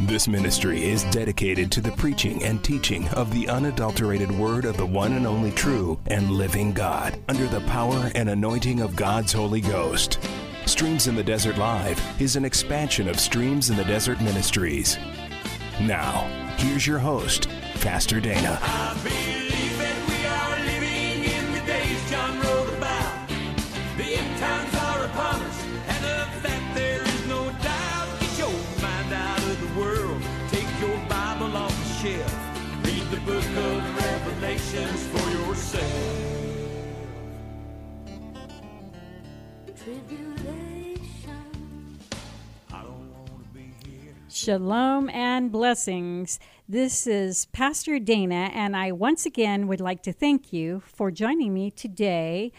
This 0.00 0.26
ministry 0.26 0.84
is 0.84 1.04
dedicated 1.04 1.70
to 1.72 1.82
the 1.82 1.92
preaching 1.92 2.42
and 2.42 2.64
teaching 2.64 3.06
of 3.10 3.30
the 3.32 3.46
unadulterated 3.48 4.30
word 4.30 4.64
of 4.64 4.76
the 4.78 4.86
one 4.86 5.12
and 5.12 5.26
only 5.26 5.52
true 5.52 6.00
and 6.06 6.30
living 6.30 6.72
God 6.72 7.18
under 7.28 7.46
the 7.46 7.60
power 7.62 8.10
and 8.14 8.30
anointing 8.30 8.80
of 8.80 8.96
God's 8.96 9.32
Holy 9.32 9.60
Ghost. 9.60 10.18
Streams 10.64 11.08
in 11.08 11.14
the 11.14 11.22
Desert 11.22 11.58
Live 11.58 12.00
is 12.20 12.36
an 12.36 12.44
expansion 12.44 13.06
of 13.06 13.20
Streams 13.20 13.68
in 13.68 13.76
the 13.76 13.84
Desert 13.84 14.20
Ministries. 14.22 14.96
Now, 15.80 16.26
here's 16.56 16.86
your 16.86 16.98
host, 16.98 17.48
Pastor 17.80 18.18
Dana. 18.18 18.58
Shalom 44.42 45.08
and 45.10 45.52
blessings. 45.52 46.40
This 46.68 47.06
is 47.06 47.46
Pastor 47.52 48.00
Dana, 48.00 48.50
and 48.52 48.76
I 48.76 48.90
once 48.90 49.24
again 49.24 49.68
would 49.68 49.80
like 49.80 50.02
to 50.02 50.12
thank 50.12 50.52
you 50.52 50.82
for 50.84 51.12
joining 51.12 51.54
me 51.54 51.70
today, 51.70 52.50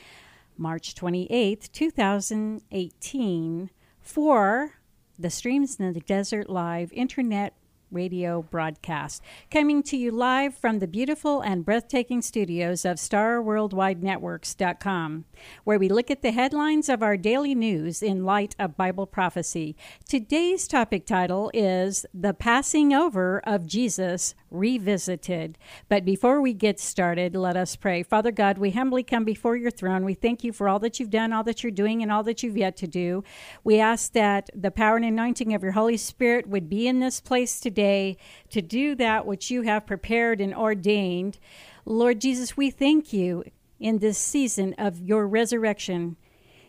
March 0.58 0.96
28th, 0.96 1.70
2018, 1.74 3.70
for 4.00 4.80
the 5.20 5.30
Streams 5.30 5.78
in 5.78 5.92
the 5.92 6.00
Desert 6.00 6.50
Live 6.50 6.94
Internet 6.94 7.54
radio 7.94 8.42
broadcast, 8.42 9.22
coming 9.52 9.84
to 9.84 9.96
you 9.96 10.12
live 10.12 10.58
from 10.58 10.80
the 10.80 10.88
beautiful 10.88 11.42
and 11.42 11.64
breathtaking 11.64 12.22
studios 12.22 12.84
of 12.86 12.98
StarWorldWideNetworks.com, 12.98 15.26
where 15.64 15.80
we 15.80 15.90
look 15.90 16.12
at 16.12 16.22
the 16.22 16.32
headlines 16.32 16.90
of 16.90 17.04
our 17.04 17.18
daily 17.18 17.56
news 17.56 18.02
in 18.02 18.26
light 18.26 18.56
of 18.60 18.76
Bible 18.76 19.06
prophecy. 19.06 19.78
Today's 20.08 20.68
topic 20.68 21.06
title 21.06 21.52
is 21.54 22.06
The 22.14 22.34
Passing 22.34 22.94
Over 22.94 23.42
of 23.46 23.68
Jesus 23.68 24.36
Revisited. 24.54 25.58
But 25.90 26.06
before 26.06 26.40
we 26.40 26.54
get 26.54 26.80
started, 26.80 27.36
let 27.36 27.58
us 27.58 27.76
pray. 27.76 28.04
Father 28.04 28.32
God, 28.32 28.58
we 28.58 28.72
humbly 28.72 29.04
come 29.04 29.26
before 29.26 29.58
your 29.58 29.72
throne. 29.72 30.06
We 30.06 30.14
thank 30.14 30.44
you 30.44 30.54
for 30.54 30.70
all 30.70 30.80
that 30.80 31.00
you've 31.00 31.10
done, 31.10 31.34
all 31.34 31.44
that 31.44 31.64
you're 31.64 31.72
doing, 31.72 32.02
and 32.02 32.12
all 32.12 32.24
that 32.24 32.44
you've 32.44 32.56
yet 32.56 32.78
to 32.78 32.88
do. 32.88 33.24
We 33.64 33.80
ask 33.80 34.14
that 34.14 34.50
the 34.54 34.72
power 34.72 34.96
and 34.96 35.06
anointing 35.06 35.54
of 35.54 35.64
your 35.64 35.72
Holy 35.74 35.98
Spirit 35.98 36.48
would 36.48 36.70
be 36.70 36.88
in 36.88 37.00
this 37.00 37.20
place 37.20 37.60
today 37.60 38.16
to 38.52 38.62
do 38.62 38.96
that 38.96 39.26
which 39.26 39.52
you 39.52 39.64
have 39.64 39.88
prepared 39.88 40.40
and 40.40 40.54
ordained. 40.54 41.40
Lord 41.86 42.22
Jesus, 42.22 42.56
we 42.56 42.70
thank 42.70 43.12
you 43.12 43.44
in 43.80 43.98
this 43.98 44.18
season 44.18 44.74
of 44.78 45.02
your 45.02 45.28
resurrection 45.28 46.16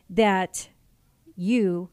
that 0.09 0.69
you 1.37 1.91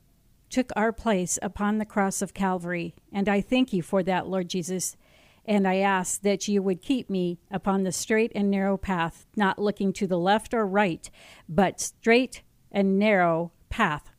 took 0.49 0.71
our 0.75 0.91
place 0.91 1.39
upon 1.41 1.77
the 1.77 1.85
cross 1.85 2.21
of 2.21 2.33
Calvary. 2.33 2.93
And 3.11 3.29
I 3.29 3.41
thank 3.41 3.71
you 3.71 3.81
for 3.81 4.03
that, 4.03 4.27
Lord 4.27 4.49
Jesus. 4.49 4.97
And 5.45 5.67
I 5.67 5.77
ask 5.77 6.21
that 6.21 6.47
you 6.47 6.61
would 6.61 6.81
keep 6.81 7.09
me 7.09 7.39
upon 7.49 7.83
the 7.83 7.91
straight 7.91 8.31
and 8.35 8.51
narrow 8.51 8.77
path, 8.77 9.25
not 9.35 9.59
looking 9.59 9.91
to 9.93 10.07
the 10.07 10.19
left 10.19 10.53
or 10.53 10.65
right, 10.67 11.09
but 11.49 11.79
straight 11.79 12.43
and 12.71 12.99
narrow 12.99 13.51
path, 13.69 14.11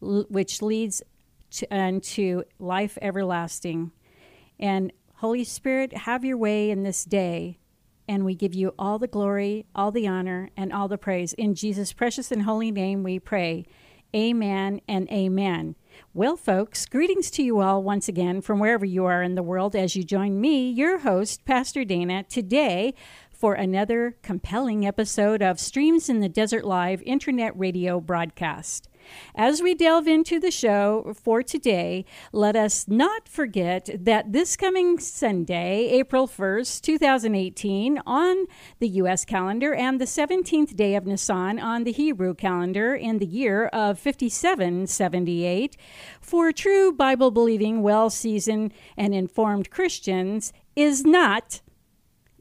which 0.00 0.62
leads 0.62 1.02
to, 1.50 1.66
unto 1.74 2.42
life 2.58 2.96
everlasting. 3.02 3.92
And 4.58 4.92
Holy 5.16 5.44
Spirit, 5.44 5.92
have 5.92 6.24
your 6.24 6.38
way 6.38 6.70
in 6.70 6.82
this 6.82 7.04
day. 7.04 7.58
And 8.08 8.24
we 8.24 8.34
give 8.34 8.54
you 8.54 8.74
all 8.76 8.98
the 8.98 9.06
glory, 9.06 9.66
all 9.74 9.92
the 9.92 10.08
honor, 10.08 10.50
and 10.56 10.72
all 10.72 10.88
the 10.88 10.98
praise. 10.98 11.32
In 11.34 11.54
Jesus' 11.54 11.92
precious 11.92 12.32
and 12.32 12.42
holy 12.42 12.72
name 12.72 13.04
we 13.04 13.20
pray. 13.20 13.66
Amen 14.16 14.80
and 14.88 15.08
amen. 15.12 15.76
Well, 16.12 16.36
folks, 16.36 16.86
greetings 16.86 17.30
to 17.32 17.42
you 17.42 17.60
all 17.60 17.82
once 17.82 18.08
again 18.08 18.40
from 18.40 18.58
wherever 18.58 18.84
you 18.84 19.04
are 19.04 19.22
in 19.22 19.36
the 19.36 19.42
world 19.42 19.76
as 19.76 19.94
you 19.94 20.02
join 20.02 20.40
me, 20.40 20.68
your 20.68 20.98
host, 20.98 21.44
Pastor 21.44 21.84
Dana, 21.84 22.24
today 22.24 22.94
for 23.30 23.54
another 23.54 24.16
compelling 24.22 24.86
episode 24.86 25.40
of 25.40 25.60
Streams 25.60 26.08
in 26.08 26.20
the 26.20 26.28
Desert 26.28 26.64
Live 26.64 27.00
internet 27.02 27.58
radio 27.58 28.00
broadcast. 28.00 28.89
As 29.34 29.62
we 29.62 29.74
delve 29.74 30.06
into 30.06 30.38
the 30.38 30.50
show 30.50 31.14
for 31.14 31.42
today, 31.42 32.04
let 32.32 32.56
us 32.56 32.86
not 32.88 33.28
forget 33.28 33.88
that 33.98 34.32
this 34.32 34.56
coming 34.56 34.98
Sunday, 34.98 35.88
April 35.90 36.26
1st, 36.26 36.80
2018, 36.82 38.00
on 38.06 38.46
the 38.78 38.88
U.S. 38.88 39.24
calendar 39.24 39.74
and 39.74 40.00
the 40.00 40.04
17th 40.04 40.76
day 40.76 40.94
of 40.94 41.06
Nisan 41.06 41.58
on 41.58 41.84
the 41.84 41.92
Hebrew 41.92 42.34
calendar 42.34 42.94
in 42.94 43.18
the 43.18 43.26
year 43.26 43.66
of 43.66 43.98
5778, 43.98 45.76
for 46.20 46.52
true 46.52 46.92
Bible 46.92 47.30
believing, 47.30 47.82
well 47.82 48.10
seasoned, 48.10 48.72
and 48.96 49.14
informed 49.14 49.70
Christians, 49.70 50.52
is 50.76 51.04
not 51.04 51.60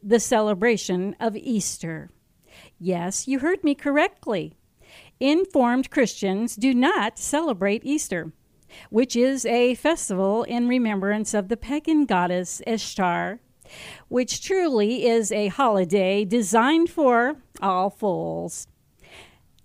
the 0.02 0.20
celebration 0.20 1.16
of 1.20 1.36
Easter. 1.36 2.10
Yes, 2.78 3.28
you 3.28 3.40
heard 3.40 3.64
me 3.64 3.76
correctly. 3.76 4.59
Informed 5.20 5.92
Christians 5.92 6.56
do 6.56 6.74
not 6.74 7.20
celebrate 7.20 7.84
Easter, 7.84 8.32
which 8.90 9.18
is 9.18 9.46
a 9.46 9.76
festival 9.76 10.44
in 10.44 10.70
remembrance 10.70 11.34
of 11.34 11.50
the 11.50 11.58
pagan 11.58 12.06
goddess 12.06 12.62
Ishtar, 12.66 13.42
which 14.08 14.42
truly 14.42 15.06
is 15.06 15.34
a 15.34 15.50
holiday 15.50 16.24
designed 16.24 16.90
for 16.90 17.36
all 17.62 17.90
fools. 17.90 18.70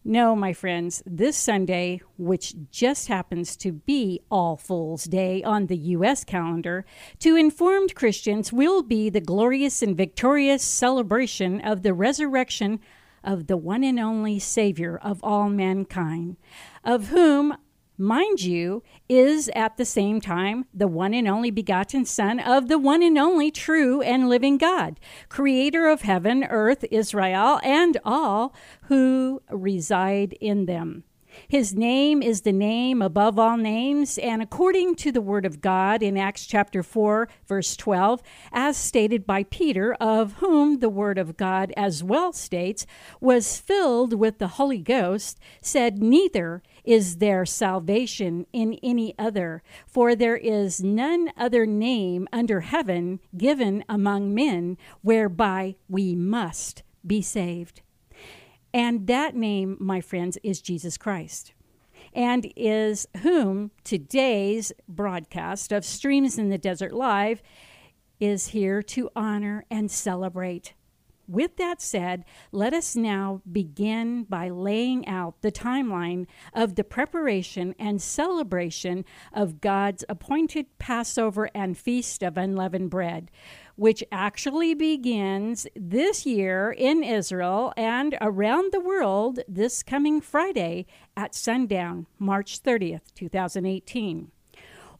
No, 0.04 0.34
my 0.34 0.52
friends, 0.52 1.04
this 1.06 1.36
Sunday, 1.36 2.00
which 2.18 2.56
just 2.72 3.06
happens 3.06 3.56
to 3.58 3.72
be 3.72 4.20
All 4.30 4.56
Fools' 4.56 5.04
Day 5.04 5.42
on 5.42 5.68
the 5.68 5.78
U.S. 5.78 6.24
calendar, 6.24 6.84
to 7.20 7.36
informed 7.36 7.94
Christians 7.94 8.52
will 8.52 8.82
be 8.82 9.08
the 9.08 9.20
glorious 9.20 9.82
and 9.82 9.96
victorious 9.96 10.62
celebration 10.64 11.60
of 11.60 11.82
the 11.82 11.94
resurrection 11.94 12.80
of 13.24 13.46
the 13.46 13.56
one 13.56 13.82
and 13.82 13.98
only 13.98 14.38
Savior 14.38 14.98
of 14.98 15.22
all 15.22 15.48
mankind, 15.48 16.36
of 16.84 17.08
whom, 17.08 17.56
mind 17.96 18.42
you, 18.42 18.82
is 19.08 19.50
at 19.54 19.76
the 19.76 19.84
same 19.84 20.20
time 20.20 20.66
the 20.74 20.88
one 20.88 21.14
and 21.14 21.26
only 21.26 21.50
begotten 21.50 22.04
Son 22.04 22.38
of 22.38 22.68
the 22.68 22.78
one 22.78 23.02
and 23.02 23.16
only 23.18 23.50
true 23.50 24.02
and 24.02 24.28
living 24.28 24.58
God, 24.58 25.00
creator 25.28 25.88
of 25.88 26.02
heaven, 26.02 26.44
earth, 26.44 26.84
Israel, 26.90 27.60
and 27.64 27.98
all 28.04 28.54
who 28.82 29.42
reside 29.50 30.34
in 30.40 30.66
them. 30.66 31.04
His 31.48 31.74
name 31.74 32.22
is 32.22 32.42
the 32.42 32.52
name 32.52 33.02
above 33.02 33.38
all 33.38 33.56
names, 33.56 34.18
and 34.18 34.42
according 34.42 34.96
to 34.96 35.12
the 35.12 35.20
Word 35.20 35.44
of 35.46 35.60
God 35.60 36.02
in 36.02 36.16
Acts 36.16 36.46
chapter 36.46 36.82
4, 36.82 37.28
verse 37.46 37.76
12, 37.76 38.22
as 38.52 38.76
stated 38.76 39.26
by 39.26 39.44
Peter, 39.44 39.94
of 39.94 40.34
whom 40.34 40.78
the 40.78 40.88
Word 40.88 41.18
of 41.18 41.36
God 41.36 41.72
as 41.76 42.02
well 42.02 42.32
states, 42.32 42.86
was 43.20 43.58
filled 43.58 44.18
with 44.18 44.38
the 44.38 44.48
Holy 44.48 44.78
Ghost, 44.78 45.38
said, 45.60 46.02
Neither 46.02 46.62
is 46.84 47.16
there 47.16 47.46
salvation 47.46 48.46
in 48.52 48.78
any 48.82 49.14
other, 49.18 49.62
for 49.86 50.14
there 50.14 50.36
is 50.36 50.82
none 50.82 51.30
other 51.36 51.66
name 51.66 52.28
under 52.32 52.60
heaven 52.60 53.20
given 53.36 53.84
among 53.88 54.34
men 54.34 54.76
whereby 55.02 55.76
we 55.88 56.14
must 56.14 56.82
be 57.06 57.22
saved. 57.22 57.82
And 58.74 59.06
that 59.06 59.36
name, 59.36 59.76
my 59.78 60.00
friends, 60.00 60.36
is 60.42 60.60
Jesus 60.60 60.98
Christ. 60.98 61.54
And 62.12 62.52
is 62.56 63.06
whom 63.22 63.70
today's 63.84 64.72
broadcast 64.88 65.70
of 65.70 65.84
Streams 65.84 66.38
in 66.38 66.48
the 66.50 66.58
Desert 66.58 66.92
Live 66.92 67.40
is 68.18 68.48
here 68.48 68.82
to 68.82 69.10
honor 69.14 69.64
and 69.70 69.90
celebrate. 69.90 70.74
with 71.26 71.56
that 71.56 71.80
said, 71.80 72.24
let 72.52 72.74
us 72.74 72.94
now 72.94 73.40
begin 73.50 74.24
by 74.24 74.48
laying 74.48 75.06
out 75.06 75.40
the 75.40 75.52
timeline 75.52 76.26
of 76.52 76.74
the 76.74 76.84
preparation 76.84 77.74
and 77.78 78.00
celebration 78.00 79.04
of 79.32 79.60
God's 79.60 80.04
appointed 80.08 80.66
Passover 80.78 81.48
and 81.54 81.76
Feast 81.78 82.22
of 82.22 82.36
Unleavened 82.36 82.90
Bread, 82.90 83.30
which 83.76 84.04
actually 84.12 84.74
begins 84.74 85.66
this 85.74 86.24
year 86.24 86.74
in 86.76 87.02
Israel 87.02 87.72
and 87.76 88.16
around 88.20 88.72
the 88.72 88.80
world 88.80 89.40
this 89.48 89.82
coming 89.82 90.20
Friday 90.20 90.86
at 91.16 91.34
sundown, 91.34 92.06
March 92.18 92.62
30th, 92.62 93.12
2018 93.14 94.30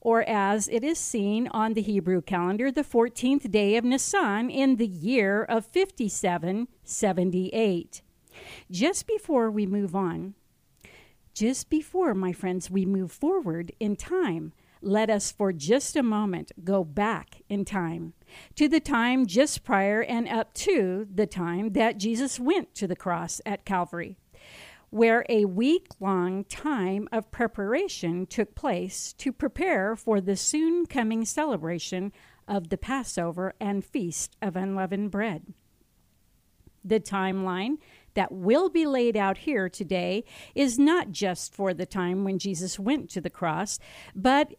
or 0.04 0.22
as 0.28 0.68
it 0.68 0.84
is 0.84 0.98
seen 0.98 1.48
on 1.48 1.72
the 1.72 1.80
Hebrew 1.80 2.20
calendar, 2.20 2.70
the 2.70 2.84
14th 2.84 3.50
day 3.50 3.76
of 3.76 3.84
Nisan 3.84 4.50
in 4.50 4.76
the 4.76 4.86
year 4.86 5.42
of 5.42 5.64
5778. 5.64 8.02
Just 8.70 9.06
before 9.06 9.50
we 9.50 9.66
move 9.66 9.96
on, 9.96 10.34
just 11.32 11.70
before, 11.70 12.12
my 12.14 12.32
friends, 12.32 12.70
we 12.70 12.84
move 12.84 13.10
forward 13.10 13.72
in 13.80 13.96
time, 13.96 14.52
let 14.84 15.10
us 15.10 15.32
for 15.32 15.52
just 15.52 15.96
a 15.96 16.02
moment 16.02 16.52
go 16.62 16.84
back 16.84 17.42
in 17.48 17.64
time 17.64 18.12
to 18.54 18.68
the 18.68 18.80
time 18.80 19.26
just 19.26 19.64
prior 19.64 20.02
and 20.02 20.28
up 20.28 20.52
to 20.54 21.06
the 21.12 21.26
time 21.26 21.72
that 21.72 21.98
Jesus 21.98 22.38
went 22.38 22.74
to 22.74 22.86
the 22.86 22.96
cross 22.96 23.40
at 23.46 23.64
Calvary 23.64 24.16
where 24.94 25.26
a 25.28 25.44
week 25.44 25.88
long 25.98 26.44
time 26.44 27.08
of 27.10 27.28
preparation 27.32 28.24
took 28.24 28.54
place 28.54 29.12
to 29.14 29.32
prepare 29.32 29.96
for 29.96 30.20
the 30.20 30.36
soon 30.36 30.86
coming 30.86 31.24
celebration 31.24 32.12
of 32.46 32.68
the 32.68 32.78
Passover 32.78 33.54
and 33.58 33.84
Feast 33.84 34.36
of 34.40 34.54
Unleavened 34.54 35.10
Bread. 35.10 35.52
The 36.84 37.00
timeline 37.00 37.78
that 38.14 38.30
will 38.30 38.68
be 38.68 38.86
laid 38.86 39.16
out 39.16 39.38
here 39.38 39.68
today 39.68 40.22
is 40.54 40.78
not 40.78 41.10
just 41.10 41.52
for 41.52 41.74
the 41.74 41.86
time 41.86 42.22
when 42.22 42.38
Jesus 42.38 42.78
went 42.78 43.10
to 43.10 43.20
the 43.20 43.30
cross, 43.30 43.80
but 44.14 44.54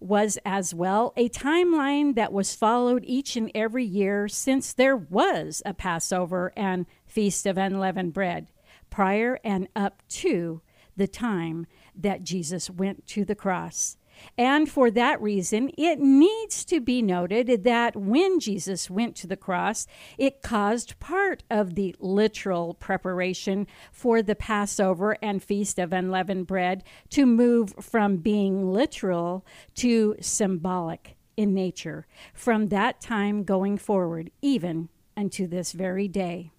was 0.00 0.38
as 0.44 0.74
well 0.74 1.12
a 1.16 1.28
timeline 1.28 2.14
that 2.14 2.32
was 2.32 2.54
followed 2.54 3.04
each 3.06 3.36
and 3.36 3.50
every 3.54 3.84
year 3.84 4.28
since 4.28 4.72
there 4.72 4.96
was 4.96 5.62
a 5.64 5.74
Passover 5.74 6.52
and 6.56 6.86
Feast 7.06 7.46
of 7.46 7.58
Unleavened 7.58 8.12
Bread 8.12 8.48
prior 8.88 9.38
and 9.44 9.68
up 9.76 10.02
to 10.08 10.62
the 10.96 11.06
time 11.06 11.66
that 11.94 12.24
Jesus 12.24 12.68
went 12.68 13.06
to 13.08 13.24
the 13.24 13.34
cross. 13.34 13.96
And 14.36 14.68
for 14.68 14.90
that 14.90 15.20
reason, 15.20 15.70
it 15.76 15.98
needs 15.98 16.64
to 16.66 16.80
be 16.80 17.02
noted 17.02 17.64
that 17.64 17.96
when 17.96 18.40
Jesus 18.40 18.90
went 18.90 19.16
to 19.16 19.26
the 19.26 19.36
cross, 19.36 19.86
it 20.18 20.42
caused 20.42 20.98
part 21.00 21.42
of 21.50 21.74
the 21.74 21.94
literal 21.98 22.74
preparation 22.74 23.66
for 23.92 24.22
the 24.22 24.34
Passover 24.34 25.16
and 25.22 25.42
Feast 25.42 25.78
of 25.78 25.92
Unleavened 25.92 26.46
Bread 26.46 26.82
to 27.10 27.26
move 27.26 27.74
from 27.80 28.18
being 28.18 28.72
literal 28.72 29.44
to 29.74 30.16
symbolic 30.20 31.16
in 31.36 31.54
nature 31.54 32.06
from 32.34 32.68
that 32.68 33.00
time 33.00 33.44
going 33.44 33.78
forward, 33.78 34.30
even 34.42 34.88
unto 35.16 35.46
this 35.46 35.72
very 35.72 36.08
day. 36.08 36.50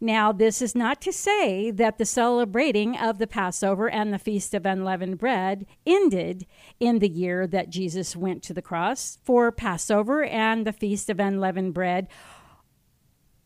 Now, 0.00 0.32
this 0.32 0.62
is 0.62 0.74
not 0.74 1.00
to 1.02 1.12
say 1.12 1.70
that 1.70 1.98
the 1.98 2.04
celebrating 2.04 2.96
of 2.96 3.18
the 3.18 3.26
Passover 3.26 3.88
and 3.88 4.12
the 4.12 4.18
Feast 4.18 4.54
of 4.54 4.66
Unleavened 4.66 5.18
Bread 5.18 5.66
ended 5.86 6.46
in 6.80 6.98
the 6.98 7.08
year 7.08 7.46
that 7.46 7.70
Jesus 7.70 8.16
went 8.16 8.42
to 8.44 8.54
the 8.54 8.62
cross, 8.62 9.18
for 9.24 9.50
Passover 9.52 10.24
and 10.24 10.66
the 10.66 10.72
Feast 10.72 11.10
of 11.10 11.20
Unleavened 11.20 11.74
Bread 11.74 12.08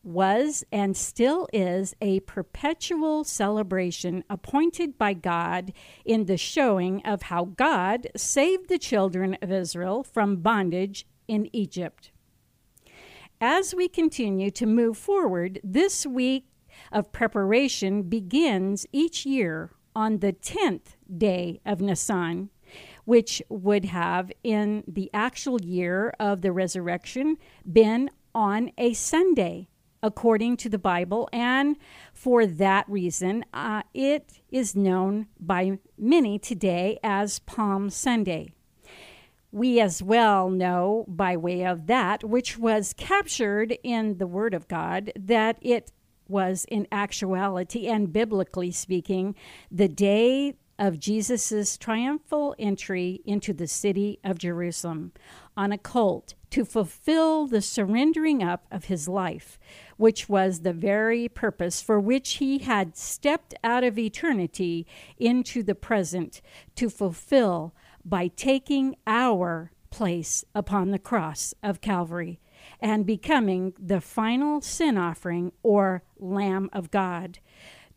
was 0.03 0.65
and 0.71 0.97
still 0.97 1.47
is 1.53 1.95
a 2.01 2.19
perpetual 2.21 3.23
celebration 3.23 4.23
appointed 4.29 4.97
by 4.97 5.13
God 5.13 5.71
in 6.03 6.25
the 6.25 6.37
showing 6.37 7.01
of 7.05 7.23
how 7.23 7.45
God 7.45 8.07
saved 8.15 8.67
the 8.67 8.77
children 8.77 9.37
of 9.41 9.51
Israel 9.51 10.03
from 10.03 10.37
bondage 10.37 11.07
in 11.27 11.49
Egypt. 11.53 12.11
As 13.45 13.75
we 13.75 13.89
continue 13.89 14.51
to 14.51 14.65
move 14.65 14.97
forward, 14.97 15.59
this 15.65 16.05
week 16.05 16.45
of 16.93 17.11
preparation 17.11 18.03
begins 18.03 18.85
each 18.93 19.25
year 19.25 19.71
on 19.93 20.19
the 20.19 20.31
10th 20.31 20.95
day 21.17 21.59
of 21.65 21.81
Nisan, 21.81 22.51
which 23.03 23.41
would 23.49 23.83
have 23.83 24.31
in 24.45 24.85
the 24.87 25.09
actual 25.13 25.59
year 25.59 26.13
of 26.21 26.41
the 26.41 26.53
resurrection 26.53 27.35
been 27.69 28.09
on 28.33 28.71
a 28.77 28.93
Sunday, 28.93 29.67
according 30.01 30.55
to 30.55 30.69
the 30.69 30.79
Bible, 30.79 31.27
and 31.33 31.75
for 32.13 32.45
that 32.45 32.87
reason, 32.87 33.43
uh, 33.53 33.81
it 33.93 34.39
is 34.51 34.73
known 34.73 35.27
by 35.37 35.79
many 35.97 36.39
today 36.39 36.97
as 37.03 37.39
Palm 37.39 37.89
Sunday 37.89 38.53
we 39.53 39.79
as 39.79 40.01
well 40.01 40.49
know 40.49 41.05
by 41.07 41.37
way 41.37 41.63
of 41.63 41.85
that 41.85 42.23
which 42.23 42.57
was 42.57 42.91
captured 42.97 43.77
in 43.83 44.17
the 44.17 44.25
Word 44.25 44.53
of 44.55 44.67
God 44.67 45.11
that 45.15 45.59
it 45.61 45.91
was 46.27 46.65
in 46.69 46.87
actuality 46.91 47.87
and 47.87 48.11
biblically 48.11 48.71
speaking 48.71 49.35
the 49.69 49.87
day 49.87 50.55
of 50.79 50.99
Jesus' 50.99 51.77
triumphal 51.77 52.55
entry 52.57 53.21
into 53.25 53.53
the 53.53 53.67
city 53.67 54.19
of 54.23 54.39
Jerusalem 54.39 55.11
on 55.55 55.71
a 55.71 55.77
colt 55.77 56.33
to 56.49 56.65
fulfill 56.65 57.45
the 57.45 57.61
surrendering 57.61 58.41
up 58.41 58.65
of 58.71 58.85
his 58.85 59.07
life, 59.07 59.59
which 59.97 60.27
was 60.27 60.61
the 60.61 60.73
very 60.73 61.29
purpose 61.29 61.79
for 61.79 61.99
which 61.99 62.33
he 62.33 62.57
had 62.57 62.97
stepped 62.97 63.53
out 63.63 63.83
of 63.83 63.99
eternity 63.99 64.87
into 65.19 65.61
the 65.61 65.75
present 65.75 66.41
to 66.75 66.89
fulfill 66.89 67.75
by 68.05 68.27
taking 68.27 68.95
our 69.07 69.71
place 69.89 70.43
upon 70.55 70.91
the 70.91 70.99
cross 70.99 71.53
of 71.61 71.81
Calvary 71.81 72.39
and 72.79 73.05
becoming 73.05 73.73
the 73.77 74.01
final 74.01 74.61
sin 74.61 74.97
offering 74.97 75.51
or 75.61 76.03
Lamb 76.17 76.69
of 76.73 76.91
God 76.91 77.39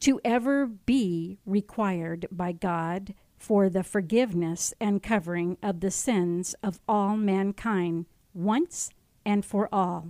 to 0.01 0.21
ever 0.25 0.67
be 0.67 1.39
required 1.47 2.27
by 2.31 2.53
God 2.53 3.15
for 3.39 3.69
the 3.69 3.83
forgiveness 3.83 4.75
and 4.81 5.03
covering 5.03 5.57
of 5.63 5.81
the 5.81 5.91
sins 5.91 6.55
of 6.63 6.81
all 6.89 7.17
mankind 7.17 8.07
once 8.35 8.91
and 9.25 9.45
for 9.45 9.69
all. 9.73 10.09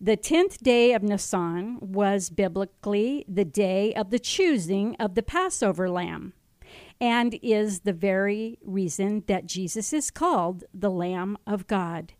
The 0.00 0.16
tenth 0.16 0.62
day 0.62 0.94
of 0.94 1.02
Nisan 1.02 1.78
was 1.80 2.28
biblically 2.28 3.24
the 3.28 3.44
day 3.44 3.94
of 3.94 4.10
the 4.10 4.18
choosing 4.18 4.96
of 4.96 5.14
the 5.14 5.22
Passover 5.22 5.88
lamb 5.88 6.32
and 7.02 7.36
is 7.42 7.80
the 7.80 7.92
very 7.92 8.60
reason 8.62 9.24
that 9.26 9.44
Jesus 9.44 9.92
is 9.92 10.08
called 10.08 10.62
the 10.72 10.88
Lamb 10.88 11.36
of 11.48 11.66
God. 11.66 12.12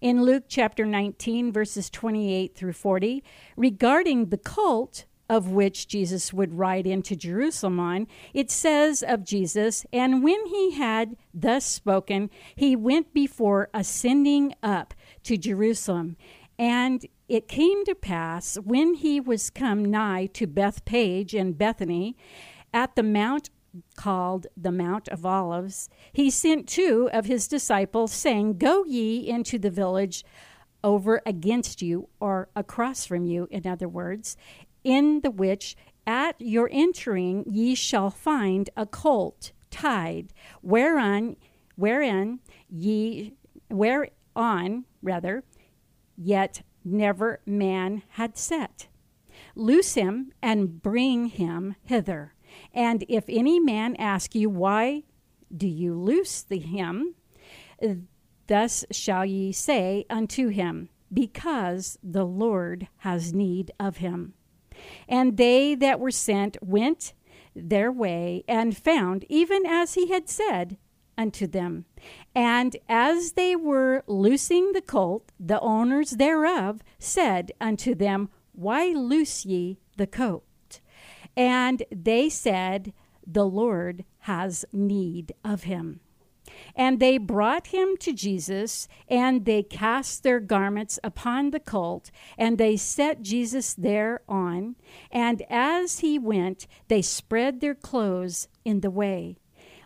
In 0.00 0.22
Luke 0.22 0.44
chapter 0.46 0.86
19, 0.86 1.52
verses 1.52 1.90
28 1.90 2.54
through 2.54 2.72
40, 2.72 3.24
regarding 3.56 4.26
the 4.26 4.38
colt 4.38 5.06
of 5.28 5.50
which 5.50 5.88
Jesus 5.88 6.32
would 6.32 6.56
ride 6.56 6.86
into 6.86 7.16
Jerusalem 7.16 7.80
on, 7.80 8.06
it 8.32 8.48
says 8.48 9.02
of 9.02 9.24
Jesus, 9.24 9.84
And 9.92 10.22
when 10.22 10.46
he 10.46 10.70
had 10.70 11.16
thus 11.34 11.64
spoken, 11.64 12.30
he 12.54 12.76
went 12.76 13.12
before 13.12 13.68
ascending 13.74 14.54
up 14.62 14.94
to 15.24 15.36
Jerusalem. 15.36 16.16
And 16.56 17.04
it 17.28 17.48
came 17.48 17.84
to 17.86 17.94
pass, 17.96 18.54
when 18.54 18.94
he 18.94 19.18
was 19.18 19.50
come 19.50 19.84
nigh 19.84 20.26
to 20.34 20.46
Bethphage 20.46 21.34
and 21.34 21.58
Bethany, 21.58 22.16
at 22.72 22.94
the 22.94 23.02
Mount 23.02 23.50
called 23.96 24.46
the 24.56 24.72
Mount 24.72 25.08
of 25.08 25.24
Olives, 25.24 25.88
he 26.12 26.30
sent 26.30 26.68
two 26.68 27.08
of 27.12 27.26
his 27.26 27.48
disciples, 27.48 28.12
saying, 28.12 28.58
Go 28.58 28.84
ye 28.84 29.28
into 29.28 29.58
the 29.58 29.70
village 29.70 30.24
over 30.84 31.20
against 31.26 31.82
you, 31.82 32.08
or 32.20 32.48
across 32.54 33.04
from 33.04 33.24
you, 33.24 33.48
in 33.50 33.66
other 33.66 33.88
words, 33.88 34.36
in 34.84 35.20
the 35.20 35.30
which 35.30 35.76
at 36.06 36.36
your 36.38 36.68
entering 36.72 37.44
ye 37.50 37.74
shall 37.74 38.10
find 38.10 38.70
a 38.76 38.86
colt 38.86 39.52
tied, 39.70 40.32
whereon 40.62 41.36
wherein 41.76 42.40
ye 42.68 43.34
whereon 43.70 44.84
rather 45.02 45.44
yet 46.16 46.62
never 46.84 47.40
man 47.46 48.02
had 48.10 48.36
set. 48.36 48.88
Loose 49.54 49.94
him 49.94 50.32
and 50.42 50.82
bring 50.82 51.26
him 51.26 51.76
hither. 51.84 52.34
And 52.72 53.04
if 53.08 53.24
any 53.28 53.60
man 53.60 53.96
ask 53.96 54.34
you, 54.34 54.50
Why 54.50 55.04
do 55.54 55.66
you 55.66 55.94
loose 55.94 56.42
the 56.42 56.58
him? 56.58 57.14
Thus 58.46 58.84
shall 58.90 59.24
ye 59.24 59.52
say 59.52 60.04
unto 60.10 60.48
him, 60.48 60.88
Because 61.12 61.98
the 62.02 62.24
Lord 62.24 62.88
has 62.98 63.32
need 63.32 63.72
of 63.78 63.98
him. 63.98 64.34
And 65.08 65.36
they 65.36 65.74
that 65.74 66.00
were 66.00 66.10
sent 66.10 66.56
went 66.62 67.12
their 67.54 67.90
way 67.90 68.44
and 68.46 68.76
found 68.76 69.24
even 69.28 69.66
as 69.66 69.94
he 69.94 70.08
had 70.08 70.28
said 70.28 70.78
unto 71.16 71.46
them. 71.46 71.84
And 72.34 72.76
as 72.88 73.32
they 73.32 73.56
were 73.56 74.04
loosing 74.06 74.72
the 74.72 74.80
colt, 74.80 75.32
the 75.38 75.60
owners 75.60 76.12
thereof 76.12 76.82
said 76.98 77.52
unto 77.60 77.94
them, 77.94 78.30
Why 78.52 78.92
loose 78.92 79.44
ye 79.44 79.80
the 79.96 80.06
colt? 80.06 80.44
And 81.38 81.84
they 81.94 82.28
said, 82.28 82.92
The 83.24 83.46
Lord 83.46 84.04
has 84.22 84.64
need 84.72 85.32
of 85.44 85.62
him. 85.62 86.00
And 86.74 86.98
they 86.98 87.16
brought 87.16 87.68
him 87.68 87.96
to 87.98 88.12
Jesus, 88.12 88.88
and 89.06 89.44
they 89.44 89.62
cast 89.62 90.24
their 90.24 90.40
garments 90.40 90.98
upon 91.04 91.50
the 91.50 91.60
colt, 91.60 92.10
and 92.36 92.58
they 92.58 92.76
set 92.76 93.22
Jesus 93.22 93.72
thereon. 93.74 94.74
And 95.12 95.42
as 95.48 96.00
he 96.00 96.18
went, 96.18 96.66
they 96.88 97.02
spread 97.02 97.60
their 97.60 97.76
clothes 97.76 98.48
in 98.64 98.80
the 98.80 98.90
way, 98.90 99.36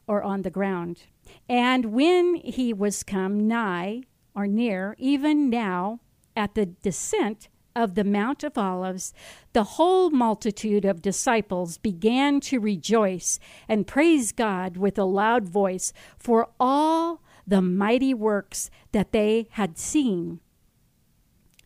or 0.06 0.22
on 0.22 0.42
the 0.42 0.50
ground. 0.50 1.02
And 1.50 1.92
when 1.92 2.36
he 2.36 2.72
was 2.72 3.02
come 3.02 3.46
nigh, 3.46 4.04
or 4.34 4.46
near, 4.46 4.96
even 4.98 5.50
now, 5.50 6.00
at 6.34 6.54
the 6.54 6.64
descent 6.64 7.48
of 7.74 7.94
the 7.94 8.04
Mount 8.04 8.44
of 8.44 8.56
Olives, 8.58 9.12
the 9.52 9.64
whole 9.64 10.10
multitude 10.10 10.84
of 10.84 11.02
disciples 11.02 11.78
began 11.78 12.40
to 12.40 12.60
rejoice 12.60 13.38
and 13.68 13.86
praise 13.86 14.32
God 14.32 14.76
with 14.76 14.98
a 14.98 15.04
loud 15.04 15.48
voice 15.48 15.92
for 16.18 16.48
all 16.58 17.22
the 17.46 17.62
mighty 17.62 18.14
works 18.14 18.70
that 18.92 19.12
they 19.12 19.48
had 19.52 19.78
seen, 19.78 20.40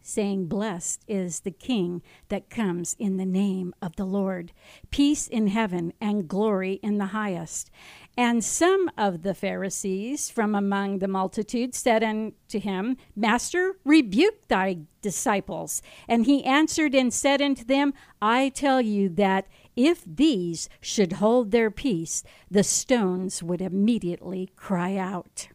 saying, 0.07 0.47
Blessed 0.47 1.05
is 1.09 1.41
the 1.41 1.51
King 1.51 2.03
that 2.29 2.51
comes 2.51 2.95
in 2.99 3.17
the 3.17 3.27
name 3.27 3.75
of 3.83 3.97
the 3.97 4.05
Lord, 4.05 4.53
peace 4.91 5.27
in 5.27 5.49
heaven 5.49 5.93
and 6.01 6.29
glory 6.29 6.75
in 6.83 6.99
the 6.99 7.07
highest. 7.07 7.71
And 8.17 8.43
some 8.45 8.91
of 8.97 9.23
the 9.23 9.35
Pharisees 9.35 10.31
from 10.31 10.55
among 10.55 11.01
the 11.01 11.09
multitude 11.09 11.75
said 11.75 12.03
unto 12.03 12.59
him, 12.59 12.97
Master, 13.15 13.77
rebuke 13.85 14.49
thy 14.49 14.79
disciples. 15.03 15.83
And 16.09 16.25
he 16.25 16.45
answered 16.45 16.95
and 16.95 17.13
said 17.13 17.43
unto 17.43 17.65
them, 17.65 17.93
I 18.23 18.49
tell 18.51 18.81
you 18.81 19.09
that 19.11 19.47
if 19.75 20.03
these 20.07 20.69
should 20.81 21.15
hold 21.15 21.51
their 21.51 21.71
peace, 21.71 22.23
the 22.51 22.65
stones 22.65 23.43
would 23.43 23.61
immediately 23.61 24.51
cry 24.57 24.97
out. 24.97 25.49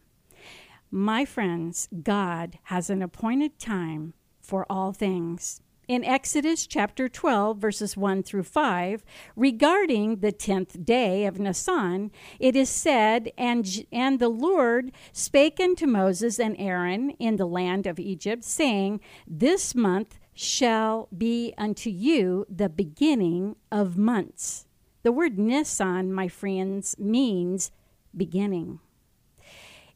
My 0.92 1.24
friends, 1.24 1.88
God 2.04 2.60
has 2.64 2.90
an 2.90 3.02
appointed 3.02 3.58
time 3.58 4.14
for 4.52 4.66
all 4.70 4.92
things 4.92 5.62
in 5.88 6.04
Exodus 6.04 6.68
chapter 6.68 7.08
12, 7.08 7.58
verses 7.58 7.96
1 7.96 8.24
through 8.24 8.44
5, 8.44 9.04
regarding 9.38 10.18
the 10.18 10.34
tenth 10.34 10.86
day 10.86 11.26
of 11.26 11.40
Nisan, 11.40 12.12
it 12.38 12.56
is 12.56 12.70
said, 12.70 13.32
and, 13.38 13.86
and 13.94 14.20
the 14.20 14.30
Lord 14.30 14.92
spake 15.14 15.60
unto 15.60 15.88
Moses 15.88 16.38
and 16.38 16.56
Aaron 16.60 17.12
in 17.12 17.38
the 17.38 17.46
land 17.46 17.88
of 17.88 17.98
Egypt, 17.98 18.44
saying, 18.44 19.00
This 19.26 19.74
month 19.74 20.20
shall 20.34 21.08
be 21.18 21.54
unto 21.58 21.90
you 21.90 22.46
the 22.50 22.70
beginning 22.70 23.56
of 23.72 23.98
months. 23.98 24.68
The 25.04 25.14
word 25.14 25.40
Nisan, 25.40 26.14
my 26.14 26.28
friends, 26.28 26.96
means 27.00 27.72
beginning. 28.16 28.80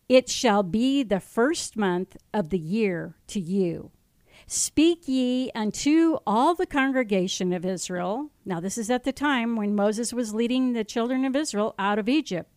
It 0.07 0.29
shall 0.29 0.63
be 0.63 1.03
the 1.03 1.19
first 1.19 1.75
month 1.75 2.15
of 2.33 2.49
the 2.51 2.59
year 2.59 3.15
to 3.27 3.39
you. 3.39 3.91
Speak 4.47 5.07
ye 5.07 5.49
unto 5.55 6.17
all 6.27 6.53
the 6.53 6.67
congregation 6.67 7.51
of 7.51 7.65
Israel. 7.65 8.29
Now, 8.45 8.59
this 8.59 8.77
is 8.77 8.91
at 8.91 9.03
the 9.03 9.11
time 9.11 9.55
when 9.55 9.73
Moses 9.73 10.13
was 10.13 10.35
leading 10.35 10.73
the 10.73 10.83
children 10.83 11.25
of 11.25 11.35
Israel 11.35 11.73
out 11.79 11.97
of 11.97 12.07
Egypt. 12.07 12.51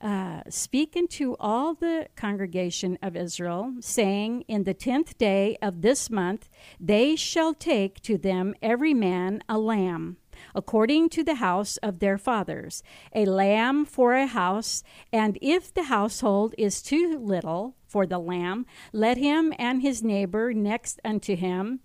Uh, 0.00 0.42
speak 0.48 0.94
unto 0.96 1.36
all 1.38 1.74
the 1.74 2.08
congregation 2.16 2.98
of 3.02 3.16
Israel, 3.16 3.74
saying, 3.80 4.44
In 4.48 4.64
the 4.64 4.74
tenth 4.74 5.18
day 5.18 5.58
of 5.60 5.82
this 5.82 6.08
month 6.08 6.48
they 6.80 7.16
shall 7.16 7.52
take 7.52 8.00
to 8.02 8.16
them 8.16 8.54
every 8.62 8.94
man 8.94 9.42
a 9.48 9.58
lamb 9.58 10.16
according 10.56 11.10
to 11.10 11.22
the 11.22 11.36
house 11.36 11.76
of 11.76 12.00
their 12.00 12.18
fathers, 12.18 12.82
a 13.14 13.26
lamb 13.26 13.84
for 13.84 14.14
a 14.14 14.26
house, 14.26 14.82
and 15.12 15.38
if 15.40 15.72
the 15.72 15.84
household 15.84 16.54
is 16.58 16.82
too 16.82 17.18
little 17.18 17.76
for 17.86 18.06
the 18.06 18.18
lamb, 18.18 18.66
let 18.92 19.18
him 19.18 19.52
and 19.58 19.82
his 19.82 20.02
neighbor 20.02 20.52
next 20.52 20.98
unto 21.04 21.36
him 21.36 21.80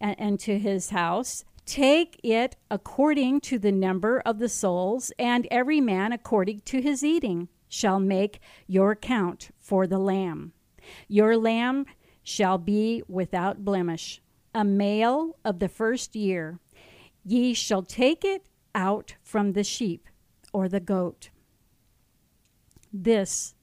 and 0.00 0.40
to 0.40 0.58
his 0.58 0.90
house 0.90 1.44
take 1.66 2.18
it 2.24 2.56
according 2.68 3.40
to 3.40 3.58
the 3.58 3.70
number 3.70 4.20
of 4.26 4.40
the 4.40 4.48
souls, 4.48 5.12
and 5.18 5.46
every 5.52 5.80
man 5.80 6.12
according 6.12 6.60
to 6.62 6.80
his 6.80 7.04
eating 7.04 7.48
shall 7.68 8.00
make 8.00 8.40
your 8.66 8.96
count 8.96 9.50
for 9.60 9.86
the 9.86 9.98
lamb. 9.98 10.52
Your 11.06 11.36
lamb 11.36 11.86
shall 12.24 12.58
be 12.58 13.04
without 13.06 13.64
blemish, 13.64 14.20
a 14.52 14.64
male 14.64 15.36
of 15.44 15.60
the 15.60 15.68
first 15.68 16.16
year. 16.16 16.58
Ye 17.24 17.54
shall 17.54 17.82
take 17.82 18.24
it 18.24 18.46
out 18.74 19.14
from 19.22 19.52
the 19.52 19.64
sheep 19.64 20.08
or 20.52 20.68
the 20.68 20.80
goat. 20.80 21.30
This 22.92 23.54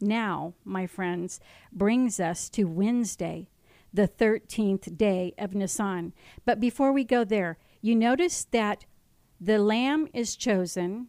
now, 0.00 0.54
my 0.64 0.86
friends, 0.86 1.40
brings 1.72 2.20
us 2.20 2.48
to 2.50 2.64
Wednesday, 2.64 3.48
the 3.92 4.08
13th 4.08 4.96
day 4.96 5.32
of 5.38 5.54
Nisan. 5.54 6.12
But 6.44 6.60
before 6.60 6.92
we 6.92 7.04
go 7.04 7.24
there, 7.24 7.58
you 7.80 7.94
notice 7.94 8.44
that 8.50 8.84
the 9.40 9.58
lamb 9.58 10.08
is 10.12 10.36
chosen 10.36 11.08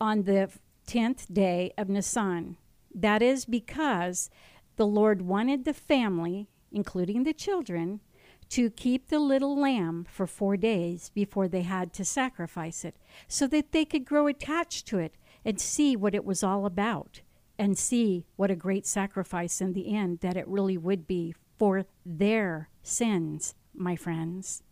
on 0.00 0.24
the 0.24 0.50
10th 0.86 1.32
day 1.32 1.72
of 1.78 1.88
Nisan. 1.88 2.56
That 2.94 3.22
is 3.22 3.44
because 3.44 4.30
the 4.76 4.86
Lord 4.86 5.22
wanted 5.22 5.64
the 5.64 5.74
family, 5.74 6.48
including 6.70 7.22
the 7.22 7.32
children, 7.32 8.00
to 8.50 8.70
keep 8.70 9.08
the 9.08 9.18
little 9.18 9.58
lamb 9.58 10.06
for 10.08 10.26
four 10.26 10.56
days 10.56 11.10
before 11.14 11.48
they 11.48 11.62
had 11.62 11.92
to 11.94 12.04
sacrifice 12.04 12.84
it, 12.84 12.96
so 13.26 13.46
that 13.46 13.72
they 13.72 13.84
could 13.84 14.04
grow 14.04 14.26
attached 14.26 14.86
to 14.86 14.98
it 14.98 15.16
and 15.44 15.60
see 15.60 15.96
what 15.96 16.14
it 16.14 16.24
was 16.24 16.42
all 16.42 16.66
about, 16.66 17.20
and 17.58 17.76
see 17.76 18.26
what 18.36 18.50
a 18.50 18.56
great 18.56 18.86
sacrifice 18.86 19.60
in 19.60 19.72
the 19.72 19.94
end 19.94 20.20
that 20.20 20.36
it 20.36 20.46
really 20.48 20.76
would 20.76 21.06
be 21.06 21.34
for 21.58 21.86
their 22.04 22.68
sins, 22.82 23.54
my 23.74 23.96
friends. 23.96 24.62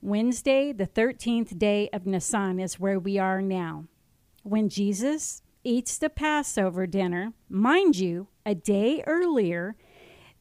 Wednesday, 0.00 0.72
the 0.72 0.86
13th 0.86 1.56
day 1.58 1.88
of 1.92 2.06
Nisan, 2.06 2.58
is 2.58 2.80
where 2.80 2.98
we 2.98 3.18
are 3.18 3.40
now. 3.40 3.84
When 4.42 4.68
Jesus 4.68 5.42
eats 5.62 5.96
the 5.96 6.10
Passover 6.10 6.88
dinner, 6.88 7.32
mind 7.48 7.96
you, 7.96 8.26
a 8.44 8.56
day 8.56 9.04
earlier, 9.06 9.76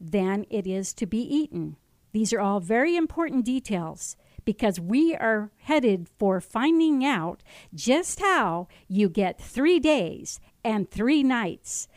than 0.01 0.46
it 0.50 0.65
is 0.65 0.93
to 0.96 1.05
be 1.05 1.20
eaten. 1.20 1.77
These 2.12 2.34
are 2.34 2.41
all 2.41 2.60
very 2.60 2.96
important 2.96 3.46
details 3.46 4.17
because 4.43 4.79
we 4.79 5.15
are 5.15 5.51
headed 5.60 6.10
for 6.17 6.41
finding 6.41 7.05
out 7.05 7.43
just 7.74 8.20
how 8.20 8.67
you 8.88 9.08
get 9.08 9.39
three 9.39 9.79
days 9.79 10.39
and 10.63 10.89
three 10.89 11.24
nights 11.24 11.88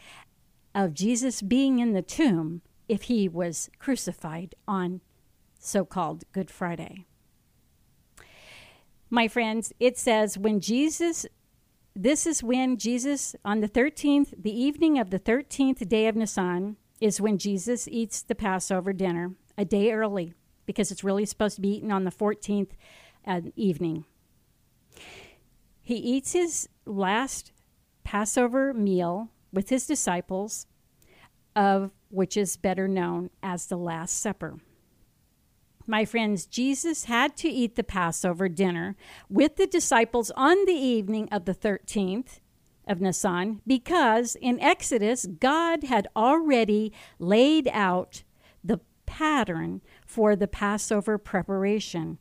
of 0.74 0.94
Jesus 0.94 1.40
being 1.42 1.78
in 1.78 1.92
the 1.92 2.02
tomb 2.02 2.60
if 2.88 3.02
he 3.02 3.28
was 3.28 3.70
crucified 3.78 4.54
on 4.68 5.00
so 5.58 5.84
called 5.84 6.24
Good 6.32 6.50
Friday. 6.50 7.06
My 9.08 9.28
friends, 9.28 9.72
it 9.80 9.96
says 9.96 10.36
when 10.36 10.60
Jesus, 10.60 11.24
this 11.94 12.26
is 12.26 12.42
when 12.42 12.76
Jesus, 12.76 13.34
on 13.44 13.60
the 13.60 13.68
13th, 13.68 14.34
the 14.36 14.58
evening 14.58 14.98
of 14.98 15.10
the 15.10 15.20
13th 15.20 15.88
day 15.88 16.06
of 16.06 16.16
Nisan, 16.16 16.76
is 17.04 17.20
when 17.20 17.36
Jesus 17.36 17.86
eats 17.86 18.22
the 18.22 18.34
Passover 18.34 18.94
dinner 18.94 19.32
a 19.58 19.64
day 19.66 19.92
early 19.92 20.32
because 20.64 20.90
it's 20.90 21.04
really 21.04 21.26
supposed 21.26 21.54
to 21.56 21.60
be 21.60 21.76
eaten 21.76 21.92
on 21.92 22.04
the 22.04 22.10
14th 22.10 22.70
uh, 23.26 23.42
evening. 23.56 24.06
He 25.82 25.96
eats 25.96 26.32
his 26.32 26.66
last 26.86 27.52
Passover 28.04 28.72
meal 28.72 29.28
with 29.52 29.68
his 29.68 29.86
disciples, 29.86 30.66
of 31.54 31.90
which 32.08 32.38
is 32.38 32.56
better 32.56 32.88
known 32.88 33.28
as 33.42 33.66
the 33.66 33.76
Last 33.76 34.18
Supper. 34.18 34.56
My 35.86 36.06
friends, 36.06 36.46
Jesus 36.46 37.04
had 37.04 37.36
to 37.36 37.50
eat 37.50 37.76
the 37.76 37.84
Passover 37.84 38.48
dinner 38.48 38.96
with 39.28 39.56
the 39.56 39.66
disciples 39.66 40.32
on 40.36 40.64
the 40.64 40.72
evening 40.72 41.28
of 41.30 41.44
the 41.44 41.54
13th 41.54 42.40
of 42.86 43.00
Nisan 43.00 43.60
because 43.66 44.36
in 44.36 44.60
Exodus, 44.60 45.26
God 45.26 45.84
had 45.84 46.08
already 46.16 46.92
laid 47.18 47.68
out 47.72 48.22
the 48.62 48.80
pattern 49.06 49.80
for 50.06 50.34
the 50.36 50.48
Passover 50.48 51.18
preparation. 51.18 52.18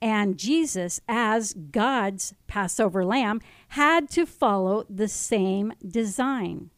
And 0.00 0.38
Jesus, 0.38 1.00
as 1.08 1.54
God's 1.54 2.34
Passover 2.46 3.04
lamb, 3.04 3.40
had 3.68 4.10
to 4.10 4.26
follow 4.26 4.84
the 4.88 5.08
same 5.08 5.72
design. 5.86 6.70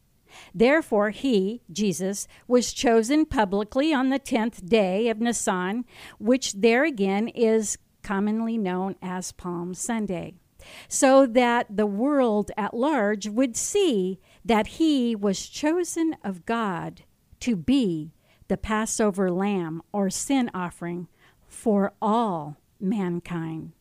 Therefore, 0.53 1.09
he, 1.09 1.61
Jesus, 1.71 2.27
was 2.47 2.71
chosen 2.71 3.25
publicly 3.25 3.93
on 3.93 4.09
the 4.09 4.19
10th 4.19 4.67
day 4.67 5.09
of 5.09 5.19
Nisan, 5.19 5.85
which 6.17 6.53
there 6.53 6.83
again 6.83 7.27
is 7.29 7.77
commonly 8.03 8.57
known 8.57 8.95
as 9.01 9.31
Palm 9.31 9.73
Sunday 9.73 10.38
so 10.87 11.25
that 11.25 11.67
the 11.69 11.85
world 11.85 12.51
at 12.57 12.73
large 12.73 13.27
would 13.27 13.55
see 13.55 14.19
that 14.43 14.67
he 14.67 15.15
was 15.15 15.47
chosen 15.47 16.15
of 16.23 16.45
God 16.45 17.03
to 17.41 17.55
be 17.55 18.13
the 18.47 18.57
Passover 18.57 19.31
lamb 19.31 19.81
or 19.91 20.09
sin 20.09 20.49
offering 20.53 21.07
for 21.47 21.93
all 22.01 22.57
mankind. 22.79 23.73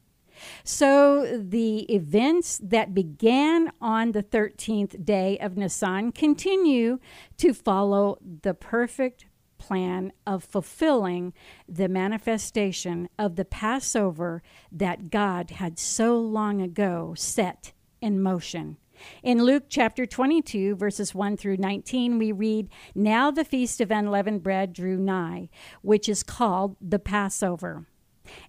So 0.65 1.39
the 1.39 1.81
events 1.93 2.61
that 2.63 2.95
began 2.95 3.73
on 3.81 4.13
the 4.13 4.23
13th 4.23 5.05
day 5.05 5.39
of 5.39 5.57
Nisan 5.57 6.13
continue 6.13 6.99
to 7.39 7.53
follow 7.53 8.19
the 8.43 8.55
perfect 8.55 9.27
plan 9.59 10.13
of 10.27 10.45
fulfilling 10.45 11.33
the 11.69 11.89
manifestation 11.89 13.09
of 13.19 13.37
the 13.37 13.45
Passover 13.45 14.43
that 14.73 15.11
God 15.11 15.51
had 15.51 15.79
so 15.79 16.19
long 16.19 16.63
ago 16.63 17.15
set 17.17 17.73
in 18.01 18.23
motion. 18.23 18.77
In 19.23 19.43
Luke 19.43 19.65
chapter 19.69 20.07
22, 20.07 20.77
verses 20.77 21.15
1 21.15 21.37
through 21.37 21.59
19, 21.59 22.19
we 22.19 22.33
read, 22.33 22.69
Now 22.95 23.31
the 23.31 23.45
feast 23.45 23.81
of 23.81 23.91
unleavened 23.91 24.43
bread 24.43 24.73
drew 24.73 24.97
nigh, 24.97 25.49
which 25.83 26.09
is 26.09 26.23
called 26.23 26.77
the 26.81 26.99
Passover. 26.99 27.87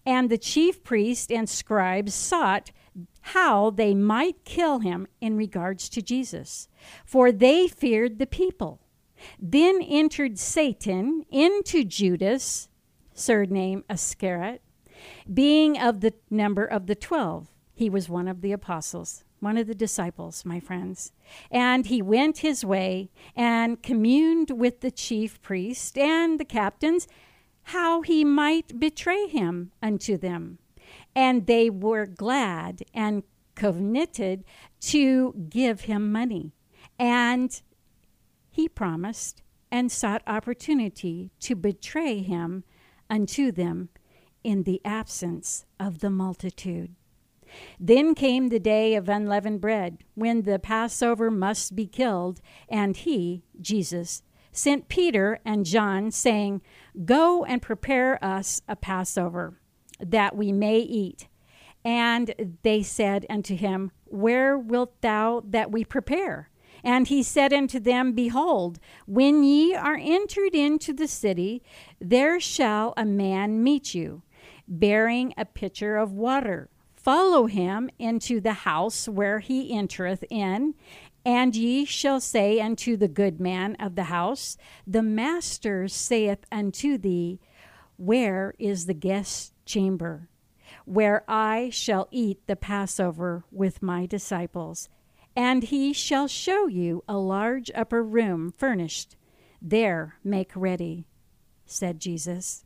And 0.06 0.30
the 0.30 0.38
chief 0.38 0.84
priests 0.84 1.32
and 1.32 1.50
scribes 1.50 2.14
sought 2.14 2.72
how 3.22 3.70
they 3.70 3.94
might 3.94 4.44
kill 4.44 4.80
him 4.80 5.08
in 5.22 5.38
regards 5.38 5.90
to 5.90 6.02
Jesus, 6.02 6.68
for 7.06 7.32
they 7.32 7.68
feared 7.68 8.20
the 8.20 8.28
people. 8.28 8.82
Then 9.40 9.82
entered 9.82 10.40
Satan 10.40 11.26
into 11.30 11.84
Judas, 11.84 12.70
surname 13.14 13.84
Iscariot, 13.90 14.62
being 15.32 15.80
of 15.80 16.02
the 16.02 16.14
number 16.30 16.66
of 16.66 16.88
the 16.88 16.96
twelve. 16.96 17.50
He 17.74 17.90
was 17.90 18.10
one 18.10 18.28
of 18.28 18.42
the 18.42 18.52
apostles, 18.52 19.24
one 19.40 19.58
of 19.58 19.68
the 19.68 19.76
disciples, 19.76 20.44
my 20.44 20.60
friends. 20.60 21.14
And 21.50 21.86
he 21.86 22.02
went 22.02 22.40
his 22.40 22.66
way 22.66 23.10
and 23.36 23.82
communed 23.82 24.52
with 24.52 24.82
the 24.82 24.92
chief 24.92 25.42
priest 25.42 25.98
and 25.98 26.40
the 26.40 26.46
captains 26.46 27.08
how 27.64 28.02
he 28.02 28.26
might 28.26 28.80
betray 28.80 29.28
him 29.28 29.72
unto 29.82 30.18
them. 30.18 30.58
And 31.16 31.46
they 31.48 31.70
were 31.70 32.06
glad 32.06 32.84
and 32.94 33.24
covenanted 33.56 34.44
to 34.82 35.34
give 35.50 35.82
him 35.82 36.12
money. 36.12 36.52
And 36.98 37.62
he 38.60 38.68
promised 38.68 39.42
and 39.72 39.90
sought 39.90 40.22
opportunity 40.28 41.32
to 41.40 41.56
betray 41.56 42.22
him 42.22 42.66
unto 43.10 43.54
them 43.54 43.88
in 44.44 44.64
the 44.64 44.82
absence 44.84 45.66
of 45.80 46.00
the 46.00 46.10
multitude. 46.10 46.94
Then 47.80 48.14
came 48.16 48.50
the 48.50 48.60
day 48.60 48.96
of 48.96 49.08
unleavened 49.08 49.62
bread, 49.62 50.00
when 50.14 50.42
the 50.42 50.60
Passover 50.60 51.32
must 51.32 51.74
be 51.74 51.88
killed, 51.88 52.42
and 52.68 52.98
he, 52.98 53.44
Jesus, 53.62 54.24
sent 54.52 54.90
Peter 54.90 55.40
and 55.46 55.66
John, 55.66 56.12
saying, 56.12 56.62
Go 57.06 57.46
and 57.46 57.62
prepare 57.62 58.22
us 58.22 58.62
a 58.68 58.76
Passover, 58.76 59.58
that 60.02 60.36
we 60.36 60.52
may 60.52 60.80
eat. 60.80 61.30
And 61.86 62.60
they 62.64 62.84
said 62.84 63.26
unto 63.30 63.56
him, 63.56 63.92
Where 64.04 64.58
wilt 64.58 65.00
thou 65.00 65.44
that 65.46 65.72
we 65.72 65.86
prepare? 65.86 66.50
And 66.84 67.08
he 67.08 67.24
said 67.24 67.54
unto 67.54 67.80
them, 67.80 68.14
Behold, 68.14 68.80
when 69.06 69.44
ye 69.44 69.76
are 69.76 70.00
entered 70.02 70.56
into 70.56 70.94
the 70.94 71.08
city, 71.08 71.62
there 72.00 72.40
shall 72.40 72.94
a 72.96 73.06
man 73.06 73.64
meet 73.64 73.94
you, 73.94 74.24
bearing 74.68 75.34
a 75.38 75.46
pitcher 75.46 75.98
of 75.98 76.14
water. 76.14 76.70
Follow 76.96 77.48
him 77.48 77.90
into 77.98 78.42
the 78.42 78.54
house 78.54 79.08
where 79.08 79.40
he 79.40 79.74
entereth 79.74 80.24
in, 80.30 80.76
and 81.26 81.56
ye 81.56 81.86
shall 81.86 82.20
say 82.20 82.60
unto 82.60 82.96
the 82.98 83.08
good 83.08 83.40
man 83.40 83.76
of 83.76 83.96
the 83.96 84.06
house, 84.06 84.58
The 84.88 85.04
master 85.04 85.88
saith 85.88 86.46
unto 86.52 86.98
thee, 86.98 87.40
Where 87.98 88.54
is 88.60 88.86
the 88.86 88.94
guest 88.94 89.54
chamber, 89.66 90.30
where 90.86 91.24
I 91.28 91.70
shall 91.72 92.08
eat 92.12 92.46
the 92.48 92.56
Passover 92.56 93.44
with 93.52 93.82
my 93.82 94.06
disciples? 94.06 94.90
And 95.40 95.64
he 95.64 95.94
shall 95.94 96.28
show 96.28 96.68
you 96.68 97.02
a 97.08 97.18
large 97.18 97.72
upper 97.74 98.04
room 98.04 98.52
furnished. 98.58 99.16
There 99.62 100.16
make 100.22 100.52
ready, 100.54 101.08
said 101.66 102.02
Jesus. 102.02 102.66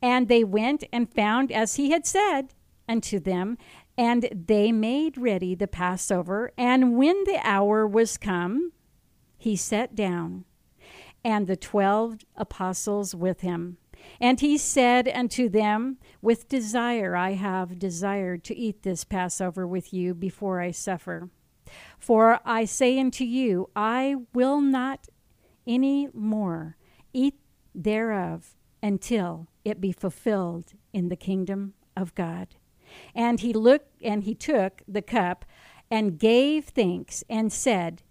And 0.00 0.28
they 0.28 0.44
went 0.44 0.84
and 0.92 1.12
found 1.12 1.50
as 1.50 1.74
he 1.74 1.90
had 1.90 2.06
said 2.06 2.54
unto 2.88 3.18
them, 3.18 3.58
and 3.98 4.28
they 4.30 4.70
made 4.70 5.18
ready 5.18 5.56
the 5.56 5.66
Passover. 5.66 6.52
And 6.56 6.96
when 6.96 7.24
the 7.24 7.40
hour 7.42 7.84
was 7.88 8.16
come, 8.16 8.70
he 9.36 9.56
sat 9.56 9.96
down, 9.96 10.44
and 11.24 11.48
the 11.48 11.56
twelve 11.56 12.18
apostles 12.36 13.16
with 13.16 13.40
him. 13.40 13.78
And 14.20 14.38
he 14.38 14.58
said 14.58 15.08
unto 15.08 15.48
them, 15.48 15.98
With 16.22 16.48
desire 16.48 17.16
I 17.16 17.32
have 17.32 17.80
desired 17.80 18.44
to 18.44 18.56
eat 18.56 18.84
this 18.84 19.02
Passover 19.02 19.66
with 19.66 19.92
you 19.92 20.14
before 20.14 20.60
I 20.60 20.70
suffer. 20.70 21.30
For 22.00 22.40
I 22.46 22.64
say 22.64 22.98
unto 22.98 23.24
you, 23.24 23.68
I 23.76 24.16
will 24.32 24.60
not 24.60 25.06
any 25.66 26.08
more 26.14 26.76
eat 27.12 27.34
thereof 27.74 28.56
until 28.82 29.48
it 29.64 29.80
be 29.80 29.92
fulfilled 29.92 30.72
in 30.92 31.10
the 31.10 31.16
kingdom 31.16 31.74
of 31.94 32.14
God. 32.14 32.56
And 33.14 33.38
he 33.40 33.52
looked 33.52 34.02
and 34.02 34.24
he 34.24 34.34
took 34.34 34.82
the 34.88 35.02
cup 35.02 35.44
and 35.90 36.18
gave 36.18 36.64
thanks 36.64 37.22
and 37.28 37.52
said, 37.52 38.02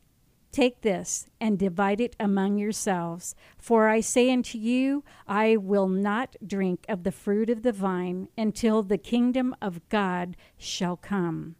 Take 0.52 0.82
this 0.82 1.28
and 1.40 1.60
divide 1.60 2.02
it 2.02 2.16
among 2.20 2.58
yourselves. 2.58 3.36
For 3.58 3.88
I 3.88 4.00
say 4.02 4.32
unto 4.32 4.58
you, 4.58 5.04
I 5.28 5.58
will 5.58 5.88
not 5.88 6.36
drink 6.46 6.86
of 6.88 7.04
the 7.04 7.12
fruit 7.12 7.50
of 7.50 7.64
the 7.64 7.72
vine 7.72 8.30
until 8.38 8.82
the 8.82 8.98
kingdom 8.98 9.56
of 9.62 9.88
God 9.90 10.38
shall 10.58 10.98
come. 10.98 11.56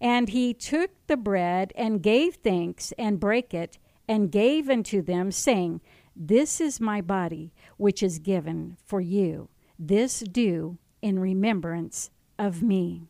And 0.00 0.28
he 0.28 0.54
took 0.54 0.90
the 1.06 1.16
bread 1.16 1.72
and 1.76 2.02
gave 2.02 2.36
thanks 2.36 2.92
and 2.98 3.20
brake 3.20 3.54
it 3.54 3.78
and 4.08 4.30
gave 4.30 4.68
unto 4.68 5.02
them, 5.02 5.30
saying, 5.30 5.80
This 6.14 6.60
is 6.60 6.80
my 6.80 7.00
body, 7.00 7.52
which 7.76 8.02
is 8.02 8.18
given 8.18 8.76
for 8.84 9.00
you. 9.00 9.48
This 9.78 10.20
do 10.20 10.78
in 11.02 11.18
remembrance 11.18 12.10
of 12.38 12.62
me. 12.62 13.08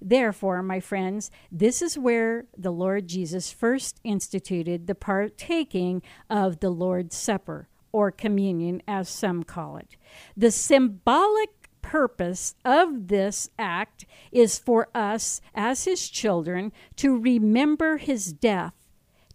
Therefore, 0.00 0.62
my 0.62 0.80
friends, 0.80 1.30
this 1.50 1.82
is 1.82 1.98
where 1.98 2.46
the 2.56 2.72
Lord 2.72 3.08
Jesus 3.08 3.50
first 3.52 4.00
instituted 4.04 4.86
the 4.86 4.94
partaking 4.94 6.02
of 6.30 6.60
the 6.60 6.70
Lord's 6.70 7.16
Supper, 7.16 7.68
or 7.92 8.10
communion, 8.10 8.82
as 8.88 9.08
some 9.08 9.44
call 9.44 9.76
it. 9.76 9.96
The 10.36 10.50
symbolic 10.50 11.63
purpose 11.84 12.54
of 12.64 13.08
this 13.08 13.50
act 13.58 14.06
is 14.32 14.58
for 14.58 14.88
us, 14.94 15.42
as 15.54 15.84
his 15.84 16.08
children, 16.08 16.72
to 16.96 17.18
remember 17.18 17.98
his 17.98 18.32
death 18.32 18.72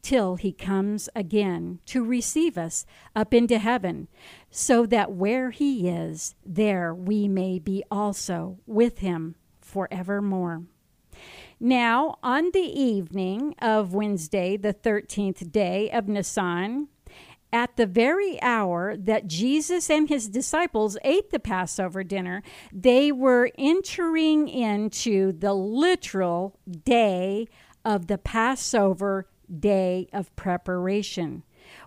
till 0.01 0.35
he 0.35 0.51
comes 0.51 1.09
again 1.15 1.79
to 1.85 2.03
receive 2.03 2.57
us 2.57 2.87
up 3.15 3.35
into 3.35 3.59
heaven, 3.59 4.07
so 4.49 4.87
that 4.87 5.11
where 5.11 5.51
he 5.51 5.87
is, 5.87 6.33
there 6.43 6.91
we 6.91 7.27
may 7.27 7.59
be 7.59 7.83
also 7.91 8.57
with 8.65 8.97
him 8.97 9.35
forevermore. 9.61 10.63
Now, 11.59 12.17
on 12.23 12.49
the 12.51 12.59
evening 12.59 13.53
of 13.61 13.93
Wednesday, 13.93 14.57
the 14.57 14.73
13th 14.73 15.51
day 15.51 15.91
of 15.91 16.07
Nisan, 16.07 16.87
at 17.51 17.75
the 17.75 17.85
very 17.85 18.41
hour 18.41 18.95
that 18.97 19.27
Jesus 19.27 19.89
and 19.89 20.07
his 20.07 20.27
disciples 20.27 20.97
ate 21.03 21.31
the 21.31 21.39
Passover 21.39 22.03
dinner, 22.03 22.43
they 22.71 23.11
were 23.11 23.51
entering 23.57 24.47
into 24.47 25.31
the 25.31 25.53
literal 25.53 26.59
day 26.85 27.47
of 27.83 28.07
the 28.07 28.17
Passover 28.17 29.27
day 29.59 30.07
of 30.13 30.35
preparation, 30.35 31.43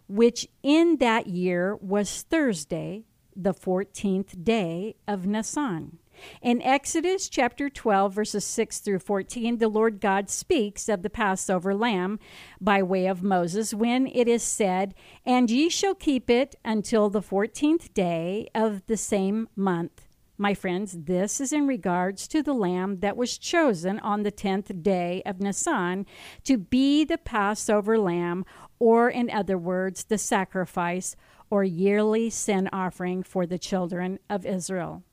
which 0.09 0.49
in 0.63 0.97
that 0.99 1.29
year 1.29 1.77
was 1.77 2.23
Thursday, 2.23 3.05
the 3.37 3.55
14th 3.55 4.45
day 4.45 4.97
of 5.07 5.27
Nisan. 5.27 5.99
In 6.41 6.63
Exodus 6.63 7.29
chapter 7.29 7.69
12, 7.69 8.13
verses 8.15 8.45
6 8.45 8.81
through 8.81 8.99
14, 9.01 9.59
the 9.59 9.69
Lord 9.69 10.01
God 10.01 10.31
speaks 10.31 10.89
of 10.89 11.03
the 11.03 11.11
Passover 11.11 11.75
lamb 11.75 12.19
by 12.61 12.83
way 12.83 13.07
of 13.07 13.23
Moses 13.23 13.75
when 13.75 14.07
it 14.07 14.29
is 14.29 14.43
said, 14.43 14.95
And 15.25 15.51
ye 15.51 15.69
shall 15.69 15.95
keep 15.95 16.31
it 16.31 16.55
until 16.65 17.11
the 17.11 17.23
14th 17.23 17.93
day 17.95 18.49
of 18.55 18.87
the 18.87 18.97
same 18.97 19.49
month. 19.57 20.09
My 20.39 20.55
friends, 20.55 20.97
this 21.05 21.41
is 21.41 21.53
in 21.53 21.67
regards 21.67 22.27
to 22.29 22.43
the 22.43 22.55
lamb 22.55 23.01
that 23.01 23.17
was 23.17 23.39
chosen 23.39 24.01
on 24.01 24.23
the 24.23 24.33
10th 24.33 24.83
day 24.83 25.23
of 25.25 25.41
Nisan 25.41 26.07
to 26.45 26.57
be 26.57 27.05
the 27.05 27.19
Passover 27.19 27.99
lamb, 27.99 28.45
or 28.79 29.09
in 29.09 29.31
other 29.31 29.57
words, 29.57 30.05
the 30.05 30.19
sacrifice 30.19 31.15
or 31.51 31.63
yearly 31.63 32.31
sin 32.31 32.69
offering 32.73 33.23
for 33.23 33.47
the 33.47 33.59
children 33.59 34.19
of 34.29 34.47
Israel. 34.47 35.05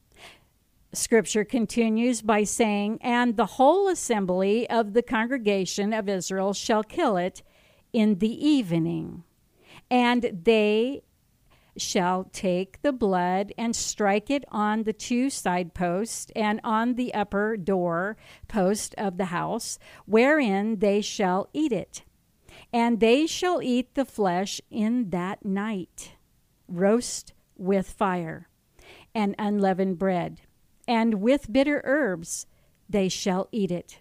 Scripture 0.92 1.46
continues 1.46 2.22
by 2.22 2.44
saying, 2.44 2.98
And 3.02 3.38
the 3.38 3.46
whole 3.46 3.88
assembly 3.88 4.68
of 4.70 4.94
the 4.94 5.04
congregation 5.04 5.94
of 5.94 6.10
Israel 6.10 6.54
shall 6.54 6.84
kill 6.84 7.16
it 7.16 7.44
in 7.94 8.20
the 8.20 8.48
evening. 8.48 9.24
And 9.92 10.40
they 10.44 11.04
shall 11.78 12.26
take 12.34 12.82
the 12.82 12.92
blood 12.92 13.54
and 13.58 13.76
strike 13.76 14.30
it 14.30 14.44
on 14.50 14.84
the 14.84 14.94
two 14.94 15.30
side 15.30 15.74
posts 15.74 16.32
and 16.36 16.60
on 16.64 16.96
the 16.96 17.14
upper 17.14 17.56
door 17.56 18.18
post 18.48 18.96
of 18.98 19.18
the 19.18 19.26
house, 19.26 19.78
wherein 20.06 20.80
they 20.80 21.02
shall 21.02 21.50
eat 21.54 21.72
it. 21.72 22.04
And 22.74 23.00
they 23.00 23.28
shall 23.28 23.62
eat 23.62 23.96
the 23.96 24.06
flesh 24.06 24.60
in 24.70 25.12
that 25.12 25.46
night, 25.46 26.14
roast 26.68 27.34
with 27.58 27.90
fire, 27.90 28.50
and 29.16 29.36
unleavened 29.38 29.98
bread, 29.98 30.42
and 30.90 31.22
with 31.22 31.54
bitter 31.54 31.82
herbs 31.86 32.48
they 32.90 33.08
shall 33.08 33.48
eat 33.52 33.72
it. 33.72 34.00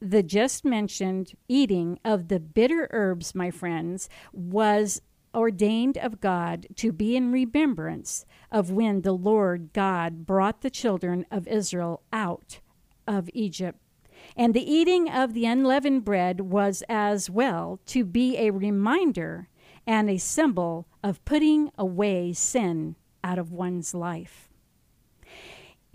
The 0.00 0.22
just 0.22 0.62
mentioned 0.64 1.32
eating 1.48 1.98
of 2.04 2.28
the 2.28 2.38
bitter 2.38 2.88
herbs, 2.92 3.34
my 3.34 3.50
friends, 3.50 4.10
was 4.30 5.00
ordained 5.34 5.96
of 5.96 6.20
God 6.20 6.66
to 6.76 6.92
be 6.92 7.16
in 7.16 7.32
remembrance 7.32 8.26
of 8.52 8.70
when 8.70 9.00
the 9.00 9.12
Lord 9.12 9.72
God 9.72 10.26
brought 10.26 10.60
the 10.60 10.70
children 10.70 11.24
of 11.30 11.48
Israel 11.48 12.02
out 12.12 12.60
of 13.06 13.30
Egypt. 13.32 13.80
And 14.36 14.52
the 14.52 14.70
eating 14.70 15.08
of 15.10 15.32
the 15.32 15.46
unleavened 15.46 16.04
bread 16.04 16.42
was 16.42 16.82
as 16.88 17.30
well 17.30 17.80
to 17.86 18.04
be 18.04 18.36
a 18.36 18.50
reminder 18.50 19.48
and 19.86 20.10
a 20.10 20.18
symbol 20.18 20.86
of 21.02 21.24
putting 21.24 21.70
away 21.78 22.34
sin 22.34 22.96
out 23.24 23.38
of 23.38 23.52
one's 23.52 23.94
life. 23.94 24.47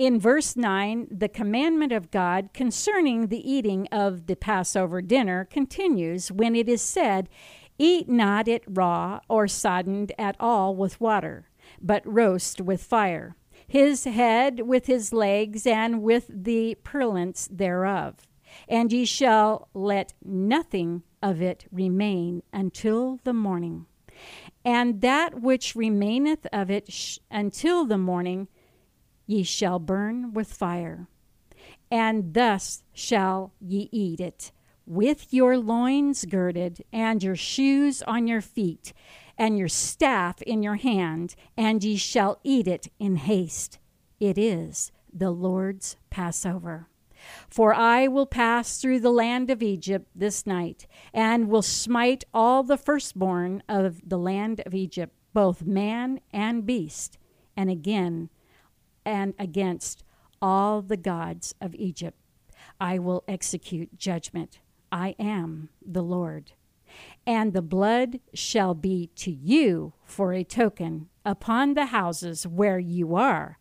In 0.04 0.20
verse 0.20 0.58
9, 0.58 1.08
the 1.10 1.30
commandment 1.30 1.94
of 1.94 2.12
God 2.12 2.50
concerning 2.54 3.28
the 3.28 3.50
eating 3.50 3.88
of 3.90 4.26
the 4.26 4.36
Passover 4.36 5.02
dinner 5.02 5.46
continues 5.46 6.30
when 6.30 6.58
it 6.58 6.68
is 6.68 6.82
said, 6.82 7.30
Eat 7.78 8.10
not 8.10 8.50
it 8.50 8.66
raw 8.68 9.22
or 9.30 9.48
soddened 9.48 10.12
at 10.20 10.36
all 10.42 10.76
with 10.76 11.00
water, 11.00 11.48
but 11.82 12.06
roast 12.06 12.60
with 12.60 12.84
fire, 12.84 13.38
his 13.66 14.04
head 14.04 14.68
with 14.68 14.88
his 14.88 15.14
legs 15.14 15.66
and 15.66 16.02
with 16.02 16.30
the 16.30 16.76
purlents 16.84 17.48
thereof. 17.50 18.28
And 18.68 18.92
ye 18.92 19.06
shall 19.06 19.70
let 19.74 20.14
nothing 20.22 21.04
of 21.22 21.42
it 21.42 21.66
remain 21.72 22.44
until 22.52 23.22
the 23.24 23.32
morning. 23.32 23.86
And 24.66 25.00
that 25.00 25.40
which 25.40 25.78
remaineth 25.78 26.46
of 26.52 26.70
it 26.70 26.92
sh- 26.92 27.20
until 27.32 27.86
the 27.86 27.98
morning 27.98 28.50
ye 29.26 29.44
shall 29.44 29.80
burn 29.80 30.34
with 30.34 30.54
fire. 30.54 31.08
And 31.90 32.34
thus 32.34 32.84
shall 32.94 33.54
ye 33.60 33.90
eat 33.92 34.20
it 34.20 34.52
with 34.86 35.34
your 35.34 35.58
loins 35.58 36.26
girded, 36.26 36.84
and 36.92 37.24
your 37.24 37.36
shoes 37.36 38.02
on 38.04 38.28
your 38.28 38.42
feet, 38.42 38.94
and 39.38 39.58
your 39.58 39.68
staff 39.68 40.42
in 40.42 40.62
your 40.62 40.76
hand, 40.76 41.36
and 41.56 41.84
ye 41.84 41.96
shall 41.96 42.40
eat 42.44 42.68
it 42.68 42.88
in 43.00 43.16
haste. 43.16 43.80
It 44.20 44.38
is 44.38 44.92
the 45.12 45.32
Lord's 45.32 45.96
Passover. 46.10 46.88
For 47.48 47.74
I 47.74 48.08
will 48.08 48.26
pass 48.26 48.82
through 48.82 49.00
the 49.00 49.12
land 49.12 49.50
of 49.50 49.64
Egypt 49.64 50.08
this 50.14 50.46
night, 50.46 50.86
and 51.14 51.48
will 51.48 51.62
smite 51.62 52.26
all 52.34 52.64
the 52.64 52.78
firstborn 52.78 53.64
of 53.70 54.02
the 54.08 54.20
land 54.20 54.62
of 54.66 54.74
Egypt, 54.74 55.16
both 55.34 55.64
man 55.64 56.20
and 56.34 56.66
beast, 56.66 57.18
and 57.56 57.70
again 57.70 58.30
and 59.06 59.34
against 59.40 60.04
all 60.42 60.82
the 60.82 60.98
gods 60.98 61.56
of 61.62 61.76
Egypt. 61.76 62.18
I 62.80 63.00
will 63.00 63.24
execute 63.28 63.98
judgment. 63.98 64.60
I 64.92 65.16
am 65.20 65.70
the 65.86 66.04
Lord. 66.04 66.54
And 67.26 67.54
the 67.54 67.62
blood 67.62 68.20
shall 68.34 68.74
be 68.74 69.10
to 69.16 69.32
you 69.32 69.94
for 70.06 70.34
a 70.34 70.44
token 70.44 71.10
upon 71.26 71.74
the 71.74 71.88
houses 71.88 72.46
where 72.46 72.80
you 72.80 73.16
are. 73.16 73.58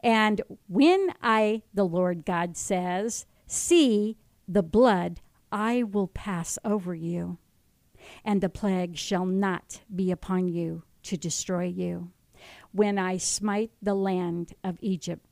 And 0.00 0.42
when 0.68 1.08
I, 1.22 1.62
the 1.74 1.84
Lord 1.84 2.24
God, 2.24 2.56
says, 2.56 3.26
See 3.46 4.16
the 4.46 4.62
blood, 4.62 5.20
I 5.50 5.82
will 5.82 6.08
pass 6.08 6.58
over 6.64 6.94
you, 6.94 7.38
and 8.24 8.40
the 8.40 8.48
plague 8.48 8.96
shall 8.96 9.26
not 9.26 9.80
be 9.94 10.10
upon 10.10 10.48
you 10.48 10.84
to 11.04 11.16
destroy 11.16 11.64
you. 11.64 12.10
When 12.76 12.98
I 12.98 13.16
smite 13.16 13.70
the 13.80 13.94
land 13.94 14.52
of 14.62 14.76
Egypt, 14.82 15.24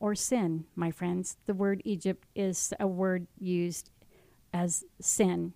or 0.00 0.14
sin, 0.14 0.66
my 0.76 0.90
friends, 0.90 1.38
the 1.46 1.54
word 1.54 1.80
Egypt 1.82 2.26
is 2.34 2.74
a 2.78 2.86
word 2.86 3.26
used 3.38 3.88
as 4.52 4.84
sin 5.00 5.54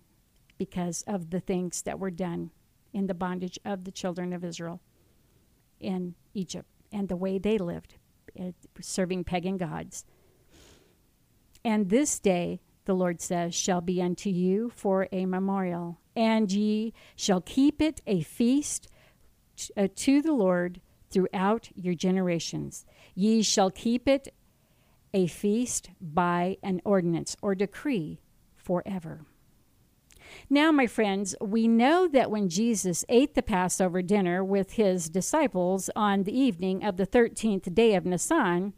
because 0.57 1.03
of 1.05 1.29
the 1.29 1.39
things 1.39 1.83
that 1.83 1.99
were 1.99 2.09
done 2.09 2.49
in 2.93 3.05
the 3.05 3.13
bondage 3.13 3.59
of 3.63 3.83
the 3.83 3.91
children 3.91 4.33
of 4.33 4.43
Israel 4.43 4.81
in 5.79 6.15
Egypt 6.33 6.67
and 6.91 7.09
the 7.09 7.15
way 7.15 7.37
they 7.37 7.59
lived, 7.59 7.93
eh, 8.35 8.49
serving 8.81 9.23
pagan 9.23 9.57
gods. 9.57 10.03
And 11.63 11.91
this 11.91 12.17
day, 12.17 12.59
the 12.85 12.95
Lord 12.95 13.21
says, 13.21 13.53
shall 13.53 13.81
be 13.81 14.01
unto 14.01 14.31
you 14.31 14.71
for 14.75 15.07
a 15.11 15.27
memorial, 15.27 15.99
and 16.15 16.51
ye 16.51 16.91
shall 17.15 17.41
keep 17.41 17.83
it 17.83 18.01
a 18.07 18.23
feast 18.23 18.87
uh, 19.77 19.87
to 19.95 20.23
the 20.23 20.33
Lord 20.33 20.81
throughout 21.15 21.69
your 21.75 21.93
generations. 21.93 22.85
Ye 23.15 23.41
shall 23.41 23.71
keep 23.71 24.05
it 24.05 24.33
a 25.13 25.27
feast 25.27 25.91
by 26.01 26.57
an 26.61 26.81
ordinance 26.83 27.37
or 27.41 27.55
decree 27.55 28.19
forever. 28.57 29.21
Now, 30.49 30.73
my 30.73 30.87
friends, 30.87 31.33
we 31.39 31.69
know 31.69 32.09
that 32.09 32.29
when 32.29 32.49
Jesus 32.49 33.05
ate 33.07 33.33
the 33.33 33.41
Passover 33.41 34.01
dinner 34.01 34.43
with 34.43 34.73
his 34.73 35.07
disciples 35.07 35.89
on 35.95 36.23
the 36.23 36.37
evening 36.37 36.83
of 36.83 36.97
the 36.97 37.07
13th 37.07 37.73
day 37.73 37.95
of 37.95 38.05
Nisan, 38.05 38.73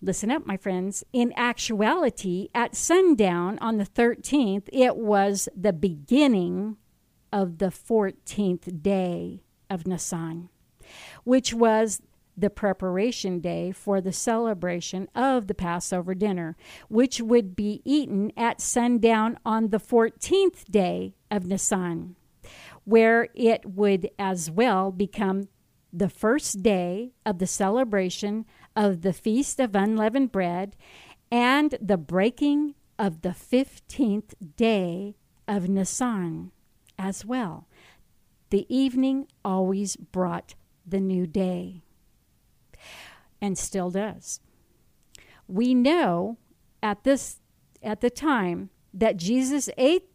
listen 0.00 0.30
up, 0.30 0.46
my 0.46 0.56
friends, 0.56 1.04
in 1.12 1.34
actuality, 1.36 2.48
at 2.54 2.74
sundown 2.74 3.58
on 3.58 3.76
the 3.76 3.84
13th, 3.84 4.70
it 4.72 4.96
was 4.96 5.50
the 5.54 5.74
beginning 5.74 6.78
of 7.30 7.58
the 7.58 7.66
14th 7.66 8.82
day 8.82 9.42
of 9.68 9.86
Nisan, 9.86 10.48
which 11.24 11.52
was 11.54 12.00
the 12.36 12.50
preparation 12.50 13.40
day 13.40 13.72
for 13.72 14.00
the 14.00 14.12
celebration 14.12 15.08
of 15.14 15.48
the 15.48 15.54
Passover 15.54 16.14
dinner, 16.14 16.56
which 16.88 17.20
would 17.20 17.56
be 17.56 17.82
eaten 17.84 18.32
at 18.36 18.60
sundown 18.60 19.38
on 19.44 19.70
the 19.70 19.80
14th 19.80 20.64
day 20.70 21.14
of 21.30 21.46
Nisan, 21.46 22.14
where 22.84 23.28
it 23.34 23.66
would 23.66 24.10
as 24.18 24.50
well 24.50 24.92
become 24.92 25.48
the 25.92 26.08
first 26.08 26.62
day 26.62 27.12
of 27.26 27.38
the 27.38 27.46
celebration 27.46 28.44
of 28.76 29.02
the 29.02 29.12
Feast 29.12 29.58
of 29.58 29.74
Unleavened 29.74 30.30
Bread 30.30 30.76
and 31.30 31.76
the 31.80 31.96
breaking 31.96 32.74
of 32.98 33.22
the 33.22 33.30
15th 33.30 34.34
day 34.56 35.16
of 35.46 35.68
Nisan 35.68 36.52
as 36.98 37.24
well. 37.24 37.66
The 38.50 38.66
evening 38.74 39.28
always 39.44 39.96
brought 39.96 40.54
the 40.90 41.00
new 41.00 41.26
day 41.26 41.82
and 43.40 43.56
still 43.56 43.90
does. 43.90 44.40
We 45.46 45.74
know 45.74 46.38
at 46.82 47.04
this 47.04 47.40
at 47.82 48.00
the 48.00 48.10
time 48.10 48.70
that 48.92 49.16
Jesus 49.16 49.70
ate 49.76 50.08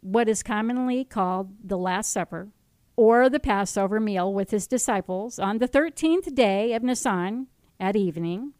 what 0.00 0.28
is 0.28 0.42
commonly 0.42 1.04
called 1.04 1.54
the 1.62 1.78
Last 1.78 2.12
Supper 2.12 2.48
or 2.96 3.28
the 3.28 3.40
Passover 3.40 4.00
meal 4.00 4.32
with 4.32 4.50
his 4.50 4.66
disciples 4.66 5.38
on 5.38 5.58
the 5.58 5.68
13th 5.68 6.34
day 6.34 6.72
of 6.72 6.82
Nisan 6.82 7.46
at 7.78 7.94
evening. 7.96 8.52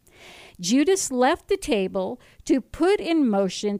Judas 0.59 1.11
left 1.11 1.47
the 1.47 1.57
table 1.57 2.19
to 2.45 2.61
put 2.61 2.99
in 2.99 3.27
motion 3.27 3.79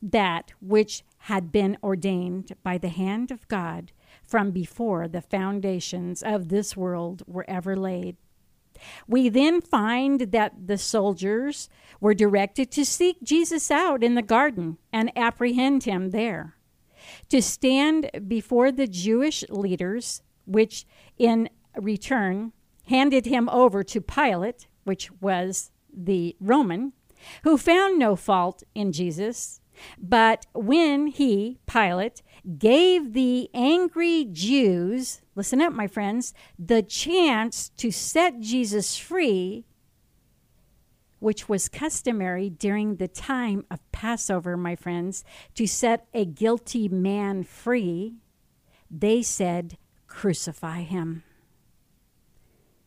that 0.00 0.52
which 0.60 1.04
had 1.18 1.52
been 1.52 1.78
ordained 1.82 2.52
by 2.62 2.78
the 2.78 2.88
hand 2.88 3.30
of 3.30 3.46
God 3.48 3.92
from 4.32 4.50
before 4.50 5.06
the 5.08 5.20
foundations 5.20 6.22
of 6.22 6.48
this 6.48 6.74
world 6.74 7.22
were 7.26 7.44
ever 7.46 7.76
laid. 7.76 8.16
We 9.06 9.28
then 9.28 9.60
find 9.60 10.32
that 10.32 10.68
the 10.68 10.78
soldiers 10.78 11.68
were 12.00 12.14
directed 12.14 12.70
to 12.70 12.86
seek 12.86 13.22
Jesus 13.22 13.70
out 13.70 14.02
in 14.02 14.14
the 14.14 14.22
garden 14.22 14.78
and 14.90 15.12
apprehend 15.14 15.84
him 15.84 16.12
there, 16.12 16.56
to 17.28 17.42
stand 17.42 18.10
before 18.26 18.72
the 18.72 18.86
Jewish 18.86 19.44
leaders, 19.50 20.22
which 20.46 20.86
in 21.18 21.50
return 21.76 22.52
handed 22.86 23.26
him 23.26 23.50
over 23.50 23.82
to 23.82 24.00
Pilate, 24.00 24.66
which 24.84 25.10
was 25.20 25.72
the 25.92 26.36
Roman, 26.40 26.94
who 27.44 27.58
found 27.58 27.98
no 27.98 28.16
fault 28.16 28.62
in 28.74 28.92
Jesus. 28.92 29.60
But 29.98 30.46
when 30.54 31.08
he, 31.08 31.58
Pilate, 31.66 32.22
gave 32.58 33.12
the 33.12 33.48
angry 33.54 34.26
Jews, 34.30 35.20
listen 35.34 35.60
up, 35.60 35.72
my 35.72 35.86
friends, 35.86 36.34
the 36.58 36.82
chance 36.82 37.68
to 37.76 37.90
set 37.90 38.40
Jesus 38.40 38.96
free, 38.96 39.64
which 41.20 41.48
was 41.48 41.68
customary 41.68 42.50
during 42.50 42.96
the 42.96 43.06
time 43.06 43.64
of 43.70 43.78
Passover, 43.92 44.56
my 44.56 44.74
friends, 44.74 45.24
to 45.54 45.66
set 45.68 46.08
a 46.12 46.24
guilty 46.24 46.88
man 46.88 47.44
free, 47.44 48.16
they 48.90 49.22
said, 49.22 49.78
Crucify 50.08 50.82
him. 50.82 51.22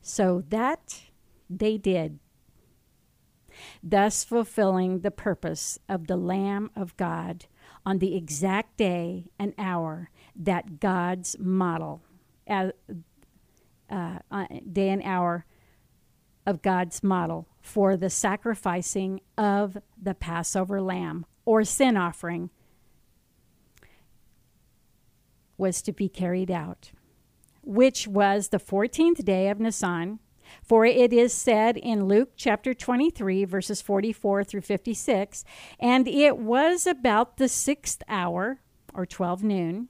So 0.01 0.43
that 0.49 1.01
they 1.49 1.77
did, 1.77 2.19
thus 3.81 4.23
fulfilling 4.23 4.99
the 4.99 5.11
purpose 5.11 5.79
of 5.87 6.07
the 6.07 6.17
Lamb 6.17 6.69
of 6.75 6.95
God 6.97 7.45
on 7.85 7.99
the 7.99 8.15
exact 8.15 8.77
day 8.77 9.25
and 9.37 9.53
hour 9.57 10.09
that 10.35 10.79
God's 10.79 11.37
model, 11.39 12.01
uh, 12.49 12.71
uh, 13.89 14.19
day 14.71 14.89
and 14.89 15.03
hour 15.03 15.45
of 16.45 16.61
God's 16.61 17.03
model 17.03 17.47
for 17.61 17.95
the 17.97 18.09
sacrificing 18.09 19.21
of 19.37 19.77
the 20.01 20.13
Passover 20.13 20.81
lamb 20.81 21.25
or 21.45 21.63
sin 21.63 21.97
offering 21.97 22.49
was 25.57 25.81
to 25.81 25.91
be 25.91 26.09
carried 26.09 26.51
out, 26.51 26.91
which 27.63 28.07
was 28.07 28.49
the 28.49 28.59
14th 28.59 29.23
day 29.23 29.49
of 29.49 29.59
Nisan. 29.59 30.19
For 30.63 30.85
it 30.85 31.13
is 31.13 31.33
said 31.33 31.77
in 31.77 32.05
Luke 32.05 32.31
chapter 32.35 32.73
23, 32.73 33.45
verses 33.45 33.81
44 33.81 34.43
through 34.43 34.61
56, 34.61 35.43
and 35.79 36.07
it 36.07 36.37
was 36.37 36.87
about 36.87 37.37
the 37.37 37.47
sixth 37.47 38.01
hour, 38.07 38.61
or 38.93 39.05
12 39.05 39.43
noon, 39.43 39.89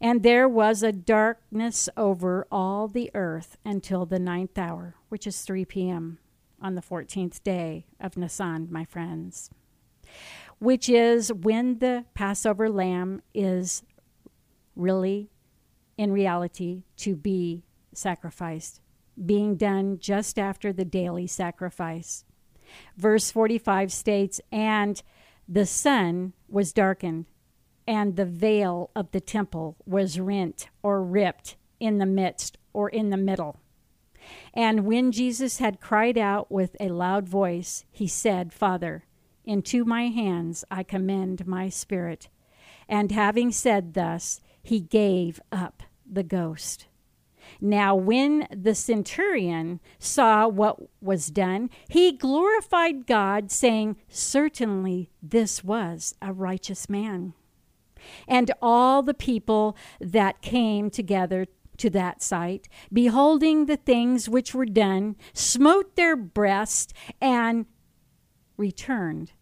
and 0.00 0.22
there 0.22 0.48
was 0.48 0.82
a 0.82 0.92
darkness 0.92 1.88
over 1.96 2.46
all 2.50 2.88
the 2.88 3.10
earth 3.14 3.56
until 3.64 4.06
the 4.06 4.18
ninth 4.18 4.58
hour, 4.58 4.96
which 5.08 5.26
is 5.26 5.42
3 5.42 5.64
p.m. 5.64 6.18
on 6.60 6.74
the 6.74 6.82
14th 6.82 7.42
day 7.42 7.86
of 7.98 8.16
Nisan, 8.16 8.68
my 8.70 8.84
friends, 8.84 9.50
which 10.58 10.88
is 10.88 11.32
when 11.32 11.78
the 11.78 12.04
Passover 12.14 12.68
lamb 12.68 13.22
is 13.32 13.82
really, 14.76 15.30
in 15.96 16.12
reality, 16.12 16.82
to 16.96 17.16
be 17.16 17.64
sacrificed, 17.94 18.80
being 19.24 19.56
done 19.56 19.98
just 19.98 20.38
after 20.38 20.72
the 20.72 20.84
daily 20.84 21.26
sacrifice. 21.26 22.24
Verse 22.96 23.30
45 23.30 23.92
states, 23.92 24.40
And 24.50 25.02
the 25.48 25.66
sun 25.66 26.32
was 26.48 26.72
darkened, 26.72 27.26
and 27.86 28.16
the 28.16 28.24
veil 28.24 28.90
of 28.94 29.10
the 29.10 29.20
temple 29.20 29.76
was 29.84 30.20
rent 30.20 30.68
or 30.82 31.02
ripped 31.02 31.56
in 31.80 31.98
the 31.98 32.06
midst 32.06 32.58
or 32.72 32.88
in 32.88 33.10
the 33.10 33.16
middle. 33.16 33.58
And 34.54 34.84
when 34.84 35.12
Jesus 35.12 35.58
had 35.58 35.80
cried 35.80 36.18
out 36.18 36.50
with 36.52 36.76
a 36.78 36.88
loud 36.88 37.28
voice, 37.28 37.84
he 37.90 38.06
said, 38.06 38.52
Father, 38.52 39.04
into 39.44 39.84
my 39.84 40.08
hands 40.08 40.64
I 40.70 40.82
commend 40.82 41.46
my 41.46 41.68
spirit. 41.68 42.28
And 42.88 43.10
having 43.10 43.50
said 43.50 43.94
thus, 43.94 44.40
he 44.62 44.80
gave 44.80 45.40
up 45.50 45.82
the 46.04 46.22
ghost. 46.22 46.86
Now, 47.60 47.94
when 47.94 48.46
the 48.50 48.74
centurion 48.74 49.80
saw 49.98 50.48
what 50.48 50.78
was 51.02 51.28
done, 51.28 51.70
he 51.88 52.12
glorified 52.12 53.06
God, 53.06 53.50
saying, 53.50 53.96
Certainly 54.08 55.10
this 55.22 55.62
was 55.62 56.14
a 56.22 56.32
righteous 56.32 56.88
man. 56.88 57.34
And 58.26 58.50
all 58.62 59.02
the 59.02 59.14
people 59.14 59.76
that 60.00 60.40
came 60.40 60.88
together 60.88 61.46
to 61.76 61.90
that 61.90 62.22
sight, 62.22 62.68
beholding 62.92 63.66
the 63.66 63.76
things 63.76 64.28
which 64.28 64.54
were 64.54 64.66
done, 64.66 65.16
smote 65.32 65.96
their 65.96 66.16
breast 66.16 66.94
and 67.20 67.66
returned 68.56 69.32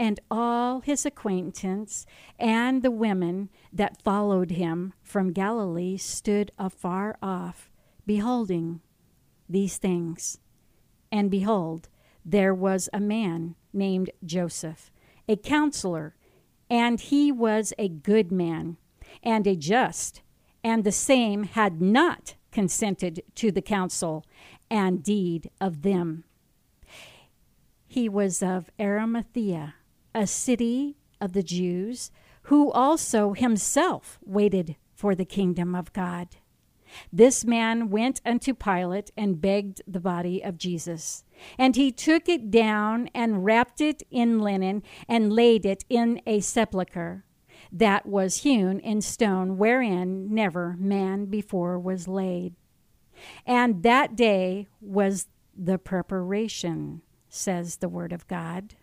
and 0.00 0.18
all 0.30 0.80
his 0.80 1.04
acquaintance 1.04 2.06
and 2.38 2.82
the 2.82 2.90
women 2.90 3.50
that 3.70 4.02
followed 4.02 4.52
him 4.52 4.94
from 5.02 5.30
Galilee 5.30 5.98
stood 5.98 6.50
afar 6.58 7.18
off, 7.22 7.70
beholding 8.06 8.80
these 9.46 9.76
things. 9.76 10.38
And 11.12 11.30
behold, 11.30 11.90
there 12.24 12.54
was 12.54 12.88
a 12.94 12.98
man 12.98 13.56
named 13.74 14.08
Joseph, 14.24 14.90
a 15.28 15.36
counselor, 15.36 16.16
and 16.70 16.98
he 16.98 17.30
was 17.30 17.74
a 17.76 17.90
good 17.90 18.32
man 18.32 18.78
and 19.22 19.46
a 19.46 19.54
just, 19.54 20.22
and 20.64 20.82
the 20.82 20.92
same 20.92 21.42
had 21.42 21.82
not 21.82 22.36
consented 22.52 23.22
to 23.34 23.52
the 23.52 23.60
counsel 23.60 24.24
and 24.70 25.02
deed 25.02 25.50
of 25.60 25.82
them. 25.82 26.24
He 27.86 28.08
was 28.08 28.42
of 28.42 28.70
Arimathea 28.80 29.74
a 30.14 30.26
city 30.26 30.96
of 31.20 31.32
the 31.32 31.42
Jews, 31.42 32.10
who 32.44 32.70
also 32.72 33.32
himself 33.32 34.18
waited 34.24 34.76
for 34.94 35.14
the 35.14 35.24
kingdom 35.24 35.74
of 35.74 35.92
God. 35.92 36.28
This 37.12 37.44
man 37.44 37.90
went 37.90 38.20
unto 38.24 38.52
Pilate 38.52 39.10
and 39.16 39.40
begged 39.40 39.82
the 39.86 40.00
body 40.00 40.42
of 40.42 40.58
Jesus. 40.58 41.24
And 41.56 41.76
he 41.76 41.92
took 41.92 42.28
it 42.28 42.50
down 42.50 43.08
and 43.14 43.44
wrapped 43.44 43.80
it 43.80 44.02
in 44.10 44.40
linen 44.40 44.82
and 45.08 45.32
laid 45.32 45.64
it 45.64 45.84
in 45.88 46.20
a 46.26 46.40
sepulchre 46.40 47.24
that 47.70 48.06
was 48.06 48.38
hewn 48.38 48.80
in 48.80 49.00
stone, 49.00 49.56
wherein 49.56 50.34
never 50.34 50.76
man 50.78 51.26
before 51.26 51.78
was 51.78 52.08
laid. 52.08 52.54
And 53.46 53.82
that 53.84 54.16
day 54.16 54.66
was 54.80 55.28
the 55.56 55.78
preparation, 55.78 57.02
says 57.28 57.76
the 57.76 57.88
word 57.88 58.12
of 58.12 58.26
God 58.26 58.74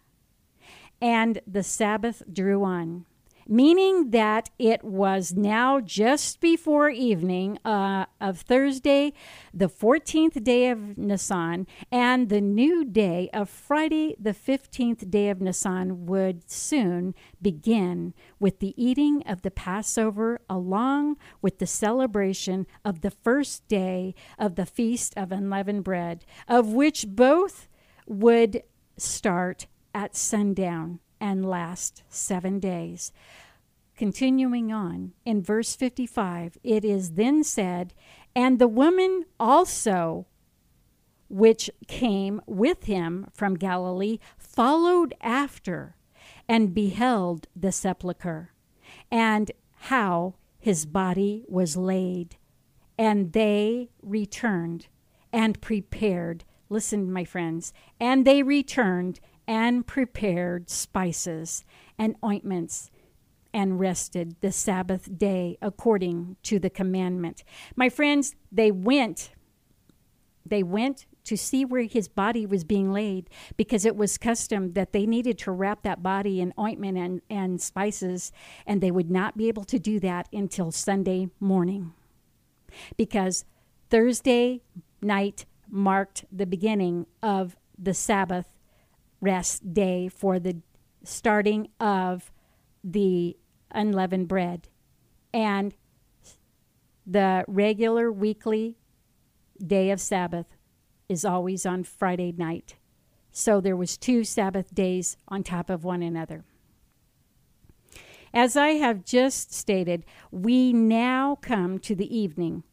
and 1.02 1.42
the 1.46 1.64
Sabbath 1.64 2.24
drew 2.32 2.64
on, 2.64 3.06
meaning 3.48 4.12
that 4.12 4.50
it 4.60 4.84
was 4.84 5.34
now 5.34 5.80
just 5.80 6.40
before 6.42 6.90
evening 6.90 7.58
uh, 7.64 8.06
of 8.20 8.42
Thursday, 8.42 9.14
the 9.54 9.70
14th 9.70 10.44
day 10.44 10.70
of 10.70 10.98
Nisan, 10.98 11.68
and 11.92 12.30
the 12.30 12.42
new 12.42 12.84
day 12.84 13.30
of 13.34 13.50
Friday, 13.50 14.16
the 14.20 14.34
15th 14.34 15.10
day 15.10 15.30
of 15.30 15.42
Nisan, 15.42 16.06
would 16.06 16.50
soon 16.50 17.16
begin 17.42 18.14
with 18.40 18.60
the 18.60 18.74
eating 18.76 19.24
of 19.26 19.44
the 19.44 19.52
Passover 19.52 20.42
along 20.50 21.18
with 21.42 21.60
the 21.60 21.68
celebration 21.68 22.68
of 22.84 23.02
the 23.02 23.12
first 23.12 23.68
day 23.68 24.14
of 24.38 24.56
the 24.56 24.66
Feast 24.66 25.14
of 25.16 25.32
Unleavened 25.32 25.84
Bread, 25.84 26.26
of 26.48 26.68
which 26.74 27.06
both 27.08 27.68
would 28.08 28.64
start 28.98 29.68
at 29.94 30.16
sundown 30.16 31.00
and 31.20 31.50
last 31.50 32.04
seven 32.10 32.60
days. 32.60 33.12
Continuing 33.98 34.72
on, 34.72 35.14
in 35.26 35.42
verse 35.42 35.76
55, 35.76 36.58
it 36.64 36.86
is 36.86 37.14
then 37.14 37.44
said, 37.44 37.94
And 38.36 38.60
the 38.60 38.68
woman 38.68 39.26
also, 39.40 40.28
which 41.30 41.70
came 41.88 42.42
with 42.46 42.84
him 42.84 43.28
from 43.34 43.56
Galilee, 43.56 44.20
followed 44.38 45.16
after 45.20 45.96
and 46.48 46.76
beheld 46.76 47.48
the 47.56 47.72
sepulchre, 47.72 48.52
and 49.12 49.52
how 49.80 50.36
his 50.60 50.86
body 50.86 51.44
was 51.48 51.76
laid. 51.76 52.38
And 53.00 53.34
they 53.34 53.90
returned 54.02 54.88
and 55.34 55.60
prepared. 55.62 56.44
Listen, 56.70 57.12
my 57.12 57.24
friends. 57.24 57.74
And 58.00 58.26
they 58.26 58.44
returned 58.44 59.20
and 59.48 59.88
prepared 59.88 60.70
spices 60.70 61.64
and 61.98 62.16
ointments 62.24 62.92
and 63.54 63.80
rested 63.80 64.36
the 64.42 64.52
Sabbath 64.52 65.18
day 65.18 65.58
according 65.62 66.36
to 66.44 66.60
the 66.60 66.70
commandment. 66.70 67.44
My 67.76 67.90
friends, 67.90 68.36
they 68.52 68.72
went 68.72 69.32
they 70.50 70.64
went 70.64 71.06
to 71.26 71.36
see 71.36 71.66
where 71.66 71.84
his 71.84 72.08
body 72.08 72.46
was 72.46 72.64
being 72.64 72.92
laid 72.92 73.30
because 73.58 73.86
it 73.86 73.98
was 73.98 74.18
custom 74.18 74.74
that 74.74 74.94
they 74.94 75.06
needed 75.06 75.38
to 75.38 75.52
wrap 75.52 75.84
that 75.84 76.02
body 76.02 76.40
in 76.40 76.54
ointment 76.58 76.98
and, 76.98 77.22
and 77.30 77.62
spices, 77.62 78.32
and 78.66 78.80
they 78.80 78.92
would 78.92 79.12
not 79.12 79.36
be 79.36 79.50
able 79.50 79.66
to 79.66 79.78
do 79.78 80.00
that 80.00 80.30
until 80.32 80.72
Sunday 80.72 81.28
morning. 81.42 81.94
Because 82.96 83.44
Thursday 83.90 84.62
night 85.02 85.46
marked 85.70 86.24
the 86.32 86.46
beginning 86.46 87.06
of 87.22 87.58
the 87.78 87.94
Sabbath 87.94 88.48
rest 89.22 89.74
day 89.74 90.08
for 90.08 90.40
the 90.40 90.58
starting 91.04 91.70
of 91.80 92.32
the 92.84 93.38
unleavened 93.72 94.28
bread. 94.28 94.70
And 95.34 95.74
the 97.06 97.46
regular 97.48 98.12
weekly 98.12 98.78
day 99.66 99.92
of 99.92 100.00
Sabbath 100.00 100.58
is 101.10 101.24
always 101.24 101.66
on 101.66 101.84
Friday 101.84 102.34
night. 102.38 102.76
So 103.32 103.62
there 103.62 103.76
was 103.76 103.98
two 103.98 104.24
Sabbath 104.24 104.74
days 104.74 105.18
on 105.28 105.44
top 105.44 105.70
of 105.70 105.84
one 105.84 106.02
another. 106.02 106.44
As 108.34 108.58
I 108.58 108.70
have 108.70 109.06
just 109.06 109.54
stated, 109.54 110.06
we 110.32 110.74
now 110.74 111.38
come 111.42 111.80
to 111.80 111.96
the 111.96 112.16
evening 112.16 112.64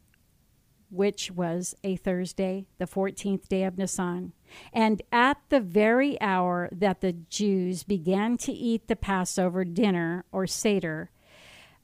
which 0.95 1.31
was 1.31 1.75
a 1.83 1.95
Thursday, 1.97 2.65
the 2.77 2.87
14th 2.87 3.47
day 3.47 3.63
of 3.63 3.77
Nisan. 3.77 4.33
And 4.71 5.01
at 5.11 5.37
the 5.49 5.59
very 5.59 6.19
hour 6.21 6.69
that 6.71 7.01
the 7.01 7.13
Jews 7.13 7.83
began 7.83 8.37
to 8.39 8.51
eat 8.51 8.87
the 8.87 8.95
Passover 8.95 9.65
dinner 9.65 10.25
or 10.31 10.47
Seder, 10.47 11.11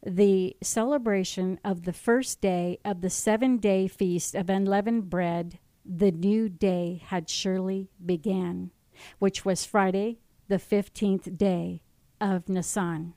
the 0.04 0.56
celebration 0.62 1.60
of 1.64 1.84
the 1.84 1.94
first 1.94 2.42
day 2.42 2.80
of 2.84 3.02
the 3.02 3.10
seven 3.10 3.58
day 3.58 3.88
feast 3.88 4.34
of 4.34 4.50
unleavened 4.50 5.10
bread 5.10 5.60
the 5.86 6.12
new 6.12 6.48
day 6.50 7.02
had 7.06 7.30
surely 7.30 7.90
began, 8.04 8.72
which 9.20 9.46
was 9.46 9.66
Friday, 9.66 10.20
the 10.48 10.58
15th 10.58 11.38
day 11.38 11.82
of 12.20 12.48
Nisan. 12.50 13.14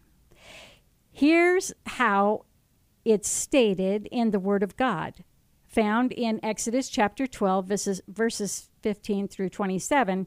Here's 1.10 1.72
how 1.86 2.44
it's 3.04 3.28
stated 3.28 4.08
in 4.10 4.30
the 4.30 4.40
Word 4.40 4.62
of 4.62 4.76
God, 4.76 5.24
found 5.74 6.12
in 6.12 6.38
Exodus 6.44 6.88
chapter 6.88 7.26
12, 7.26 7.66
verses, 7.66 8.00
verses 8.06 8.68
15 8.82 9.26
through 9.28 9.48
27. 9.48 10.26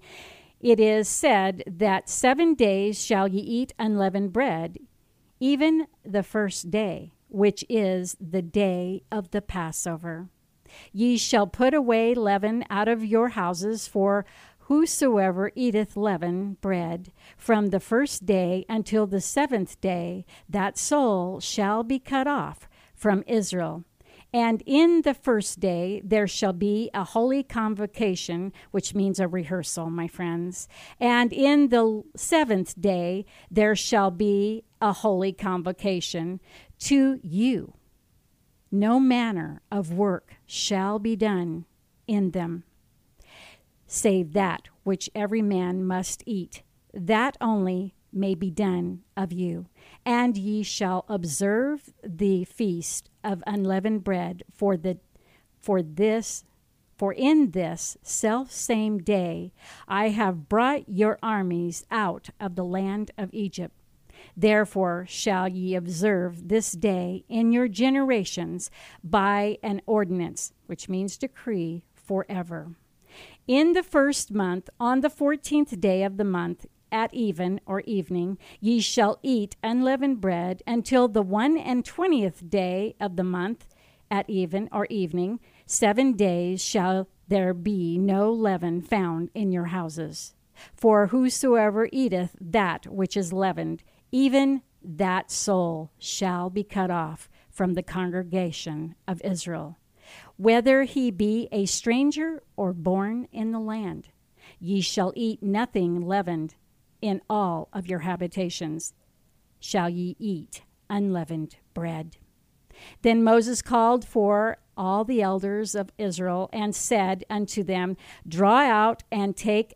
It 0.60 0.79
is 0.79 1.07
said 1.07 1.63
that 1.65 2.10
seven 2.10 2.53
days 2.53 3.03
shall 3.03 3.27
ye 3.27 3.39
eat 3.39 3.73
unleavened 3.79 4.33
bread, 4.33 4.79
even 5.39 5.88
the 6.03 6.23
first 6.23 6.69
day, 6.69 7.13
which 7.29 7.63
is 7.69 8.17
the 8.19 8.41
day 8.41 9.03
of 9.12 9.31
the 9.31 9.41
Passover. 9.41 10.29
Ye 10.91 11.17
shall 11.17 11.47
put 11.47 11.73
away 11.73 12.13
leaven 12.13 12.65
out 12.69 12.89
of 12.89 13.05
your 13.05 13.29
houses, 13.29 13.88
for 13.88 14.25
whosoever 14.62 15.51
eateth 15.55 15.95
leaven 15.95 16.57
bread 16.60 17.13
from 17.38 17.67
the 17.67 17.79
first 17.79 18.25
day 18.25 18.65
until 18.67 19.07
the 19.07 19.21
seventh 19.21 19.79
day, 19.79 20.25
that 20.49 20.77
soul 20.77 21.39
shall 21.39 21.83
be 21.83 21.99
cut 21.99 22.27
off 22.27 22.67
from 22.93 23.23
Israel. 23.27 23.86
And 24.33 24.61
in 24.65 25.01
the 25.03 25.13
first 25.13 25.59
day 25.59 26.01
there 26.03 26.27
shall 26.27 26.53
be 26.53 26.89
a 26.93 27.03
holy 27.03 27.43
convocation, 27.43 28.51
which 28.71 28.93
means 28.93 29.19
a 29.19 29.27
rehearsal, 29.27 29.89
my 29.89 30.07
friends. 30.07 30.67
And 30.99 31.31
in 31.31 31.69
the 31.69 32.03
seventh 32.15 32.79
day 32.79 33.25
there 33.49 33.75
shall 33.75 34.11
be 34.11 34.63
a 34.81 34.93
holy 34.93 35.33
convocation 35.33 36.39
to 36.79 37.19
you. 37.23 37.73
No 38.69 38.99
manner 38.99 39.61
of 39.71 39.93
work 39.93 40.35
shall 40.45 40.99
be 40.99 41.15
done 41.15 41.65
in 42.05 42.31
them, 42.31 42.63
save 43.85 44.33
that 44.33 44.67
which 44.83 45.09
every 45.15 45.41
man 45.41 45.85
must 45.85 46.21
eat. 46.25 46.63
That 46.93 47.37
only 47.39 47.95
may 48.11 48.35
be 48.35 48.49
done 48.49 49.03
of 49.15 49.31
you. 49.31 49.67
And 50.08 50.38
ye 50.38 50.63
shall 50.63 51.04
observe 51.10 51.93
the 52.02 52.46
feast 52.46 53.10
of 53.26 53.43
unleavened 53.46 54.06
bread 54.06 54.43
for 54.50 54.78
the 54.78 55.00
for 55.60 55.82
this 55.82 56.46
for 56.96 57.12
in 57.12 57.52
this 57.52 57.98
self 58.04 58.50
same 58.50 59.00
day 59.00 59.52
I 59.86 60.10
have 60.10 60.48
brought 60.48 60.88
your 60.88 61.20
armies 61.22 61.86
out 61.91 62.30
of 62.39 62.56
the 62.56 62.63
land 62.63 63.12
of 63.17 63.34
Egypt. 63.34 63.76
Therefore 64.38 65.06
shall 65.10 65.50
ye 65.50 65.76
observe 65.76 66.48
this 66.48 66.72
day 66.72 67.26
in 67.28 67.52
your 67.52 67.67
generations 67.67 68.72
by 69.04 69.58
an 69.62 69.82
ordinance, 69.86 70.54
which 70.67 70.88
means 70.88 71.17
decree, 71.17 71.84
forever. 71.93 72.72
In 73.46 73.74
the 73.74 73.84
first 73.84 74.32
month, 74.32 74.70
on 74.80 75.02
the 75.02 75.10
fourteenth 75.10 75.78
day 75.82 76.04
of 76.04 76.15
the 76.15 76.24
month, 76.24 76.65
at 76.91 77.13
even 77.13 77.60
or 77.65 77.82
evening, 77.82 78.38
ye 78.60 78.80
shall 78.80 79.19
eat 79.21 79.56
unleavened 79.63 80.21
bread 80.21 80.63
until 80.65 81.08
the 81.08 81.21
one 81.21 81.58
and 81.58 81.86
twentieth 81.86 82.50
day 82.50 82.95
of 83.00 83.15
the 83.15 83.23
month, 83.23 83.65
at 84.10 84.30
even 84.30 84.69
or 84.71 84.86
evening. 84.86 85.39
Seven 85.65 86.13
days 86.13 86.63
shall 86.63 87.10
there 87.28 87.54
be 87.54 87.97
no 87.97 88.32
leaven 88.32 88.82
found 88.82 89.30
in 89.34 89.52
your 89.52 89.65
houses. 89.65 90.34
For 90.73 91.08
whosoever 91.08 91.89
eateth 91.91 92.36
that 92.39 92.88
which 92.88 93.17
is 93.17 93.34
leavened, 93.34 93.84
even 94.12 94.62
that 94.82 95.30
soul 95.30 95.91
shall 96.00 96.50
be 96.50 96.63
cut 96.63 96.89
off 96.89 97.30
from 97.50 97.73
the 97.73 97.84
congregation 97.84 98.95
of 99.08 99.21
Israel, 99.23 99.78
whether 100.38 100.84
he 100.84 101.12
be 101.12 101.50
a 101.52 101.65
stranger 101.65 102.41
or 102.56 102.71
born 102.71 103.28
in 103.34 103.52
the 103.52 103.60
land. 103.60 104.08
Ye 104.60 104.80
shall 104.80 105.12
eat 105.15 105.43
nothing 105.43 106.08
leavened 106.08 106.56
in 107.01 107.21
all 107.29 107.69
of 107.73 107.88
your 107.88 107.99
habitations, 107.99 108.93
shall 109.60 109.89
ye 109.89 110.15
eat 110.19 110.62
unleavened 110.89 111.57
bread. 111.73 112.17
Then 113.01 113.23
Moses 113.23 113.62
called 113.62 114.05
for 114.05 114.57
all 114.75 115.03
the 115.03 115.21
elders 115.21 115.73
of 115.73 115.91
Israel 115.97 116.49
and 116.53 116.75
said 116.75 117.23
unto 117.29 117.63
them, 117.63 117.97
Draw 118.27 118.60
out 118.60 119.03
and 119.12 119.36
take 119.36 119.75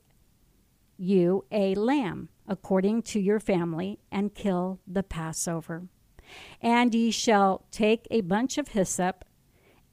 you 0.98 1.46
a 1.52 1.74
lamb 1.76 2.30
according 2.52 3.02
to 3.02 3.20
your 3.20 3.40
family, 3.40 3.98
and 4.12 4.36
kill 4.36 4.82
the 4.86 5.04
Passover. 5.04 5.84
And 6.62 6.94
ye 6.94 7.10
shall 7.10 7.66
take 7.72 8.06
a 8.12 8.20
bunch 8.22 8.58
of 8.58 8.70
hyssop 8.70 9.24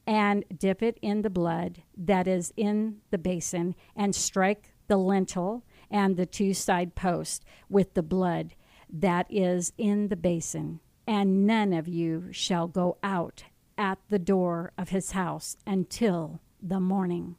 and 0.09 0.45
dip 0.57 0.83
it 0.83 0.99
in 1.01 1.23
the 1.23 1.31
blood 1.31 1.83
that 1.97 2.27
is 2.27 2.53
in 2.57 2.97
the 3.11 3.19
basin, 3.19 3.77
and 3.95 4.13
strike 4.13 4.73
the 4.89 4.97
lintel 4.97 5.65
and 5.91 6.17
the 6.17 6.27
two 6.27 6.55
side 6.55 6.95
posts 6.95 7.45
with 7.69 7.95
the 7.95 8.03
blood 8.03 8.55
that 8.91 9.27
is 9.31 9.73
in 9.79 10.09
the 10.09 10.17
basin. 10.17 10.81
And 11.07 11.47
none 11.47 11.73
of 11.73 11.89
you 11.89 12.29
shall 12.33 12.69
go 12.69 12.99
out 13.03 13.45
at 13.77 13.99
the 14.09 14.19
door 14.19 14.73
of 14.77 14.91
his 14.91 15.13
house 15.13 15.57
until 15.67 16.41
the 16.63 16.81
morning. 16.81 17.37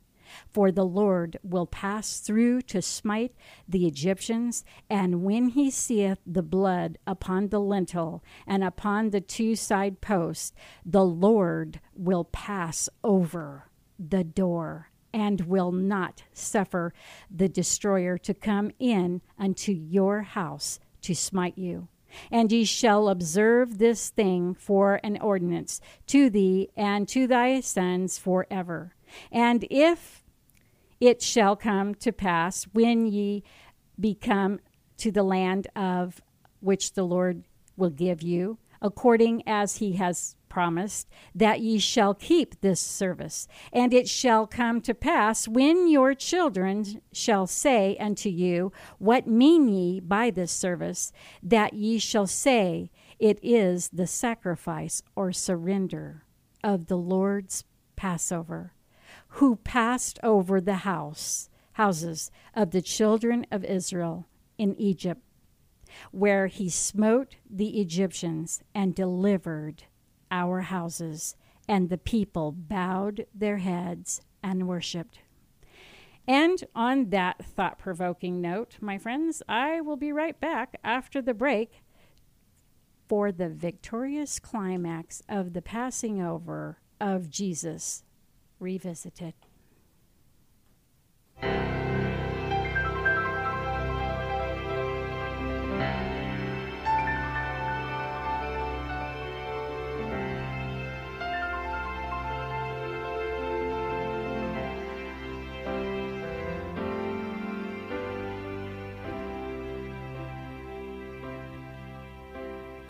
For 0.53 0.71
the 0.71 0.85
Lord 0.85 1.37
will 1.43 1.65
pass 1.65 2.19
through 2.19 2.61
to 2.63 2.81
smite 2.81 3.33
the 3.67 3.87
Egyptians, 3.87 4.63
and 4.89 5.23
when 5.23 5.49
he 5.49 5.71
seeth 5.71 6.19
the 6.25 6.43
blood 6.43 6.97
upon 7.07 7.49
the 7.49 7.59
lintel 7.59 8.23
and 8.45 8.63
upon 8.63 9.09
the 9.09 9.21
two 9.21 9.55
side 9.55 10.01
posts, 10.01 10.53
the 10.85 11.05
Lord 11.05 11.79
will 11.95 12.25
pass 12.25 12.89
over 13.03 13.69
the 13.97 14.23
door 14.23 14.88
and 15.13 15.41
will 15.41 15.71
not 15.71 16.23
suffer 16.33 16.93
the 17.29 17.49
destroyer 17.49 18.17
to 18.19 18.33
come 18.33 18.71
in 18.79 19.21
unto 19.37 19.71
your 19.71 20.21
house 20.21 20.79
to 21.01 21.15
smite 21.15 21.57
you. 21.57 21.87
And 22.31 22.51
ye 22.51 22.65
shall 22.65 23.09
observe 23.09 23.77
this 23.77 24.09
thing 24.09 24.53
for 24.55 24.99
an 25.03 25.19
ordinance 25.21 25.79
to 26.07 26.29
thee 26.29 26.69
and 26.75 27.07
to 27.09 27.27
thy 27.27 27.59
sons 27.59 28.17
forever. 28.17 28.95
And 29.31 29.65
if 29.69 30.23
it 30.99 31.21
shall 31.21 31.55
come 31.55 31.95
to 31.95 32.11
pass 32.11 32.65
when 32.73 33.05
ye 33.05 33.43
become 33.99 34.59
to 34.97 35.11
the 35.11 35.23
land 35.23 35.67
of 35.75 36.21
which 36.59 36.93
the 36.93 37.03
Lord 37.03 37.43
will 37.77 37.89
give 37.89 38.21
you, 38.21 38.57
according 38.81 39.47
as 39.47 39.77
he 39.77 39.93
has 39.93 40.35
promised, 40.49 41.07
that 41.33 41.61
ye 41.61 41.79
shall 41.79 42.13
keep 42.13 42.59
this 42.61 42.79
service. 42.79 43.47
And 43.71 43.93
it 43.93 44.09
shall 44.09 44.47
come 44.47 44.81
to 44.81 44.93
pass 44.93 45.47
when 45.47 45.87
your 45.87 46.13
children 46.13 47.01
shall 47.13 47.47
say 47.47 47.95
unto 47.99 48.29
you, 48.29 48.71
What 48.97 49.27
mean 49.27 49.67
ye 49.67 49.99
by 49.99 50.31
this 50.31 50.51
service? 50.51 51.11
That 51.43 51.73
ye 51.73 51.99
shall 51.99 52.27
say, 52.27 52.91
It 53.19 53.39
is 53.41 53.89
the 53.89 54.07
sacrifice 54.07 55.01
or 55.15 55.31
surrender 55.31 56.23
of 56.63 56.87
the 56.87 56.97
Lord's 56.97 57.63
Passover, 57.95 58.73
who 59.33 59.57
passed 59.57 60.19
over 60.23 60.59
the 60.59 60.75
house 60.75 61.49
houses 61.73 62.29
of 62.53 62.71
the 62.71 62.81
children 62.81 63.45
of 63.51 63.63
Israel 63.63 64.27
in 64.57 64.75
Egypt 64.77 65.21
where 66.11 66.47
he 66.47 66.69
smote 66.69 67.35
the 67.49 67.79
Egyptians 67.79 68.61
and 68.73 68.95
delivered 68.95 69.83
our 70.31 70.61
houses. 70.61 71.35
And 71.67 71.89
the 71.89 71.97
people 71.97 72.51
bowed 72.51 73.25
their 73.33 73.57
heads 73.57 74.21
and 74.41 74.67
worshiped. 74.67 75.19
And 76.27 76.63
on 76.75 77.09
that 77.09 77.43
thought 77.43 77.79
provoking 77.79 78.39
note, 78.39 78.77
my 78.81 78.97
friends, 78.97 79.41
I 79.49 79.81
will 79.81 79.97
be 79.97 80.11
right 80.11 80.39
back 80.39 80.77
after 80.83 81.21
the 81.21 81.33
break 81.33 81.81
for 83.07 83.31
the 83.31 83.49
victorious 83.49 84.37
climax 84.39 85.23
of 85.27 85.53
the 85.53 85.61
passing 85.63 86.21
over 86.21 86.77
of 87.01 87.29
Jesus 87.29 88.03
revisited. 88.59 89.33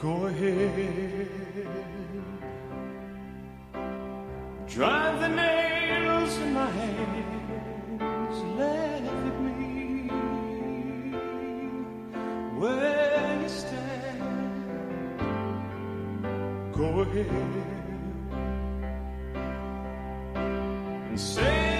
Go 0.01 0.27
ahead. 0.27 1.27
Drive 4.65 5.19
the 5.19 5.27
nails 5.27 6.37
in 6.37 6.53
my 6.53 6.69
hands. 6.71 8.37
Let 8.57 9.03
it 9.03 9.39
me 9.41 10.07
where 12.59 13.41
you 13.41 13.49
stand. 13.49 15.19
Go 16.77 17.01
ahead 17.01 17.27
and 21.09 21.19
say 21.19 21.78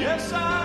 Yes, 0.00 0.32
I'll 0.32 0.59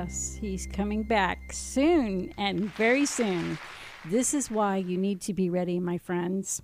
Yes, 0.00 0.38
he's 0.40 0.64
coming 0.64 1.02
back 1.02 1.52
soon 1.52 2.32
and 2.38 2.72
very 2.74 3.04
soon. 3.04 3.58
This 4.04 4.32
is 4.32 4.48
why 4.48 4.76
you 4.76 4.96
need 4.96 5.20
to 5.22 5.34
be 5.34 5.50
ready, 5.50 5.80
my 5.80 5.98
friends. 5.98 6.62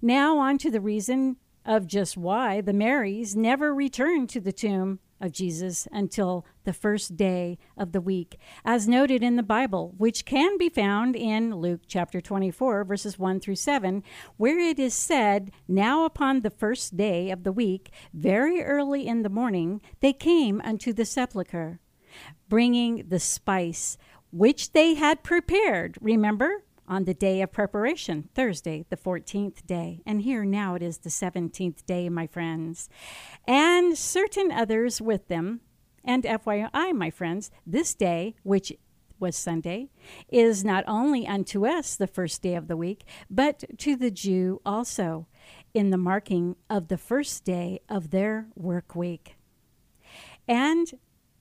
Now, 0.00 0.38
on 0.38 0.58
to 0.58 0.70
the 0.70 0.80
reason 0.80 1.38
of 1.66 1.88
just 1.88 2.16
why 2.16 2.60
the 2.60 2.72
Marys 2.72 3.34
never 3.34 3.74
returned 3.74 4.28
to 4.28 4.40
the 4.40 4.52
tomb 4.52 5.00
of 5.20 5.32
Jesus 5.32 5.88
until 5.90 6.46
the 6.62 6.72
first 6.72 7.16
day 7.16 7.58
of 7.76 7.90
the 7.90 8.00
week, 8.00 8.38
as 8.64 8.86
noted 8.86 9.24
in 9.24 9.34
the 9.34 9.42
Bible, 9.42 9.92
which 9.98 10.24
can 10.24 10.56
be 10.56 10.68
found 10.68 11.16
in 11.16 11.56
Luke 11.56 11.80
chapter 11.88 12.20
24, 12.20 12.84
verses 12.84 13.18
1 13.18 13.40
through 13.40 13.56
7, 13.56 14.04
where 14.36 14.60
it 14.60 14.78
is 14.78 14.94
said, 14.94 15.50
Now 15.66 16.04
upon 16.04 16.42
the 16.42 16.50
first 16.50 16.96
day 16.96 17.32
of 17.32 17.42
the 17.42 17.50
week, 17.50 17.90
very 18.14 18.62
early 18.62 19.08
in 19.08 19.22
the 19.22 19.28
morning, 19.28 19.80
they 19.98 20.12
came 20.12 20.60
unto 20.64 20.92
the 20.92 21.04
sepulchre 21.04 21.80
bringing 22.48 23.04
the 23.08 23.20
spice 23.20 23.98
which 24.30 24.72
they 24.72 24.94
had 24.94 25.22
prepared. 25.22 25.96
Remember? 26.00 26.64
On 26.86 27.04
the 27.04 27.12
day 27.12 27.42
of 27.42 27.52
preparation, 27.52 28.30
Thursday, 28.34 28.86
the 28.88 28.96
14th 28.96 29.66
day. 29.66 30.00
And 30.06 30.22
here 30.22 30.46
now 30.46 30.74
it 30.74 30.82
is 30.82 30.98
the 30.98 31.10
17th 31.10 31.84
day, 31.84 32.08
my 32.08 32.26
friends. 32.26 32.88
And 33.46 33.96
certain 33.96 34.50
others 34.50 34.98
with 34.98 35.28
them. 35.28 35.60
And 36.02 36.24
FYI, 36.24 36.94
my 36.94 37.10
friends, 37.10 37.50
this 37.66 37.94
day, 37.94 38.36
which 38.42 38.72
was 39.20 39.36
Sunday, 39.36 39.90
is 40.30 40.64
not 40.64 40.82
only 40.86 41.26
unto 41.26 41.66
us 41.66 41.94
the 41.94 42.06
first 42.06 42.40
day 42.40 42.54
of 42.54 42.68
the 42.68 42.76
week, 42.76 43.04
but 43.28 43.64
to 43.78 43.94
the 43.94 44.10
Jew 44.10 44.62
also, 44.64 45.26
in 45.74 45.90
the 45.90 45.98
marking 45.98 46.56
of 46.70 46.88
the 46.88 46.96
first 46.96 47.44
day 47.44 47.80
of 47.88 48.10
their 48.10 48.48
work 48.54 48.94
week. 48.94 49.36
And 50.46 50.90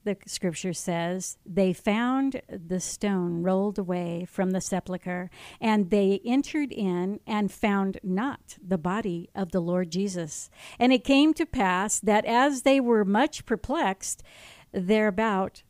the 0.08 0.18
scripture 0.26 0.74
says, 0.74 1.38
they 1.46 1.74
found 1.74 2.42
the 2.50 2.80
stone 2.80 3.44
rolled 3.44 3.78
away 3.78 4.26
from 4.26 4.52
the 4.52 4.62
sepulchre, 4.62 5.30
and 5.60 5.90
they 5.90 6.22
entered 6.26 6.72
in 6.72 7.20
and 7.28 7.52
found 7.52 8.00
not 8.02 8.58
the 8.66 8.78
body 8.78 9.30
of 9.36 9.52
the 9.52 9.60
Lord 9.60 9.92
Jesus. 9.92 10.50
And 10.80 10.94
it 10.94 11.04
came 11.04 11.34
to 11.34 11.46
pass 11.46 12.00
that 12.00 12.24
as 12.26 12.62
they 12.62 12.80
were 12.80 13.04
much 13.04 13.46
perplexed 13.46 14.24
thereabout, 14.72 15.64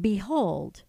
behold, 0.00 0.84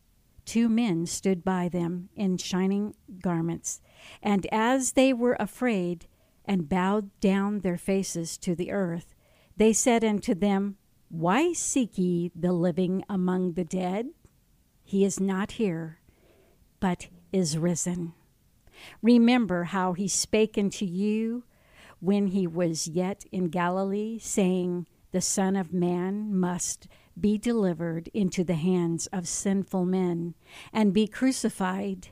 two 0.46 0.70
men 0.70 1.08
stood 1.08 1.44
by 1.44 1.68
them 1.68 2.10
in 2.16 2.38
shining 2.38 2.94
garments. 3.20 3.82
And 4.22 4.46
as 4.52 4.92
they 4.92 5.12
were 5.12 5.36
afraid 5.40 6.06
and 6.46 6.70
bowed 6.70 7.10
down 7.20 7.62
their 7.62 7.78
faces 7.78 8.38
to 8.38 8.54
the 8.54 8.72
earth, 8.72 9.16
they 9.58 9.74
said 9.74 10.04
unto 10.04 10.36
them, 10.36 10.78
why 11.20 11.54
seek 11.54 11.98
ye 11.98 12.30
the 12.36 12.52
living 12.52 13.04
among 13.08 13.54
the 13.54 13.64
dead? 13.64 14.08
He 14.84 15.06
is 15.06 15.20
not 15.20 15.54
here, 15.54 16.00
but 16.80 17.08
is 17.32 17.58
risen. 17.58 18.14
Remember 19.02 19.64
how 19.66 19.94
he 19.94 20.10
spake 20.10 20.58
unto 20.58 20.86
you 20.86 21.44
when 22.00 22.28
he 22.28 22.46
was 22.46 22.90
yet 22.90 23.26
in 23.32 23.48
Galilee, 23.48 24.20
saying, 24.20 24.88
The 25.12 25.22
Son 25.22 25.56
of 25.56 25.74
Man 25.74 26.36
must 26.36 26.88
be 27.20 27.38
delivered 27.38 28.10
into 28.14 28.44
the 28.44 28.56
hands 28.56 29.08
of 29.08 29.28
sinful 29.28 29.86
men 29.86 30.36
and 30.74 30.94
be 30.94 31.08
crucified, 31.08 32.10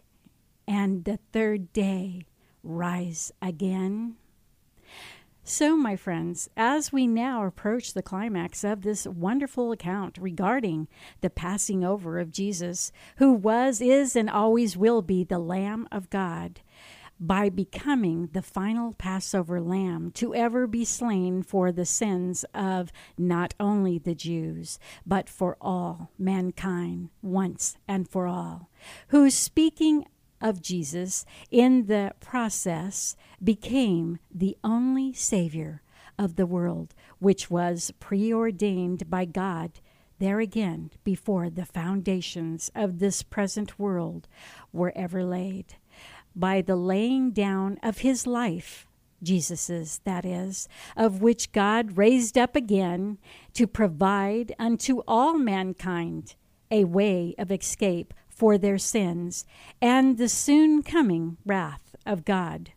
and 0.66 1.04
the 1.04 1.20
third 1.34 1.74
day 1.74 2.26
rise 2.64 3.34
again? 3.42 4.16
So, 5.46 5.76
my 5.76 5.98
friends, 5.98 6.50
as 6.56 6.94
we 6.94 7.06
now 7.06 7.46
approach 7.46 7.92
the 7.92 8.02
climax 8.02 8.64
of 8.64 8.82
this 8.82 9.06
wonderful 9.06 9.74
account 9.74 10.18
regarding 10.18 10.88
the 11.20 11.30
passing 11.30 11.84
over 11.84 12.18
of 12.18 12.32
Jesus, 12.32 12.94
who 13.18 13.34
was, 13.34 13.82
is, 13.82 14.16
and 14.16 14.30
always 14.30 14.78
will 14.78 15.02
be 15.02 15.26
the 15.26 15.40
Lamb 15.40 15.86
of 15.92 16.10
God, 16.10 16.62
by 17.20 17.50
becoming 17.50 18.30
the 18.32 18.42
final 18.42 18.94
Passover 18.94 19.60
lamb 19.60 20.12
to 20.12 20.34
ever 20.34 20.66
be 20.66 20.86
slain 20.86 21.44
for 21.44 21.74
the 21.74 21.86
sins 21.86 22.46
of 22.54 22.94
not 23.18 23.54
only 23.60 23.98
the 23.98 24.16
Jews, 24.16 24.80
but 25.06 25.28
for 25.28 25.58
all 25.60 26.10
mankind 26.18 27.10
once 27.22 27.76
and 27.86 28.08
for 28.10 28.28
all, 28.28 28.70
who, 29.10 29.30
speaking 29.30 30.06
of 30.44 30.62
Jesus 30.62 31.26
in 31.50 31.88
the 31.88 32.14
process, 32.20 33.16
became 33.44 34.20
the 34.30 34.58
only 34.64 35.14
Savior 35.14 35.82
of 36.20 36.36
the 36.36 36.46
world, 36.46 36.94
which 37.20 37.50
was 37.50 37.92
preordained 38.00 39.10
by 39.10 39.26
God 39.26 39.80
there 40.20 40.40
again 40.40 40.92
before 41.04 41.50
the 41.50 41.66
foundations 41.66 42.72
of 42.76 43.00
this 43.00 43.24
present 43.24 43.80
world 43.80 44.28
were 44.72 44.94
ever 44.96 45.24
laid. 45.24 45.76
By 46.36 46.62
the 46.62 46.76
laying 46.76 47.32
down 47.32 47.80
of 47.82 48.00
his 48.00 48.28
life, 48.28 48.88
Jesus's, 49.22 50.02
that 50.04 50.26
is, 50.26 50.68
of 50.98 51.22
which 51.22 51.52
God 51.52 51.98
raised 51.98 52.38
up 52.38 52.56
again 52.56 53.18
to 53.54 53.68
provide 53.68 54.54
unto 54.60 55.00
all 55.08 55.38
mankind 55.38 56.36
a 56.70 56.84
way 56.84 57.36
of 57.38 57.52
escape 57.52 58.14
for 58.36 58.58
their 58.58 58.78
sins 58.78 59.46
and 59.82 60.18
the 60.18 60.30
soon 60.30 60.84
coming 60.84 61.38
wrath 61.46 61.96
of 62.06 62.26
God, 62.26 62.72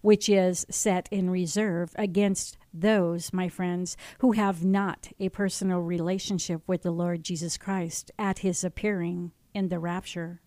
which 0.00 0.28
is 0.28 0.66
set 0.68 1.08
in 1.10 1.30
reserve 1.30 1.92
against 1.96 2.58
those, 2.74 3.32
my 3.32 3.48
friends, 3.48 3.96
who 4.18 4.32
have 4.32 4.64
not 4.64 5.08
a 5.18 5.28
personal 5.28 5.80
relationship 5.80 6.62
with 6.66 6.82
the 6.82 6.90
Lord 6.90 7.22
Jesus 7.22 7.56
Christ 7.56 8.10
at 8.18 8.40
his 8.40 8.64
appearing 8.64 9.32
in 9.54 9.68
the 9.68 9.78
rapture 9.78 10.40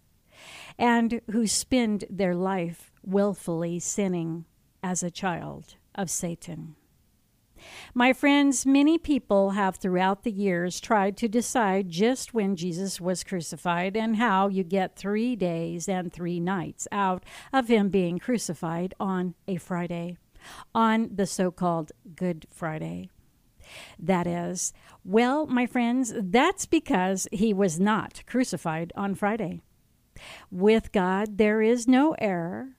and 0.77 1.21
who 1.31 1.47
spend 1.47 2.05
their 2.09 2.35
life 2.35 2.91
willfully 3.03 3.79
sinning 3.79 4.45
as 4.83 5.03
a 5.03 5.11
child 5.11 5.75
of 5.95 6.09
Satan. 6.09 6.75
My 7.93 8.13
friends, 8.13 8.65
many 8.65 8.97
people 8.97 9.51
have 9.51 9.75
throughout 9.77 10.23
the 10.23 10.31
years 10.31 10.79
tried 10.79 11.17
to 11.17 11.27
decide 11.27 11.89
just 11.89 12.33
when 12.33 12.55
Jesus 12.55 12.99
was 12.99 13.23
crucified 13.23 13.95
and 13.95 14.17
how 14.17 14.47
you 14.47 14.63
get 14.63 14.95
three 14.95 15.35
days 15.35 15.87
and 15.87 16.11
three 16.11 16.39
nights 16.39 16.87
out 16.91 17.23
of 17.53 17.67
him 17.67 17.89
being 17.89 18.19
crucified 18.19 18.93
on 18.99 19.35
a 19.47 19.57
Friday, 19.57 20.17
on 20.75 21.09
the 21.13 21.25
so 21.25 21.51
called 21.51 21.91
Good 22.15 22.47
Friday. 22.51 23.09
That 23.97 24.27
is, 24.27 24.73
well, 25.05 25.47
my 25.47 25.65
friends, 25.65 26.13
that's 26.15 26.65
because 26.65 27.27
he 27.31 27.53
was 27.53 27.79
not 27.79 28.23
crucified 28.25 28.91
on 28.95 29.15
Friday. 29.15 29.61
With 30.51 30.91
God, 30.91 31.37
there 31.37 31.61
is 31.61 31.87
no 31.87 32.15
error. 32.19 32.71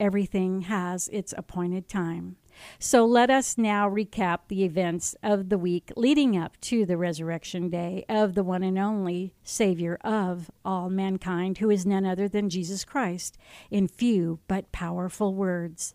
Everything 0.00 0.62
has 0.62 1.08
its 1.08 1.34
appointed 1.36 1.86
time. 1.88 2.37
So 2.78 3.04
let 3.04 3.30
us 3.30 3.58
now 3.58 3.88
recap 3.88 4.40
the 4.48 4.64
events 4.64 5.14
of 5.22 5.48
the 5.48 5.58
week 5.58 5.92
leading 5.96 6.36
up 6.36 6.60
to 6.62 6.86
the 6.86 6.96
resurrection 6.96 7.68
day 7.68 8.04
of 8.08 8.34
the 8.34 8.44
one 8.44 8.62
and 8.62 8.78
only 8.78 9.34
Savior 9.42 9.98
of 10.02 10.50
all 10.64 10.90
mankind, 10.90 11.58
who 11.58 11.70
is 11.70 11.86
none 11.86 12.06
other 12.06 12.28
than 12.28 12.50
Jesus 12.50 12.84
Christ, 12.84 13.36
in 13.70 13.88
few 13.88 14.40
but 14.48 14.72
powerful 14.72 15.34
words. 15.34 15.94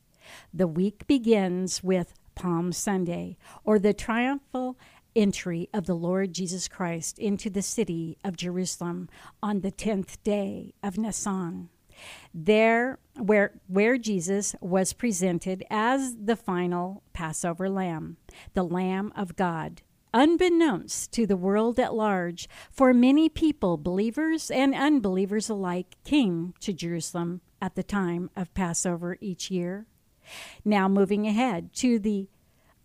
The 0.54 0.68
week 0.68 1.08
begins 1.08 1.84
with 1.84 2.14
Palm 2.36 2.72
Sunday, 2.72 3.38
or 3.64 3.80
the 3.80 3.94
triumphal 3.94 4.78
entry 5.16 5.70
of 5.74 5.86
the 5.86 5.96
Lord 5.96 6.34
Jesus 6.34 6.68
Christ 6.68 7.20
into 7.20 7.50
the 7.50 7.62
city 7.62 8.18
of 8.24 8.38
Jerusalem 8.38 9.10
on 9.42 9.62
the 9.62 9.72
tenth 9.72 10.24
day 10.24 10.74
of 10.82 10.98
Nisan. 10.98 11.70
There, 12.34 13.00
where, 13.18 13.54
where 13.68 13.98
Jesus 13.98 14.56
was 14.62 14.94
presented 14.94 15.64
as 15.70 16.16
the 16.24 16.36
final 16.36 17.04
Passover 17.14 17.70
lamb, 17.70 18.18
the 18.54 18.64
Lamb 18.64 19.14
of 19.16 19.36
God, 19.36 19.82
unbeknownst 20.14 21.12
to 21.14 21.26
the 21.26 21.38
world 21.38 21.80
at 21.80 21.94
large, 21.94 22.48
for 22.72 22.94
many 22.94 23.30
people, 23.30 23.78
believers 23.78 24.52
and 24.52 24.76
unbelievers 24.76 25.50
alike, 25.50 25.96
came 26.04 26.54
to 26.60 26.74
Jerusalem 26.74 27.42
at 27.62 27.76
the 27.76 27.84
time 27.84 28.30
of 28.36 28.54
Passover 28.54 29.18
each 29.22 29.50
year. 29.50 29.86
Now, 30.64 30.88
moving 30.88 31.28
ahead 31.28 31.74
to 31.76 32.00
the 32.00 32.30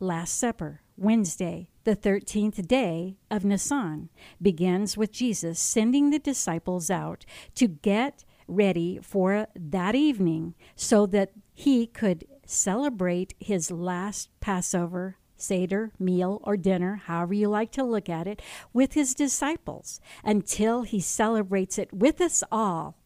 Last 0.01 0.39
Supper, 0.39 0.83
Wednesday, 0.97 1.71
the 1.85 1.97
13th 1.97 2.67
day 2.67 3.17
of 3.31 3.45
Nisan, 3.45 4.09
begins 4.41 4.97
with 4.97 5.13
Jesus 5.13 5.59
sending 5.59 6.11
the 6.11 6.19
disciples 6.19 6.91
out 6.91 7.25
to 7.55 7.67
get 7.67 8.25
ready 8.49 8.99
for 9.03 9.47
that 9.55 9.95
evening 9.95 10.55
so 10.75 11.07
that 11.07 11.33
he 11.55 11.87
could 11.87 12.25
celebrate 12.47 13.35
his 13.39 13.71
last 13.71 14.31
Passover 14.41 15.19
Seder, 15.37 15.93
meal, 15.99 16.41
or 16.43 16.57
dinner, 16.57 17.03
however 17.05 17.35
you 17.35 17.49
like 17.49 17.71
to 17.73 17.85
look 17.85 18.09
at 18.09 18.27
it, 18.27 18.43
with 18.73 18.95
his 18.95 19.15
disciples 19.15 20.01
until 20.25 20.83
he 20.83 21.01
celebrates 21.01 21.79
it 21.79 21.93
with 21.93 22.21
us 22.21 22.43
all 22.51 22.97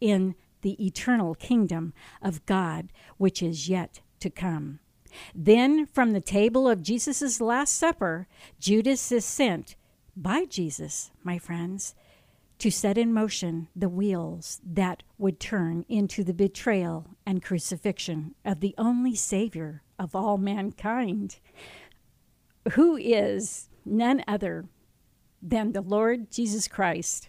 in 0.00 0.34
the 0.62 0.84
eternal 0.84 1.34
kingdom 1.34 1.92
of 2.22 2.46
God, 2.46 2.92
which 3.18 3.42
is 3.42 3.68
yet 3.68 4.00
to 4.20 4.30
come. 4.30 4.78
Then, 5.34 5.86
from 5.86 6.12
the 6.12 6.20
table 6.20 6.66
of 6.66 6.82
Jesus' 6.82 7.40
Last 7.40 7.74
Supper, 7.74 8.26
Judas 8.58 9.12
is 9.12 9.24
sent 9.24 9.76
by 10.16 10.46
Jesus, 10.46 11.10
my 11.22 11.38
friends, 11.38 11.94
to 12.58 12.70
set 12.70 12.96
in 12.96 13.12
motion 13.12 13.68
the 13.74 13.88
wheels 13.88 14.60
that 14.64 15.02
would 15.18 15.40
turn 15.40 15.84
into 15.88 16.22
the 16.22 16.34
betrayal 16.34 17.16
and 17.26 17.42
crucifixion 17.42 18.34
of 18.44 18.60
the 18.60 18.74
only 18.78 19.14
Savior 19.14 19.82
of 19.98 20.14
all 20.14 20.38
mankind, 20.38 21.38
who 22.72 22.96
is 22.96 23.68
none 23.84 24.22
other 24.28 24.66
than 25.42 25.72
the 25.72 25.80
Lord 25.80 26.30
Jesus 26.30 26.68
Christ. 26.68 27.28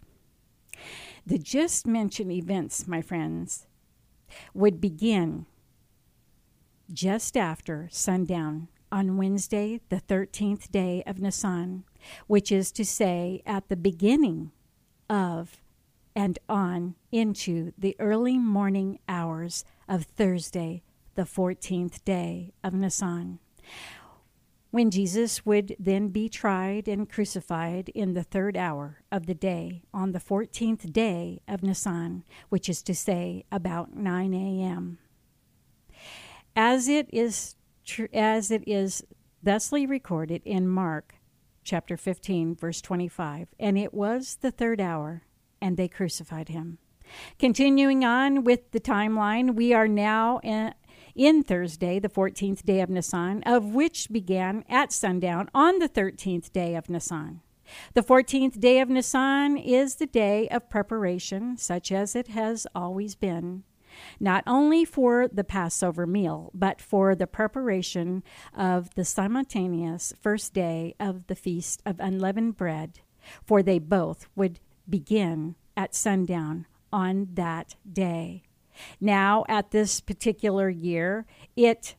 The 1.26 1.40
just 1.40 1.88
mentioned 1.88 2.32
events, 2.32 2.88
my 2.88 3.02
friends, 3.02 3.66
would 4.54 4.80
begin 4.80 5.46
just 6.92 7.38
after 7.38 7.88
sundown 7.92 8.68
on 8.92 9.18
Wednesday, 9.18 9.80
the 9.90 10.02
13th 10.02 10.72
day 10.72 11.02
of 11.08 11.20
Nisan, 11.20 11.84
which 12.28 12.52
is 12.52 12.72
to 12.74 12.86
say, 12.86 13.42
at 13.46 13.70
the 13.70 13.76
beginning 13.76 14.52
of 15.10 15.62
and 16.16 16.38
on 16.48 16.96
into 17.12 17.72
the 17.78 17.96
early 18.00 18.38
morning 18.38 19.00
hours 19.08 19.66
of 19.88 20.04
Thursday, 20.04 20.84
the 21.16 21.24
14th 21.24 22.04
day 22.04 22.54
of 22.64 22.74
Nisan, 22.74 23.40
when 24.72 24.90
Jesus 24.90 25.46
would 25.46 25.76
then 25.80 26.10
be 26.10 26.30
tried 26.30 26.88
and 26.88 27.10
crucified 27.10 27.90
in 27.90 28.14
the 28.14 28.24
third 28.24 28.58
hour 28.58 29.04
of 29.12 29.26
the 29.26 29.36
day 29.36 29.84
on 29.94 30.12
the 30.12 30.20
14th 30.20 30.92
day 30.92 31.42
of 31.48 31.64
Nisan, 31.64 32.24
which 32.50 32.70
is 32.70 32.82
to 32.84 32.96
say, 32.96 33.46
about 33.52 33.96
9 33.96 34.34
a.m 34.34 34.98
as 36.56 36.88
it 36.88 37.10
is 37.12 37.56
tr- 37.86 38.06
as 38.14 38.52
it 38.52 38.64
is 38.68 39.04
thusly 39.42 39.86
recorded 39.86 40.42
in 40.46 40.68
Mark 40.68 41.16
chapter 41.64 41.98
15 41.98 42.56
verse 42.56 42.82
25 42.82 43.50
and 43.60 43.78
it 43.78 43.94
was 43.94 44.38
the 44.42 44.52
third 44.52 44.82
hour 44.82 45.24
and 45.62 45.78
they 45.78 45.88
crucified 45.88 46.50
him. 46.50 46.78
Continuing 47.40 48.04
on 48.04 48.44
with 48.44 48.72
the 48.72 48.80
timeline 48.80 49.56
we 49.56 49.74
are 49.74 49.88
now 49.88 50.40
in, 50.40 51.44
Thursday 51.44 52.00
the 52.00 52.10
14th 52.10 52.64
day 52.64 52.82
of 52.82 52.90
Nisan 52.90 53.44
of 53.44 53.74
which 53.74 54.10
began 54.12 54.66
at 54.68 54.92
sundown 54.92 55.50
on 55.54 55.80
the 55.80 55.90
13th 55.90 56.52
day 56.52 56.76
of 56.76 56.90
Nisan. 56.90 57.42
The 57.94 58.04
14th 58.04 58.60
day 58.60 58.80
of 58.80 58.90
Nisan 58.90 59.58
is 59.58 59.96
the 59.96 60.08
day 60.08 60.48
of 60.50 60.70
preparation 60.70 61.58
such 61.58 61.92
as 61.92 62.16
it 62.16 62.28
has 62.30 62.68
always 62.76 63.16
been 63.16 63.64
not 64.20 64.44
only 64.48 64.86
for 64.86 65.28
the 65.28 65.44
Passover 65.44 66.06
meal, 66.08 66.52
but 66.54 66.82
for 66.82 67.16
the 67.16 67.28
preparation 67.28 68.24
of 68.54 68.94
the 68.96 69.06
simultaneous 69.06 70.14
first 70.22 70.54
day 70.54 70.96
of 71.00 71.28
the 71.28 71.36
Feast 71.36 71.82
of 71.86 72.00
Unleavened 72.00 72.58
Bread, 72.58 73.00
for 73.46 73.64
they 73.64 73.80
both 73.80 74.28
would 74.36 74.60
begin 74.90 75.56
at 75.76 75.96
sundown 75.96 76.66
on 76.92 77.30
that 77.34 77.76
day. 77.92 78.44
Now, 79.00 79.46
at 79.48 79.72
this 79.72 80.00
particular 80.00 80.70
year, 80.70 81.26
it 81.56 81.96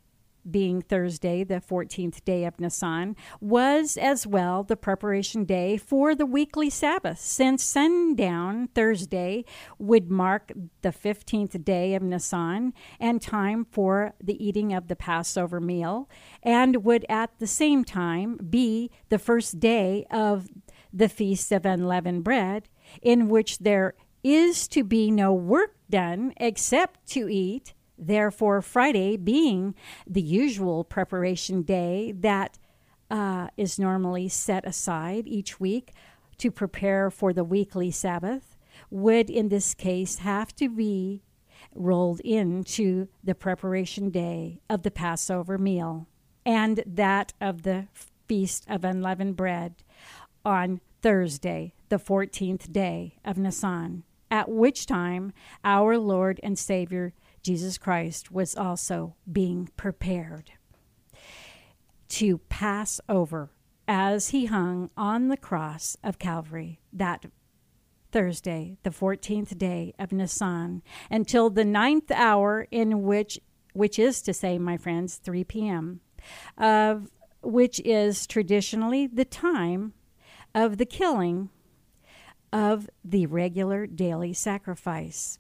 being 0.51 0.83
Thursday, 0.83 1.45
the 1.45 1.61
14th 1.61 2.25
day 2.25 2.45
of 2.45 2.59
Nisan, 2.61 3.17
was 3.41 3.97
as 3.97 4.27
well 4.27 4.63
the 4.63 4.77
preparation 4.77 5.45
day 5.45 5.77
for 5.77 6.15
the 6.15 6.27
weekly 6.27 6.71
Sabbath, 6.71 7.19
since 7.19 7.63
sundown 7.63 8.69
Thursday 8.75 9.45
would 9.79 10.11
mark 10.11 10.53
the 10.83 10.91
15th 10.91 11.65
day 11.65 11.95
of 11.95 12.03
Nisan 12.03 12.73
and 13.01 13.21
time 13.21 13.65
for 13.65 14.15
the 14.23 14.45
eating 14.45 14.73
of 14.73 14.89
the 14.89 14.97
Passover 14.97 15.61
meal, 15.61 16.09
and 16.43 16.85
would 16.85 17.05
at 17.09 17.39
the 17.39 17.47
same 17.47 17.85
time 17.85 18.37
be 18.37 18.91
the 19.09 19.19
first 19.19 19.61
day 19.61 20.07
of 20.11 20.49
the 20.93 21.09
Feast 21.09 21.51
of 21.53 21.67
Unleavened 21.67 22.25
Bread, 22.25 22.69
in 23.03 23.29
which 23.29 23.59
there 23.59 23.95
is 24.23 24.69
to 24.69 24.85
be 24.85 25.11
no 25.11 25.33
work 25.33 25.77
done 25.91 26.33
except 26.39 27.07
to 27.07 27.29
eat 27.29 27.75
Therefore, 28.07 28.61
Friday 28.61 29.17
being 29.17 29.75
the 30.07 30.23
usual 30.23 30.85
preparation 30.85 31.63
day 31.63 32.13
that 32.19 32.59
uh, 33.11 33.49
is 33.57 33.79
normally 33.79 34.29
set 34.29 34.67
aside 34.67 35.27
each 35.27 35.61
week 35.61 35.93
to 36.39 36.51
prepare 36.51 37.11
for 37.11 37.33
the 37.33 37.45
weekly 37.45 37.91
Sabbath, 37.91 38.57
would 38.91 39.31
in 39.31 39.49
this 39.49 39.75
case 39.75 40.17
have 40.19 40.55
to 40.57 40.69
be 40.69 41.23
rolled 41.75 42.21
into 42.21 43.09
the 43.23 43.35
preparation 43.35 44.11
day 44.11 44.61
of 44.69 44.83
the 44.83 44.91
Passover 44.91 45.59
meal 45.59 46.09
and 46.45 46.83
that 46.87 47.33
of 47.41 47.63
the 47.63 47.89
Feast 48.27 48.65
of 48.69 48.85
Unleavened 48.85 49.37
Bread 49.37 49.83
on 50.45 50.81
Thursday, 51.03 51.75
the 51.89 51.99
14th 51.99 52.73
day 52.73 53.17
of 53.25 53.39
Nisan, 53.39 54.05
at 54.31 54.49
which 54.49 54.87
time 54.87 55.33
our 55.65 55.99
Lord 55.99 56.41
and 56.43 56.59
Savior 56.59 57.13
Jesus 57.45 57.77
Christ 57.77 58.33
was 58.33 58.57
also 58.57 59.17
being 59.31 59.69
prepared 59.77 60.53
to 62.09 62.39
pass 62.39 63.03
over 63.07 63.51
as 63.87 64.31
he 64.31 64.47
hung 64.47 64.89
on 64.97 65.29
the 65.29 65.37
cross 65.37 65.95
of 66.03 66.19
Calvary 66.19 66.81
that 66.91 67.27
Thursday, 68.11 68.79
the 68.83 68.91
14th 68.91 69.59
day 69.59 69.93
of 69.99 70.11
Nisan, 70.11 70.83
until 71.11 71.51
the 71.51 71.67
ninth 71.67 72.11
hour 72.11 72.67
in 72.71 73.03
which, 73.03 73.39
which 73.75 73.99
is 73.99 74.23
to 74.23 74.33
say, 74.33 74.59
my 74.59 74.79
friends, 74.79 75.17
3 75.17 75.45
p.m., 75.45 76.01
of 76.57 77.11
which 77.43 77.79
is 77.85 78.27
traditionally 78.27 79.07
the 79.07 79.27
time 79.27 79.93
of 80.55 80.79
the 80.79 80.87
killing 80.87 81.51
of 82.55 82.89
the 83.05 83.27
regular 83.27 83.87
daily 83.87 84.33
sacrifice 84.33 85.39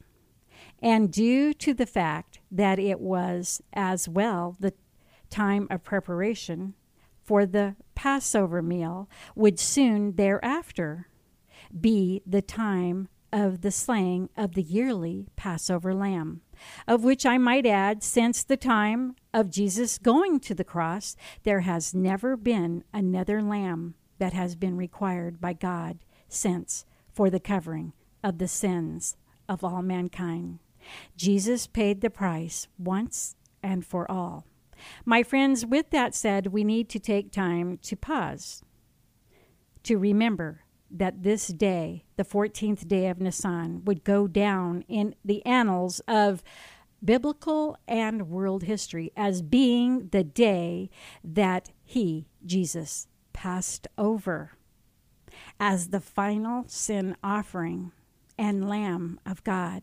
and 0.85 1.11
due 1.11 1.55
to 1.55 1.72
the 1.72 1.87
fact 1.87 2.41
that 2.51 2.78
it 2.78 3.01
was 3.01 3.62
as 3.72 4.07
well 4.07 4.55
the 4.61 4.74
time 5.30 5.66
of 5.70 5.82
preparation 5.82 6.74
for 7.22 7.47
the 7.47 7.74
Passover 7.95 8.61
meal 8.61 9.09
would 9.35 9.59
soon 9.59 10.16
thereafter 10.16 11.09
be 11.80 12.20
the 12.26 12.43
time 12.43 13.09
of 13.32 13.62
the 13.62 13.70
slaying 13.70 14.28
of 14.37 14.53
the 14.53 14.62
yearly 14.62 15.26
Passover 15.37 15.95
lamb, 15.95 16.43
of 16.87 17.03
which 17.03 17.24
I 17.24 17.39
might 17.39 17.64
add, 17.64 18.03
since 18.03 18.45
the 18.45 18.59
time 18.59 19.16
of 19.32 19.51
Jesus 19.51 19.97
going 19.97 20.39
to 20.41 20.55
the 20.55 20.64
cross, 20.64 21.16
there 21.45 21.61
has 21.61 21.95
never 21.95 22.37
been 22.37 22.85
another 22.93 23.41
lamb 23.41 23.95
that 24.18 24.35
has 24.35 24.55
been 24.55 24.76
required 24.76 25.41
by 25.41 25.55
God 25.55 26.01
since 26.28 26.85
for 27.11 27.30
the 27.30 27.41
covering 27.41 27.95
of 28.22 28.37
the 28.37 28.49
sins 28.49 29.16
of 29.49 29.64
all 29.64 29.80
mankind. 29.80 30.59
Jesus 31.16 31.66
paid 31.66 32.01
the 32.01 32.11
price 32.11 32.68
once 32.78 33.37
and 33.62 33.85
for 33.85 34.11
all. 34.11 34.45
My 35.05 35.22
friends, 35.22 35.64
with 35.64 35.91
that 35.91 36.14
said, 36.14 36.49
we 36.49 36.64
need 36.64 36.89
to 36.91 36.99
take 36.99 37.30
time 37.30 37.78
to 37.82 37.97
pause, 37.97 38.62
to 39.85 39.97
remember 39.97 40.61
that 40.91 41.22
this 41.22 41.49
day, 41.49 42.05
the 42.16 42.24
14th 42.24 42.87
day 42.87 43.09
of 43.09 43.20
Nisan, 43.20 43.85
would 43.85 44.05
go 44.05 44.26
down 44.26 44.85
in 44.89 45.14
the 45.24 45.45
annals 45.47 46.01
of 46.07 46.43
biblical 47.05 47.76
and 47.87 48.28
world 48.28 48.62
history 48.62 49.12
as 49.16 49.43
being 49.43 50.09
the 50.09 50.24
day 50.24 50.91
that 51.22 51.70
he, 51.82 52.28
Jesus, 52.45 53.09
passed 53.32 53.89
over 53.99 54.53
as 55.59 55.89
the 55.89 56.01
final 56.01 56.64
sin 56.68 57.16
offering 57.22 57.93
and 58.39 58.68
Lamb 58.68 59.20
of 59.26 59.45
God 59.45 59.82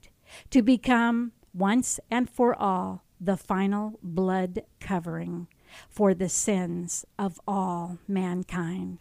to 0.49 0.61
become 0.61 1.32
once 1.53 1.99
and 2.09 2.29
for 2.29 2.55
all 2.55 3.03
the 3.19 3.38
final 3.38 3.99
blood 4.01 4.63
covering 4.79 5.47
for 5.89 6.13
the 6.13 6.29
sins 6.29 7.05
of 7.17 7.39
all 7.47 7.99
mankind. 8.07 8.99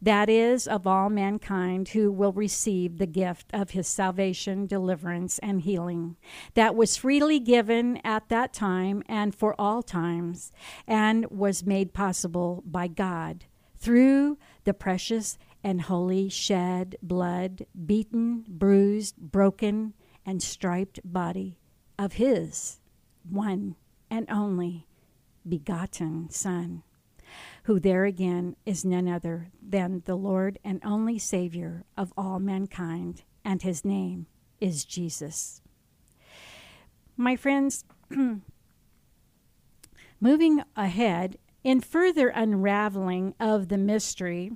That 0.00 0.30
is, 0.30 0.66
of 0.66 0.86
all 0.86 1.10
mankind 1.10 1.88
who 1.90 2.10
will 2.10 2.32
receive 2.32 2.96
the 2.96 3.06
gift 3.06 3.50
of 3.52 3.70
his 3.70 3.86
salvation, 3.86 4.66
deliverance, 4.66 5.38
and 5.40 5.60
healing 5.60 6.16
that 6.54 6.74
was 6.74 6.96
freely 6.96 7.38
given 7.40 8.00
at 8.02 8.28
that 8.28 8.54
time 8.54 9.02
and 9.06 9.34
for 9.34 9.54
all 9.60 9.82
times, 9.82 10.50
and 10.86 11.26
was 11.30 11.66
made 11.66 11.92
possible 11.92 12.62
by 12.64 12.86
God 12.86 13.44
through 13.76 14.38
the 14.64 14.72
precious 14.72 15.36
and 15.62 15.82
holy 15.82 16.28
shed 16.28 16.96
blood, 17.02 17.66
beaten, 17.84 18.44
bruised, 18.48 19.16
broken, 19.18 19.92
and 20.26 20.42
striped 20.42 21.00
body 21.04 21.56
of 21.98 22.14
his 22.14 22.80
one 23.30 23.76
and 24.10 24.28
only 24.28 24.86
begotten 25.48 26.28
Son, 26.30 26.82
who 27.64 27.78
there 27.80 28.04
again 28.04 28.56
is 28.66 28.84
none 28.84 29.08
other 29.08 29.48
than 29.62 30.02
the 30.04 30.16
Lord 30.16 30.58
and 30.64 30.80
only 30.84 31.18
Savior 31.18 31.84
of 31.96 32.12
all 32.16 32.40
mankind, 32.40 33.22
and 33.44 33.62
his 33.62 33.84
name 33.84 34.26
is 34.60 34.84
Jesus. 34.84 35.62
My 37.16 37.36
friends, 37.36 37.84
moving 40.20 40.62
ahead 40.76 41.38
in 41.62 41.80
further 41.80 42.28
unraveling 42.28 43.34
of 43.40 43.68
the 43.68 43.78
mystery 43.78 44.52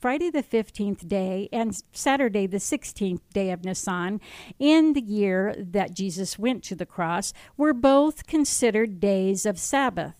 Friday 0.00 0.30
the 0.30 0.42
15th 0.42 1.06
day 1.06 1.50
and 1.52 1.76
Saturday 1.92 2.46
the 2.46 2.56
16th 2.56 3.20
day 3.34 3.50
of 3.50 3.66
Nisan 3.66 4.18
in 4.58 4.94
the 4.94 5.02
year 5.02 5.54
that 5.58 5.92
Jesus 5.92 6.38
went 6.38 6.64
to 6.64 6.74
the 6.74 6.86
cross 6.86 7.34
were 7.58 7.74
both 7.74 8.26
considered 8.26 8.98
days 8.98 9.44
of 9.44 9.58
Sabbath. 9.58 10.14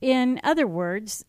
In 0.00 0.40
other 0.42 0.66
words, 0.66 1.22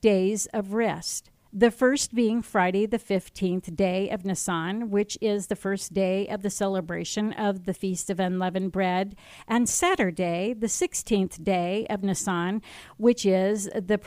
days 0.00 0.46
of 0.54 0.74
rest. 0.74 1.30
The 1.52 1.72
first 1.72 2.14
being 2.14 2.40
Friday, 2.40 2.86
the 2.86 2.98
15th 2.98 3.74
day 3.74 4.10
of 4.10 4.24
Nisan, 4.24 4.90
which 4.90 5.18
is 5.20 5.46
the 5.48 5.56
first 5.56 5.94
day 5.94 6.28
of 6.28 6.42
the 6.42 6.50
celebration 6.50 7.32
of 7.32 7.64
the 7.64 7.74
Feast 7.74 8.10
of 8.10 8.20
Unleavened 8.20 8.70
Bread, 8.70 9.16
and 9.48 9.68
Saturday, 9.68 10.54
the 10.56 10.66
16th 10.66 11.42
day 11.42 11.86
of 11.90 12.04
Nisan, 12.04 12.62
which 12.96 13.24
is 13.26 13.68
the 13.74 13.98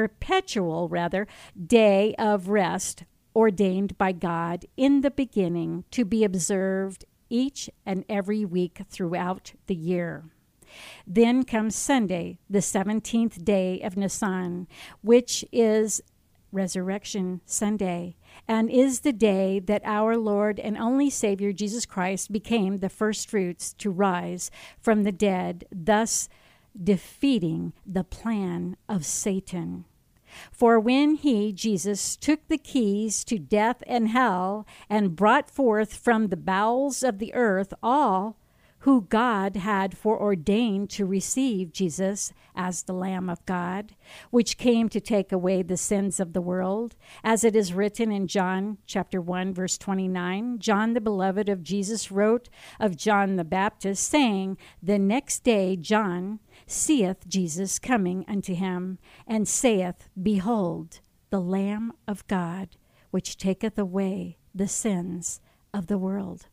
perpetual, 0.00 0.88
rather, 0.88 1.26
day 1.66 2.14
of 2.18 2.48
rest 2.48 3.04
ordained 3.36 3.98
by 3.98 4.12
God 4.12 4.64
in 4.74 5.02
the 5.02 5.10
beginning 5.10 5.84
to 5.90 6.06
be 6.06 6.24
observed 6.24 7.04
each 7.28 7.68
and 7.84 8.06
every 8.08 8.46
week 8.46 8.80
throughout 8.88 9.52
the 9.66 9.74
year. 9.74 10.24
Then 11.06 11.44
comes 11.44 11.76
Sunday, 11.76 12.38
the 12.48 12.60
17th 12.60 13.44
day 13.44 13.82
of 13.82 13.98
Nisan, 13.98 14.68
which 15.02 15.44
is 15.52 16.00
Resurrection 16.50 17.42
Sunday, 17.44 18.16
and 18.48 18.70
is 18.70 19.00
the 19.00 19.12
day 19.12 19.58
that 19.58 19.82
our 19.84 20.16
Lord 20.16 20.58
and 20.58 20.78
only 20.78 21.10
Savior 21.10 21.52
Jesus 21.52 21.84
Christ 21.84 22.32
became 22.32 22.78
the 22.78 22.88
first 22.88 23.28
fruits 23.28 23.74
to 23.74 23.90
rise 23.90 24.50
from 24.80 25.02
the 25.02 25.12
dead, 25.12 25.66
thus 25.70 26.30
defeating 26.82 27.72
the 27.84 28.04
plan 28.04 28.76
of 28.88 29.04
Satan. 29.04 29.84
For 30.52 30.78
when 30.78 31.14
he, 31.14 31.52
Jesus, 31.52 32.16
took 32.16 32.46
the 32.48 32.58
keys 32.58 33.24
to 33.24 33.38
death 33.38 33.82
and 33.86 34.08
hell 34.08 34.66
and 34.88 35.16
brought 35.16 35.50
forth 35.50 35.94
from 35.94 36.28
the 36.28 36.36
bowels 36.36 37.02
of 37.02 37.18
the 37.18 37.34
earth 37.34 37.72
all 37.82 38.36
who 38.80 39.02
God 39.02 39.56
had 39.56 39.96
foreordained 39.96 40.88
to 40.90 41.04
receive 41.04 41.72
Jesus 41.72 42.32
as 42.56 42.82
the 42.82 42.94
Lamb 42.94 43.28
of 43.28 43.44
God, 43.44 43.94
which 44.30 44.56
came 44.56 44.88
to 44.88 45.00
take 45.00 45.32
away 45.32 45.62
the 45.62 45.76
sins 45.76 46.18
of 46.18 46.32
the 46.32 46.40
world, 46.40 46.96
as 47.22 47.44
it 47.44 47.54
is 47.54 47.74
written 47.74 48.10
in 48.10 48.26
John 48.26 48.78
chapter 48.86 49.20
1 49.20 49.52
verse 49.52 49.76
29. 49.76 50.58
John 50.58 50.94
the 50.94 51.00
beloved 51.00 51.50
of 51.50 51.62
Jesus 51.62 52.10
wrote 52.10 52.48
of 52.78 52.96
John 52.96 53.36
the 53.36 53.44
Baptist 53.44 54.08
saying, 54.08 54.56
"The 54.82 54.98
next 54.98 55.40
day 55.40 55.76
John 55.76 56.40
seeth 56.70 57.28
Jesus 57.28 57.78
coming 57.78 58.24
unto 58.28 58.54
him, 58.54 58.98
and 59.26 59.48
saith, 59.48 60.08
Behold, 60.20 61.00
the 61.30 61.40
Lamb 61.40 61.92
of 62.06 62.26
God, 62.26 62.76
which 63.10 63.36
taketh 63.36 63.78
away 63.78 64.38
the 64.54 64.68
sins 64.68 65.40
of 65.72 65.86
the 65.86 65.98
world. 65.98 66.46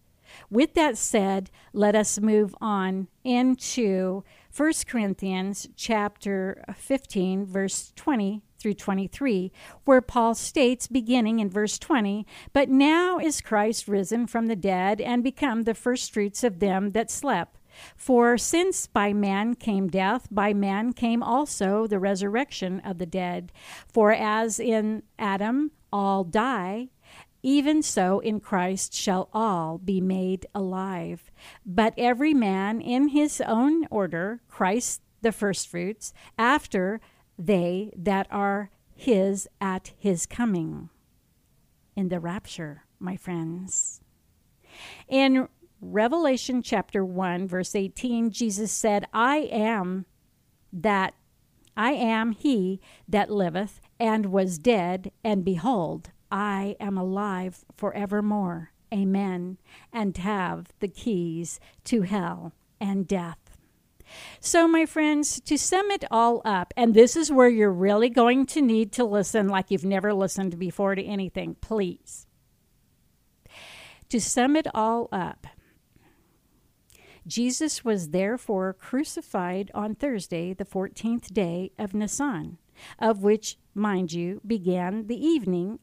With 0.49 0.73
that 0.73 0.97
said, 0.97 1.49
let 1.73 1.95
us 1.95 2.19
move 2.19 2.55
on 2.59 3.07
into 3.23 4.23
1 4.55 4.73
Corinthians 4.87 5.67
chapter 5.75 6.63
15 6.75 7.45
verse 7.45 7.93
20 7.95 8.43
through 8.59 8.73
23 8.73 9.51
where 9.85 10.01
Paul 10.01 10.33
states 10.33 10.87
beginning 10.87 11.39
in 11.39 11.49
verse 11.49 11.77
20 11.77 12.25
but 12.53 12.69
now 12.69 13.19
is 13.19 13.39
Christ 13.39 13.87
risen 13.87 14.25
from 14.25 14.47
the 14.47 14.55
dead 14.55 14.99
and 14.99 15.23
become 15.23 15.63
the 15.63 15.73
first 15.73 16.11
fruits 16.11 16.43
of 16.43 16.59
them 16.59 16.91
that 16.91 17.11
slept 17.11 17.56
for 17.95 18.37
since 18.37 18.87
by 18.87 19.13
man 19.13 19.53
came 19.53 19.87
death 19.87 20.27
by 20.31 20.53
man 20.53 20.93
came 20.93 21.21
also 21.21 21.87
the 21.87 21.99
resurrection 21.99 22.79
of 22.81 22.97
the 22.97 23.05
dead 23.05 23.51
for 23.87 24.11
as 24.11 24.59
in 24.59 25.03
Adam 25.19 25.71
all 25.91 26.23
die 26.23 26.89
even 27.43 27.81
so 27.81 28.19
in 28.19 28.39
Christ 28.39 28.93
shall 28.93 29.29
all 29.31 29.77
be 29.77 30.01
made 30.01 30.47
alive. 30.53 31.31
But 31.65 31.93
every 31.97 32.33
man 32.33 32.81
in 32.81 33.09
his 33.09 33.39
own 33.39 33.85
order, 33.89 34.41
Christ 34.49 35.01
the 35.21 35.31
firstfruits, 35.31 36.13
after 36.37 36.99
they 37.37 37.91
that 37.95 38.27
are 38.31 38.69
his 38.95 39.47
at 39.61 39.93
his 39.97 40.25
coming. 40.25 40.89
In 41.95 42.09
the 42.09 42.19
rapture, 42.19 42.83
my 42.99 43.15
friends. 43.15 44.01
In 45.07 45.47
Revelation 45.79 46.61
chapter 46.61 47.05
1, 47.05 47.47
verse 47.47 47.75
18, 47.75 48.31
Jesus 48.31 48.71
said, 48.71 49.05
I 49.13 49.37
am 49.51 50.05
that 50.73 51.13
I 51.75 51.91
am 51.91 52.31
he 52.31 52.81
that 53.07 53.29
liveth 53.29 53.79
and 53.99 54.27
was 54.27 54.57
dead, 54.57 55.11
and 55.23 55.45
behold, 55.45 56.09
I 56.31 56.75
am 56.79 56.97
alive 56.97 57.63
forevermore. 57.75 58.71
Amen. 58.91 59.57
And 59.93 60.17
have 60.17 60.73
the 60.79 60.87
keys 60.87 61.59
to 61.85 62.01
hell 62.01 62.53
and 62.79 63.07
death. 63.07 63.37
So, 64.39 64.67
my 64.67 64.85
friends, 64.85 65.41
to 65.41 65.57
sum 65.57 65.91
it 65.91 66.05
all 66.09 66.41
up, 66.45 66.73
and 66.77 66.93
this 66.93 67.15
is 67.15 67.31
where 67.31 67.49
you're 67.49 67.71
really 67.71 68.09
going 68.09 68.45
to 68.47 68.61
need 68.61 68.93
to 68.93 69.03
listen 69.03 69.49
like 69.49 69.69
you've 69.69 69.83
never 69.83 70.13
listened 70.13 70.57
before 70.57 70.95
to 70.95 71.03
anything, 71.03 71.55
please. 71.59 72.25
To 74.09 74.21
sum 74.21 74.55
it 74.55 74.67
all 74.73 75.09
up, 75.11 75.45
Jesus 77.27 77.83
was 77.83 78.09
therefore 78.09 78.73
crucified 78.73 79.69
on 79.73 79.95
Thursday, 79.95 80.53
the 80.53 80.65
14th 80.65 81.33
day 81.33 81.71
of 81.77 81.93
Nisan, 81.93 82.57
of 82.99 83.21
which, 83.21 83.57
mind 83.75 84.13
you, 84.13 84.41
began 84.47 85.07
the 85.07 85.23
evening 85.23 85.79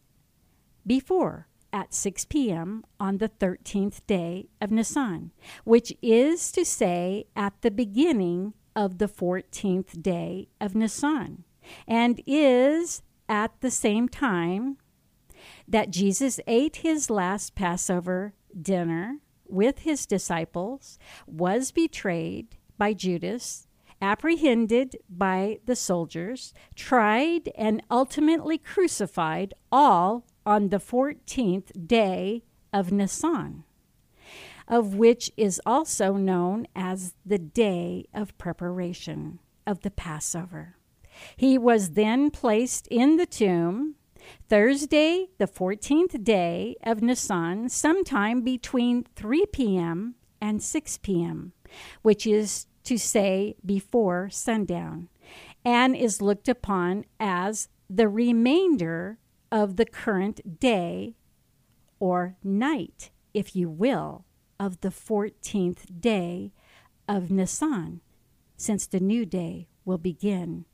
before 0.86 1.49
at 1.72 1.92
6 1.92 2.24
p.m. 2.26 2.84
on 3.01 3.18
the 3.18 3.28
13th 3.28 4.01
day 4.07 4.49
of 4.61 4.70
Nisan, 4.70 5.32
which 5.64 5.92
is 6.01 6.53
to 6.53 6.64
say 6.64 7.26
at 7.34 7.61
the 7.62 7.70
beginning 7.70 8.55
of 8.76 8.99
the 8.99 9.09
14th 9.09 10.01
day 10.01 10.49
of 10.61 10.74
Nisan, 10.74 11.45
and 11.86 12.22
is 12.26 13.03
at 13.28 13.61
the 13.61 13.70
same 13.70 14.09
time 14.09 14.78
that 15.66 15.90
Jesus 15.90 16.40
ate 16.47 16.76
his 16.76 17.11
last 17.11 17.55
Passover 17.55 18.34
dinner 18.61 19.18
with 19.55 19.81
his 19.81 20.05
disciples, 20.07 20.99
was 21.27 21.71
betrayed 21.71 22.57
by 22.77 22.93
Judas, 22.93 23.67
apprehended 24.03 24.97
by 25.09 25.59
the 25.65 25.77
soldiers, 25.77 26.53
tried, 26.75 27.49
and 27.57 27.83
ultimately 27.91 28.59
crucified, 28.59 29.55
all 29.71 30.27
on 30.45 30.69
the 30.69 30.79
14th 30.79 31.87
day 31.87 32.43
of 32.73 32.93
Nisan, 32.93 33.65
of 34.69 34.95
which 34.95 35.31
is 35.37 35.61
also 35.65 36.15
known 36.15 36.67
as 36.75 37.15
the 37.25 37.39
day 37.39 38.05
of 38.13 38.37
preparation 38.37 39.39
of 39.67 39.81
the 39.81 39.91
Passover. 39.91 40.77
He 41.37 41.57
was 41.57 41.91
then 41.91 42.31
placed 42.31 42.87
in 42.89 43.17
the 43.17 43.27
tomb 43.27 43.95
Thursday, 44.49 45.29
the 45.39 45.47
14th 45.47 46.22
day 46.22 46.77
of 46.85 47.03
Nisan, 47.03 47.68
sometime 47.68 48.43
between 48.43 49.05
3 49.16 49.47
p.m. 49.53 50.14
and 50.41 50.62
6 50.62 50.99
p.m., 50.99 51.53
which 52.03 52.27
is 52.27 52.66
to 52.85 52.99
say 52.99 53.57
before 53.64 54.29
sundown, 54.31 55.09
and 55.64 55.97
is 55.97 56.20
looked 56.20 56.49
upon 56.49 57.05
as 57.18 57.68
the 57.89 58.09
remainder 58.09 59.18
of 59.51 59.77
the 59.77 59.87
current 59.87 60.61
day 60.61 61.14
or 61.99 62.37
night, 62.43 63.11
if 63.33 63.57
you 63.57 63.68
will, 63.70 64.25
of 64.61 64.81
the 64.81 64.89
14th 64.89 66.01
day 66.01 66.53
of 67.09 67.31
Nisan, 67.31 68.01
since 68.57 68.87
the 68.87 69.01
new 69.01 69.25
day 69.27 69.68
will 69.85 69.99
begin 69.99 70.64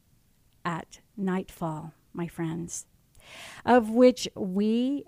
at 0.65 1.01
nightfall, 1.17 1.95
my 2.13 2.27
friends, 2.27 2.87
of 3.65 3.91
which 3.91 4.29
we, 4.35 5.05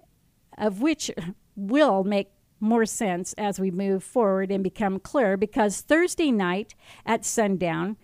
of 0.59 0.83
which 0.83 1.11
will 1.57 2.05
make 2.05 2.31
more 2.61 2.87
sense 2.87 3.33
as 3.35 3.59
we 3.59 3.71
move 3.71 4.05
forward 4.05 4.51
and 4.51 4.63
become 4.63 5.01
clear 5.01 5.37
because 5.37 5.81
Thursday 5.81 6.31
night 6.31 6.75
at 7.05 7.25
sundown, 7.25 7.97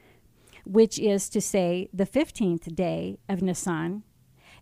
which 0.64 0.98
is 0.98 1.28
to 1.30 1.40
say 1.40 1.88
the 1.92 2.04
15th 2.04 2.74
day 2.74 3.18
of 3.28 3.40
Nisan, 3.40 4.02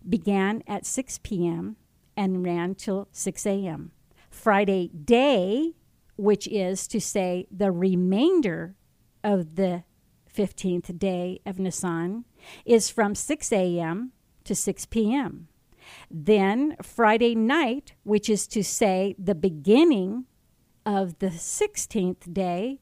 began 0.08 0.62
at 0.66 0.86
6 0.86 1.18
p.m. 1.22 1.76
and 2.16 2.44
ran 2.44 2.74
till 2.74 3.08
6 3.10 3.46
a.m. 3.46 3.90
Friday 4.30 4.88
day, 4.88 5.72
which 6.16 6.46
is 6.46 6.86
to 6.88 7.00
say 7.00 7.46
the 7.50 7.72
remainder 7.72 8.76
of 9.24 9.56
the 9.56 9.82
15th 10.32 10.98
day 10.98 11.40
of 11.46 11.58
Nisan, 11.58 12.26
is 12.66 12.90
from 12.90 13.14
6 13.14 13.52
a.m. 13.52 14.12
to 14.46 14.54
6 14.54 14.86
p.m. 14.86 15.48
Then 16.10 16.76
Friday 16.82 17.34
night, 17.34 17.94
which 18.02 18.28
is 18.28 18.46
to 18.48 18.62
say 18.64 19.14
the 19.18 19.34
beginning 19.34 20.24
of 20.84 21.18
the 21.18 21.28
16th 21.28 22.32
day 22.32 22.80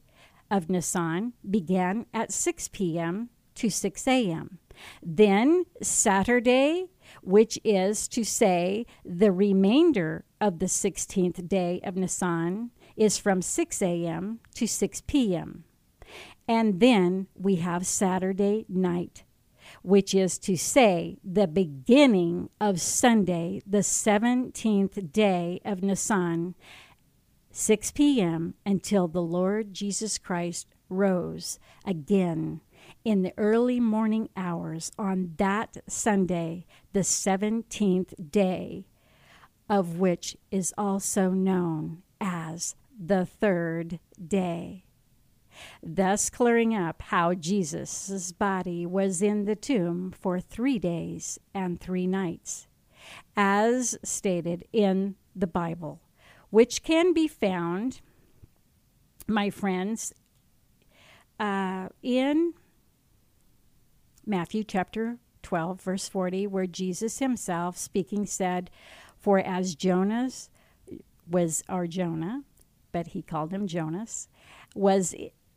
of 0.49 0.69
Nisan, 0.69 1.33
began 1.47 2.05
at 2.13 2.31
6 2.31 2.67
p.m. 2.69 3.29
to 3.55 3.69
6 3.69 4.07
a.m. 4.07 4.59
Then 5.01 5.65
Saturday, 5.81 6.87
which 7.21 7.59
is 7.63 8.07
to 8.09 8.23
say 8.23 8.85
the 9.03 9.31
remainder 9.31 10.25
of 10.41 10.59
the 10.59 10.65
16th 10.65 11.47
day 11.47 11.79
of 11.83 11.95
Nisan, 11.95 12.71
is 12.95 13.17
from 13.17 13.41
6 13.41 13.81
a.m. 13.81 14.39
to 14.55 14.67
6 14.67 15.01
p.m. 15.07 15.63
And 16.47 16.79
then 16.79 17.27
we 17.35 17.55
have 17.55 17.87
Saturday 17.87 18.65
night, 18.69 19.23
which 19.85 20.15
is 20.15 20.39
to 20.39 20.57
say 20.57 21.15
the 21.23 21.45
beginning 21.45 22.49
of 22.59 22.81
Sunday, 22.81 23.61
the 23.67 23.79
17th 23.79 25.11
day 25.11 25.61
of 25.63 25.83
Nisan, 25.83 26.55
6 27.51 27.91
p.m. 27.91 28.55
until 28.65 29.07
the 29.07 29.21
Lord 29.21 29.75
Jesus 29.75 30.17
Christ 30.17 30.67
rose 30.89 31.59
again 31.85 32.61
in 33.03 33.21
the 33.21 33.33
early 33.37 33.79
morning 33.79 34.29
hours 34.35 34.91
on 34.97 35.35
that 35.37 35.77
Sunday, 35.87 36.65
the 36.93 37.01
17th 37.01 38.31
day, 38.31 38.85
of 39.69 39.99
which 39.99 40.35
is 40.49 40.73
also 40.79 41.29
known 41.29 42.01
as 42.19 42.75
the 42.99 43.23
third 43.23 43.99
day. 44.27 44.84
Thus, 45.87 46.31
clearing 46.31 46.73
up 46.73 47.03
how 47.03 47.35
Jesus' 47.35 48.31
body 48.31 48.87
was 48.87 49.21
in 49.21 49.45
the 49.45 49.55
tomb 49.55 50.11
for 50.19 50.39
three 50.39 50.79
days 50.79 51.37
and 51.53 51.79
three 51.79 52.07
nights, 52.07 52.65
as 53.37 53.95
stated 54.03 54.65
in 54.73 55.13
the 55.35 55.45
Bible, 55.45 56.01
which 56.49 56.81
can 56.81 57.13
be 57.13 57.27
found, 57.27 58.01
my 59.27 59.51
friends, 59.51 60.11
uh, 61.39 61.89
in 62.01 62.55
Matthew 64.25 64.63
chapter 64.63 65.19
12, 65.43 65.81
verse 65.81 66.07
40, 66.07 66.47
where 66.47 66.65
Jesus 66.65 67.19
himself 67.19 67.77
speaking 67.77 68.25
said, 68.25 68.71
For 69.19 69.37
as 69.37 69.75
Jonas 69.75 70.49
was 71.29 71.63
our 71.69 71.85
Jonah, 71.85 72.41
but 72.91 73.09
he 73.09 73.21
called 73.21 73.53
him 73.53 73.67
Jonas, 73.67 74.29
was 74.73 75.13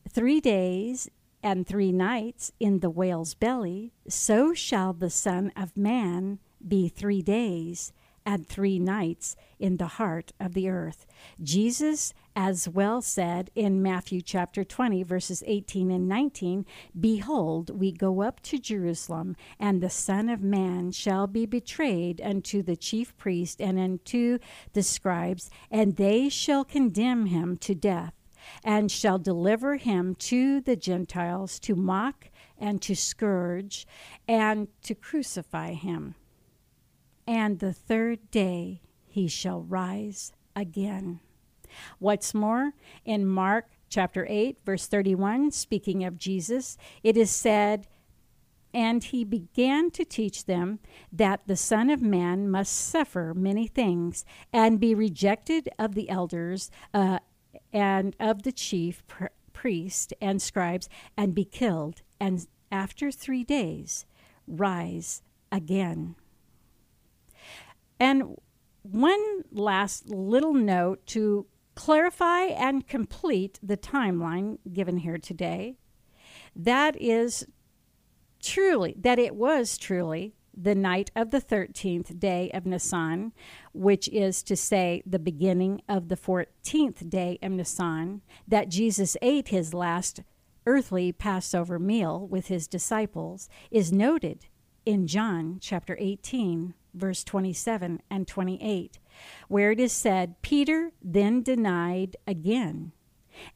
three 0.09 0.41
days 0.41 1.11
and 1.43 1.67
three 1.67 1.93
nights 1.93 2.51
in 2.59 2.81
the 2.81 2.91
whale's 2.91 3.35
belly, 3.35 3.93
so 4.09 4.53
shall 4.55 4.93
the 4.93 5.11
Son 5.11 5.53
of 5.57 5.77
Man 5.77 6.39
be 6.67 6.89
three 6.89 7.23
days 7.23 7.93
and 8.27 8.47
three 8.47 8.79
nights 8.79 9.37
in 9.59 9.79
the 9.79 9.87
heart 9.87 10.33
of 10.39 10.53
the 10.53 10.69
earth. 10.69 11.07
Jesus 11.43 12.13
as 12.37 12.69
well 12.69 13.01
said 13.01 13.51
in 13.55 13.83
Matthew 13.83 14.21
chapter 14.21 14.65
20, 14.65 15.03
verses 15.03 15.43
18 15.47 15.91
and 15.91 16.07
19 16.09 16.67
Behold, 17.01 17.71
we 17.71 17.91
go 17.91 18.23
up 18.23 18.41
to 18.43 18.59
Jerusalem, 18.59 19.35
and 19.59 19.81
the 19.81 19.89
Son 19.89 20.29
of 20.29 20.43
Man 20.43 20.93
shall 20.93 21.27
be 21.27 21.47
betrayed 21.47 22.21
unto 22.21 22.63
the 22.63 22.77
chief 22.77 23.17
priest 23.17 23.63
and 23.63 23.79
unto 23.79 24.39
the 24.75 24.83
scribes, 24.83 25.49
and 25.71 25.97
they 25.97 26.29
shall 26.29 26.65
condemn 26.65 27.27
him 27.27 27.57
to 27.59 27.75
death 27.75 28.18
and 28.65 28.91
shall 28.91 29.19
deliver 29.19 29.77
him 29.77 30.15
to 30.17 30.61
the 30.61 30.77
Gentiles 30.77 31.59
to 31.61 31.75
mock 31.75 32.31
and 32.59 32.83
to 32.83 32.95
scourge 32.95 33.87
and 34.27 34.69
to 34.83 34.95
crucify 34.95 35.73
him. 35.73 36.15
And 37.27 37.59
the 37.59 37.73
third 37.73 38.31
day 38.31 38.81
he 39.07 39.29
shall 39.29 39.61
rise 39.61 40.33
again. 40.57 41.21
What's 41.99 42.35
more, 42.35 42.73
in 43.05 43.27
Mark 43.27 43.67
chapter 43.89 44.27
8, 44.29 44.59
verse 44.65 44.87
31, 44.87 45.51
speaking 45.51 46.05
of 46.05 46.19
Jesus, 46.19 46.77
it 47.03 47.17
is 47.17 47.31
said, 47.31 47.87
And 48.73 49.03
he 49.05 49.25
began 49.25 49.91
to 49.93 50.05
teach 50.05 50.45
them 50.45 50.79
that 51.13 51.47
the 51.47 51.57
Son 51.57 51.91
of 51.91 52.03
Man 52.03 52.51
must 52.51 52.75
suffer 52.75 53.35
many 53.35 53.67
things 53.67 54.25
and 54.53 54.81
be 54.81 54.95
rejected 54.95 55.69
of 55.79 55.95
the 55.95 56.09
elders 56.09 56.71
uh, 56.95 57.19
and 57.73 58.15
of 58.19 58.43
the 58.43 58.53
chief 58.53 59.07
pr- 59.07 59.27
priest 59.53 60.13
and 60.21 60.41
scribes 60.41 60.89
and 61.17 61.35
be 61.35 61.45
killed, 61.45 62.03
and 62.21 62.47
after 62.71 63.11
three 63.11 63.45
days 63.45 64.07
rise 64.47 65.23
again. 65.51 66.15
And 68.01 68.37
one 68.83 69.43
last 69.51 70.09
little 70.09 70.55
note 70.55 71.05
to 71.07 71.47
clarify 71.75 72.43
and 72.43 72.87
complete 72.87 73.59
the 73.63 73.77
timeline 73.77 74.59
given 74.73 74.99
here 74.99 75.19
today. 75.19 75.77
That 76.55 77.01
is 77.01 77.47
truly, 78.43 78.95
that 78.99 79.19
it 79.19 79.35
was 79.35 79.79
truly 79.79 80.35
the 80.61 80.75
night 80.75 81.11
of 81.15 81.31
the 81.31 81.41
13th 81.41 82.19
day 82.19 82.51
of 82.53 82.67
Nisan, 82.67 83.33
which 83.79 84.09
is 84.09 84.43
to 84.43 84.57
say 84.57 85.03
the 85.07 85.19
beginning 85.19 85.81
of 85.89 86.09
the 86.09 86.17
14th 86.17 87.09
day 87.09 87.39
of 87.41 87.53
Nisan, 87.53 88.23
that 88.47 88.69
Jesus 88.69 89.17
ate 89.23 89.49
his 89.49 89.73
last 89.73 90.23
earthly 90.67 91.13
Passover 91.13 91.79
meal 91.79 92.27
with 92.27 92.49
his 92.49 92.67
disciples, 92.67 93.49
is 93.71 93.93
noted 93.93 94.47
in 94.85 95.07
John 95.07 95.59
chapter 95.61 95.97
18, 96.01 96.75
verse 96.93 97.23
27 97.23 98.03
and 98.11 98.27
28, 98.27 98.99
where 99.47 99.71
it 99.71 99.79
is 99.79 99.93
said, 99.93 100.43
Peter 100.43 100.91
then 101.01 101.43
denied 101.43 102.17
again, 102.27 102.93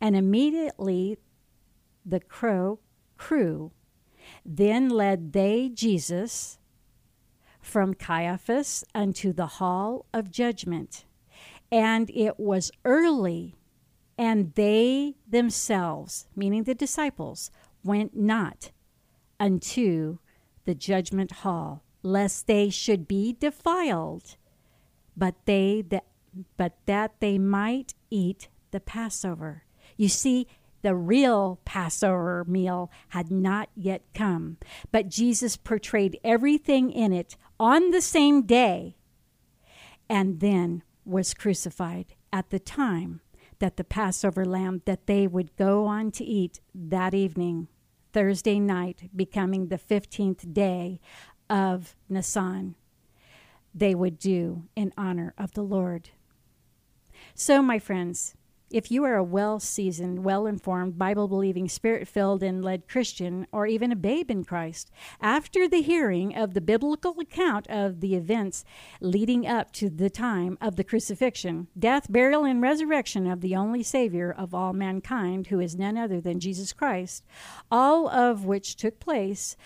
and 0.00 0.14
immediately 0.14 1.18
the 2.06 2.20
crow 2.20 2.78
crew. 3.16 3.72
Then 4.44 4.88
led 4.88 5.32
they 5.32 5.68
Jesus 5.68 6.58
from 7.62 7.94
Caiaphas 7.94 8.84
unto 8.94 9.32
the 9.32 9.46
hall 9.46 10.04
of 10.12 10.30
judgment. 10.30 11.06
And 11.70 12.10
it 12.10 12.38
was 12.38 12.70
early, 12.84 13.56
and 14.18 14.52
they 14.54 15.14
themselves, 15.26 16.26
meaning 16.36 16.64
the 16.64 16.74
disciples, 16.74 17.50
went 17.82 18.14
not 18.14 18.72
unto 19.40 20.18
the 20.64 20.74
judgment 20.74 21.32
hall, 21.32 21.82
lest 22.02 22.46
they 22.46 22.68
should 22.68 23.08
be 23.08 23.32
defiled, 23.32 24.36
but 25.16 25.34
they 25.46 25.82
that 25.88 26.04
but 26.56 26.74
that 26.86 27.20
they 27.20 27.38
might 27.38 27.94
eat 28.10 28.48
the 28.70 28.80
Passover. 28.80 29.64
You 29.96 30.08
see, 30.08 30.46
the 30.82 30.94
real 30.94 31.60
Passover 31.64 32.44
meal 32.46 32.90
had 33.08 33.30
not 33.30 33.68
yet 33.74 34.02
come, 34.14 34.56
but 34.90 35.08
Jesus 35.08 35.56
portrayed 35.56 36.18
everything 36.24 36.90
in 36.90 37.12
it 37.12 37.36
on 37.62 37.92
the 37.92 38.00
same 38.00 38.42
day 38.42 38.96
and 40.10 40.40
then 40.40 40.82
was 41.04 41.32
crucified 41.32 42.16
at 42.32 42.50
the 42.50 42.58
time 42.58 43.20
that 43.60 43.76
the 43.76 43.84
Passover 43.84 44.44
lamb 44.44 44.82
that 44.84 45.06
they 45.06 45.28
would 45.28 45.54
go 45.54 45.86
on 45.86 46.10
to 46.10 46.24
eat 46.24 46.58
that 46.74 47.14
evening, 47.14 47.68
Thursday 48.12 48.58
night, 48.58 49.08
becoming 49.14 49.68
the 49.68 49.78
15th 49.78 50.52
day 50.52 51.00
of 51.48 51.94
Nisan, 52.08 52.74
they 53.72 53.94
would 53.94 54.18
do 54.18 54.64
in 54.74 54.92
honor 54.98 55.32
of 55.38 55.52
the 55.52 55.62
Lord. 55.62 56.10
So, 57.36 57.62
my 57.62 57.78
friends, 57.78 58.34
if 58.72 58.90
you 58.90 59.04
are 59.04 59.16
a 59.16 59.22
well 59.22 59.60
seasoned, 59.60 60.24
well 60.24 60.46
informed, 60.46 60.98
Bible 60.98 61.28
believing, 61.28 61.68
spirit 61.68 62.08
filled, 62.08 62.42
and 62.42 62.64
led 62.64 62.88
Christian, 62.88 63.46
or 63.52 63.66
even 63.66 63.92
a 63.92 63.96
babe 63.96 64.30
in 64.30 64.44
Christ, 64.44 64.90
after 65.20 65.68
the 65.68 65.82
hearing 65.82 66.34
of 66.34 66.54
the 66.54 66.60
biblical 66.60 67.18
account 67.20 67.66
of 67.68 68.00
the 68.00 68.14
events 68.14 68.64
leading 69.00 69.46
up 69.46 69.72
to 69.72 69.90
the 69.90 70.10
time 70.10 70.56
of 70.60 70.76
the 70.76 70.84
crucifixion, 70.84 71.68
death, 71.78 72.10
burial, 72.10 72.44
and 72.44 72.62
resurrection 72.62 73.26
of 73.26 73.40
the 73.40 73.54
only 73.54 73.82
Savior 73.82 74.32
of 74.32 74.54
all 74.54 74.72
mankind, 74.72 75.48
who 75.48 75.60
is 75.60 75.76
none 75.76 75.96
other 75.96 76.20
than 76.20 76.40
Jesus 76.40 76.72
Christ, 76.72 77.24
all 77.70 78.08
of 78.08 78.44
which 78.44 78.76
took 78.76 78.98
place 78.98 79.56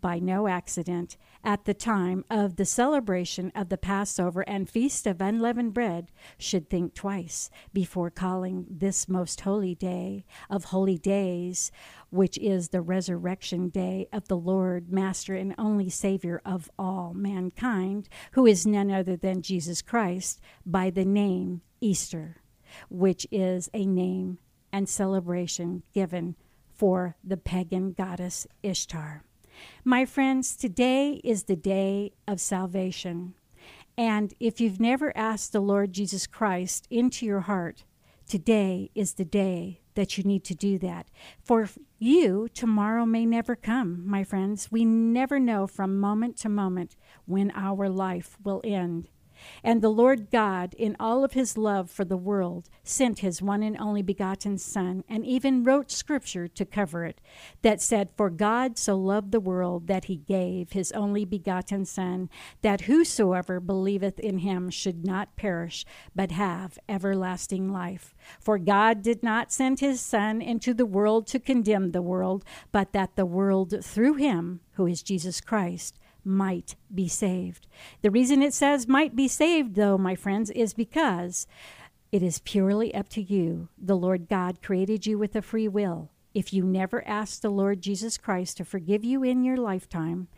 by 0.00 0.18
no 0.18 0.48
accident 0.48 1.16
at 1.42 1.64
the 1.64 1.74
time 1.74 2.24
of 2.30 2.56
the 2.56 2.64
celebration 2.64 3.50
of 3.54 3.68
the 3.68 3.78
Passover 3.78 4.42
and 4.42 4.68
Feast 4.68 5.06
of 5.06 5.20
Unleavened 5.20 5.74
Bread 5.74 6.10
should 6.38 6.68
think 6.68 6.94
twice 6.94 7.50
before 7.72 8.10
calling 8.10 8.66
this 8.68 9.08
most 9.08 9.40
holy 9.42 9.74
day 9.74 10.24
of 10.48 10.64
holy 10.64 10.98
days, 10.98 11.72
which 12.10 12.36
is 12.38 12.68
the 12.68 12.80
resurrection 12.80 13.68
day 13.68 14.06
of 14.12 14.28
the 14.28 14.36
Lord, 14.36 14.92
Master, 14.92 15.34
and 15.34 15.54
only 15.56 15.88
Savior 15.88 16.42
of 16.44 16.70
all 16.78 17.14
mankind, 17.14 18.08
who 18.32 18.46
is 18.46 18.66
none 18.66 18.90
other 18.90 19.16
than 19.16 19.42
Jesus 19.42 19.82
Christ, 19.82 20.40
by 20.66 20.90
the 20.90 21.04
name 21.04 21.62
Easter, 21.80 22.42
which 22.88 23.26
is 23.30 23.70
a 23.72 23.86
name 23.86 24.38
and 24.72 24.88
celebration 24.88 25.82
given 25.92 26.36
for 26.74 27.16
the 27.22 27.36
pagan 27.36 27.92
goddess 27.92 28.46
Ishtar. 28.62 29.24
My 29.84 30.04
friends, 30.04 30.56
today 30.56 31.20
is 31.24 31.44
the 31.44 31.56
day 31.56 32.12
of 32.26 32.40
salvation. 32.40 33.34
And 33.96 34.34
if 34.40 34.60
you've 34.60 34.80
never 34.80 35.16
asked 35.16 35.52
the 35.52 35.60
Lord 35.60 35.92
Jesus 35.92 36.26
Christ 36.26 36.86
into 36.90 37.26
your 37.26 37.40
heart, 37.40 37.84
today 38.26 38.90
is 38.94 39.14
the 39.14 39.24
day 39.24 39.80
that 39.94 40.16
you 40.16 40.24
need 40.24 40.44
to 40.44 40.54
do 40.54 40.78
that. 40.78 41.06
For 41.42 41.68
you, 41.98 42.48
tomorrow 42.54 43.04
may 43.04 43.26
never 43.26 43.56
come, 43.56 44.02
my 44.06 44.24
friends. 44.24 44.70
We 44.70 44.84
never 44.84 45.38
know 45.38 45.66
from 45.66 46.00
moment 46.00 46.36
to 46.38 46.48
moment 46.48 46.96
when 47.26 47.50
our 47.54 47.88
life 47.88 48.38
will 48.42 48.60
end. 48.64 49.08
And 49.62 49.82
the 49.82 49.90
Lord 49.90 50.30
God, 50.30 50.74
in 50.74 50.96
all 50.98 51.24
of 51.24 51.32
his 51.32 51.56
love 51.56 51.90
for 51.90 52.04
the 52.04 52.16
world, 52.16 52.68
sent 52.82 53.20
his 53.20 53.42
one 53.42 53.62
and 53.62 53.76
only 53.78 54.02
begotten 54.02 54.58
Son, 54.58 55.04
and 55.08 55.24
even 55.24 55.64
wrote 55.64 55.90
scripture 55.90 56.48
to 56.48 56.64
cover 56.64 57.04
it, 57.04 57.20
that 57.62 57.80
said, 57.80 58.10
For 58.16 58.30
God 58.30 58.78
so 58.78 58.96
loved 58.96 59.32
the 59.32 59.40
world 59.40 59.86
that 59.86 60.06
he 60.06 60.16
gave 60.16 60.72
his 60.72 60.92
only 60.92 61.24
begotten 61.24 61.84
Son, 61.84 62.28
that 62.62 62.82
whosoever 62.82 63.60
believeth 63.60 64.18
in 64.18 64.38
him 64.38 64.70
should 64.70 65.04
not 65.04 65.36
perish, 65.36 65.84
but 66.14 66.32
have 66.32 66.78
everlasting 66.88 67.72
life. 67.72 68.14
For 68.40 68.58
God 68.58 69.02
did 69.02 69.22
not 69.22 69.52
send 69.52 69.80
his 69.80 70.00
Son 70.00 70.40
into 70.40 70.74
the 70.74 70.86
world 70.86 71.26
to 71.28 71.38
condemn 71.38 71.92
the 71.92 72.02
world, 72.02 72.44
but 72.72 72.92
that 72.92 73.16
the 73.16 73.26
world 73.26 73.84
through 73.84 74.14
him, 74.14 74.60
who 74.72 74.86
is 74.86 75.02
Jesus 75.02 75.40
Christ, 75.40 75.98
might 76.30 76.76
be 76.94 77.08
saved. 77.08 77.66
The 78.02 78.10
reason 78.10 78.42
it 78.42 78.54
says 78.54 78.88
might 78.88 79.14
be 79.14 79.28
saved, 79.28 79.74
though, 79.74 79.98
my 79.98 80.14
friends, 80.14 80.50
is 80.50 80.72
because 80.72 81.46
it 82.12 82.22
is 82.22 82.40
purely 82.40 82.94
up 82.94 83.08
to 83.10 83.22
you. 83.22 83.68
The 83.78 83.96
Lord 83.96 84.28
God 84.28 84.62
created 84.62 85.06
you 85.06 85.18
with 85.18 85.36
a 85.36 85.42
free 85.42 85.68
will. 85.68 86.10
If 86.32 86.52
you 86.52 86.64
never 86.64 87.06
ask 87.06 87.40
the 87.40 87.50
Lord 87.50 87.82
Jesus 87.82 88.16
Christ 88.16 88.56
to 88.56 88.64
forgive 88.64 89.04
you 89.04 89.22
in 89.22 89.44
your 89.44 89.56
lifetime 89.56 90.28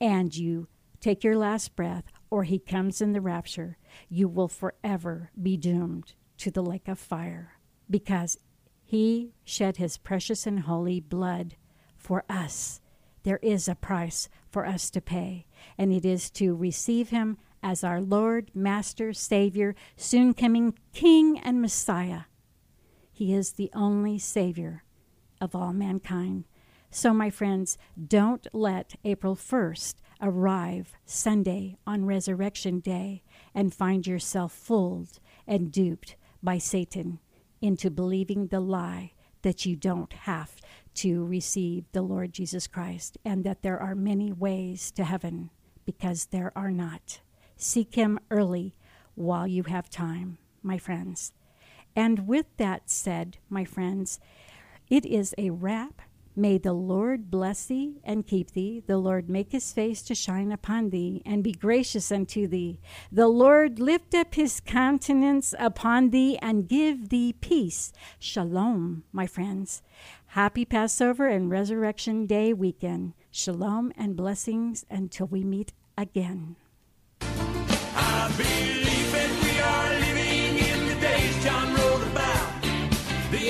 and 0.00 0.34
you 0.34 0.68
take 1.00 1.22
your 1.22 1.36
last 1.36 1.76
breath 1.76 2.04
or 2.30 2.44
he 2.44 2.58
comes 2.58 3.00
in 3.00 3.12
the 3.12 3.20
rapture, 3.20 3.76
you 4.08 4.26
will 4.26 4.48
forever 4.48 5.30
be 5.40 5.56
doomed 5.56 6.14
to 6.38 6.50
the 6.50 6.62
lake 6.62 6.88
of 6.88 6.98
fire 6.98 7.58
because 7.90 8.38
he 8.84 9.32
shed 9.44 9.76
his 9.76 9.98
precious 9.98 10.46
and 10.46 10.60
holy 10.60 11.00
blood 11.00 11.56
for 11.96 12.24
us. 12.28 12.80
There 13.24 13.40
is 13.42 13.68
a 13.68 13.74
price 13.74 14.28
for 14.50 14.66
us 14.66 14.90
to 14.90 15.00
pay, 15.00 15.46
and 15.76 15.92
it 15.92 16.04
is 16.04 16.30
to 16.32 16.54
receive 16.54 17.08
him 17.08 17.38
as 17.62 17.82
our 17.82 18.00
Lord, 18.00 18.50
Master, 18.54 19.14
Savior, 19.14 19.74
soon 19.96 20.34
coming 20.34 20.78
King 20.92 21.38
and 21.38 21.60
Messiah. 21.60 22.22
He 23.10 23.32
is 23.32 23.52
the 23.52 23.70
only 23.74 24.18
Savior 24.18 24.84
of 25.40 25.54
all 25.54 25.72
mankind. 25.72 26.44
So, 26.90 27.14
my 27.14 27.30
friends, 27.30 27.78
don't 28.06 28.46
let 28.52 28.94
April 29.04 29.34
1st 29.34 29.94
arrive 30.20 30.92
Sunday 31.06 31.78
on 31.86 32.04
Resurrection 32.04 32.78
Day 32.80 33.22
and 33.54 33.74
find 33.74 34.06
yourself 34.06 34.52
fooled 34.52 35.18
and 35.46 35.72
duped 35.72 36.16
by 36.42 36.58
Satan 36.58 37.20
into 37.62 37.90
believing 37.90 38.48
the 38.48 38.60
lie 38.60 39.12
that 39.42 39.64
you 39.64 39.76
don't 39.76 40.12
have 40.12 40.56
to 40.94 41.24
receive 41.24 41.84
the 41.92 42.02
Lord 42.02 42.32
Jesus 42.32 42.66
Christ 42.66 43.18
and 43.24 43.44
that 43.44 43.62
there 43.62 43.78
are 43.78 43.94
many 43.94 44.32
ways 44.32 44.90
to 44.92 45.04
heaven 45.04 45.50
because 45.84 46.26
there 46.26 46.52
are 46.56 46.70
not. 46.70 47.20
Seek 47.56 47.94
Him 47.94 48.18
early 48.30 48.74
while 49.14 49.46
you 49.46 49.64
have 49.64 49.88
time, 49.90 50.38
my 50.62 50.78
friends. 50.78 51.32
And 51.96 52.26
with 52.26 52.46
that 52.56 52.90
said, 52.90 53.38
my 53.48 53.64
friends, 53.64 54.18
it 54.88 55.06
is 55.06 55.34
a 55.38 55.50
wrap. 55.50 56.02
May 56.36 56.58
the 56.58 56.72
Lord 56.72 57.30
bless 57.30 57.66
thee 57.66 58.00
and 58.02 58.26
keep 58.26 58.50
thee. 58.50 58.82
The 58.84 58.98
Lord 58.98 59.30
make 59.30 59.52
his 59.52 59.72
face 59.72 60.02
to 60.02 60.16
shine 60.16 60.50
upon 60.50 60.90
thee 60.90 61.22
and 61.24 61.44
be 61.44 61.52
gracious 61.52 62.10
unto 62.10 62.48
thee. 62.48 62.80
The 63.12 63.28
Lord 63.28 63.78
lift 63.78 64.16
up 64.16 64.34
his 64.34 64.58
countenance 64.58 65.54
upon 65.60 66.10
thee 66.10 66.36
and 66.42 66.68
give 66.68 67.10
thee 67.10 67.34
peace. 67.40 67.92
Shalom, 68.18 69.04
my 69.12 69.28
friends. 69.28 69.82
Happy 70.34 70.64
Passover 70.64 71.28
and 71.28 71.48
Resurrection 71.48 72.26
Day 72.26 72.52
weekend. 72.52 73.12
Shalom 73.30 73.92
and 73.96 74.16
blessings 74.16 74.84
until 74.90 75.28
we 75.28 75.44
meet 75.44 75.72
again. 75.96 76.56
I 77.20 78.32
believe 78.36 79.12
that 79.12 79.30
we 79.44 79.60
are 79.60 79.90
living 80.00 80.58
in 80.58 80.88
the 80.88 81.00
days 81.00 81.44
John 81.44 81.72
wrote 81.76 82.02
about. 82.10 82.62
The 83.30 83.48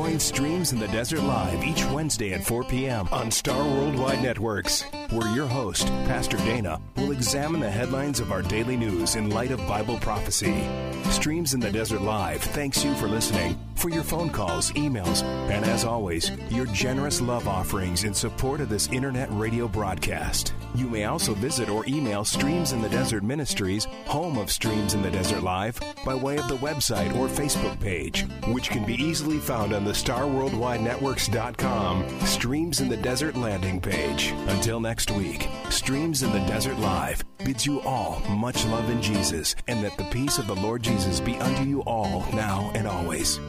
Join 0.00 0.18
Streams 0.18 0.72
in 0.72 0.78
the 0.78 0.88
Desert 0.88 1.20
Live 1.24 1.62
each 1.62 1.84
Wednesday 1.84 2.32
at 2.32 2.42
4 2.42 2.64
p.m. 2.64 3.06
on 3.12 3.30
Star 3.30 3.62
Worldwide 3.62 4.22
Networks, 4.22 4.80
where 5.10 5.28
your 5.34 5.46
host, 5.46 5.88
Pastor 6.06 6.38
Dana, 6.38 6.80
will 6.96 7.10
examine 7.10 7.60
the 7.60 7.70
headlines 7.70 8.18
of 8.18 8.32
our 8.32 8.40
daily 8.40 8.78
news 8.78 9.16
in 9.16 9.28
light 9.28 9.50
of 9.50 9.58
Bible 9.68 9.98
prophecy. 9.98 10.66
Streams 11.10 11.52
in 11.52 11.60
the 11.60 11.70
Desert 11.70 12.00
Live 12.00 12.40
thanks 12.40 12.82
you 12.82 12.94
for 12.94 13.08
listening, 13.08 13.58
for 13.80 13.88
your 13.88 14.04
phone 14.04 14.28
calls, 14.28 14.70
emails, 14.72 15.22
and 15.50 15.64
as 15.64 15.86
always, 15.86 16.30
your 16.50 16.66
generous 16.66 17.22
love 17.22 17.48
offerings 17.48 18.04
in 18.04 18.12
support 18.12 18.60
of 18.60 18.68
this 18.68 18.88
internet 18.88 19.30
radio 19.32 19.66
broadcast. 19.66 20.52
You 20.74 20.86
may 20.88 21.06
also 21.06 21.32
visit 21.34 21.70
or 21.70 21.86
email 21.88 22.22
Streams 22.24 22.72
in 22.72 22.82
the 22.82 22.90
Desert 22.90 23.24
Ministries, 23.24 23.86
home 24.04 24.36
of 24.36 24.52
Streams 24.52 24.92
in 24.92 25.00
the 25.00 25.10
Desert 25.10 25.42
Live, 25.42 25.80
by 26.04 26.14
way 26.14 26.36
of 26.36 26.46
the 26.48 26.58
website 26.58 27.16
or 27.16 27.26
Facebook 27.26 27.80
page, 27.80 28.26
which 28.48 28.68
can 28.68 28.84
be 28.84 28.92
easily 28.94 29.38
found 29.38 29.72
on 29.72 29.84
the 29.84 29.92
StarWorldWideNetworks.com 29.92 32.20
Streams 32.20 32.80
in 32.80 32.90
the 32.90 32.98
Desert 32.98 33.34
landing 33.36 33.80
page. 33.80 34.34
Until 34.48 34.78
next 34.78 35.10
week, 35.10 35.48
Streams 35.70 36.22
in 36.22 36.30
the 36.32 36.40
Desert 36.40 36.78
Live 36.78 37.24
bids 37.38 37.64
you 37.64 37.80
all 37.80 38.20
much 38.28 38.66
love 38.66 38.90
in 38.90 39.00
Jesus, 39.00 39.56
and 39.68 39.82
that 39.82 39.96
the 39.96 40.04
peace 40.04 40.36
of 40.38 40.46
the 40.46 40.54
Lord 40.54 40.82
Jesus 40.82 41.18
be 41.18 41.38
unto 41.38 41.64
you 41.64 41.80
all 41.82 42.26
now 42.32 42.70
and 42.74 42.86
always. 42.86 43.40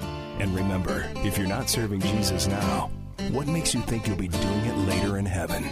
And 0.41 0.55
remember, 0.55 1.07
if 1.17 1.37
you're 1.37 1.45
not 1.45 1.69
serving 1.69 1.99
Jesus 2.01 2.47
now, 2.47 2.89
what 3.29 3.45
makes 3.45 3.75
you 3.75 3.81
think 3.81 4.07
you'll 4.07 4.17
be 4.17 4.27
doing 4.27 4.65
it 4.65 4.75
later 4.87 5.19
in 5.19 5.25
heaven? 5.27 5.63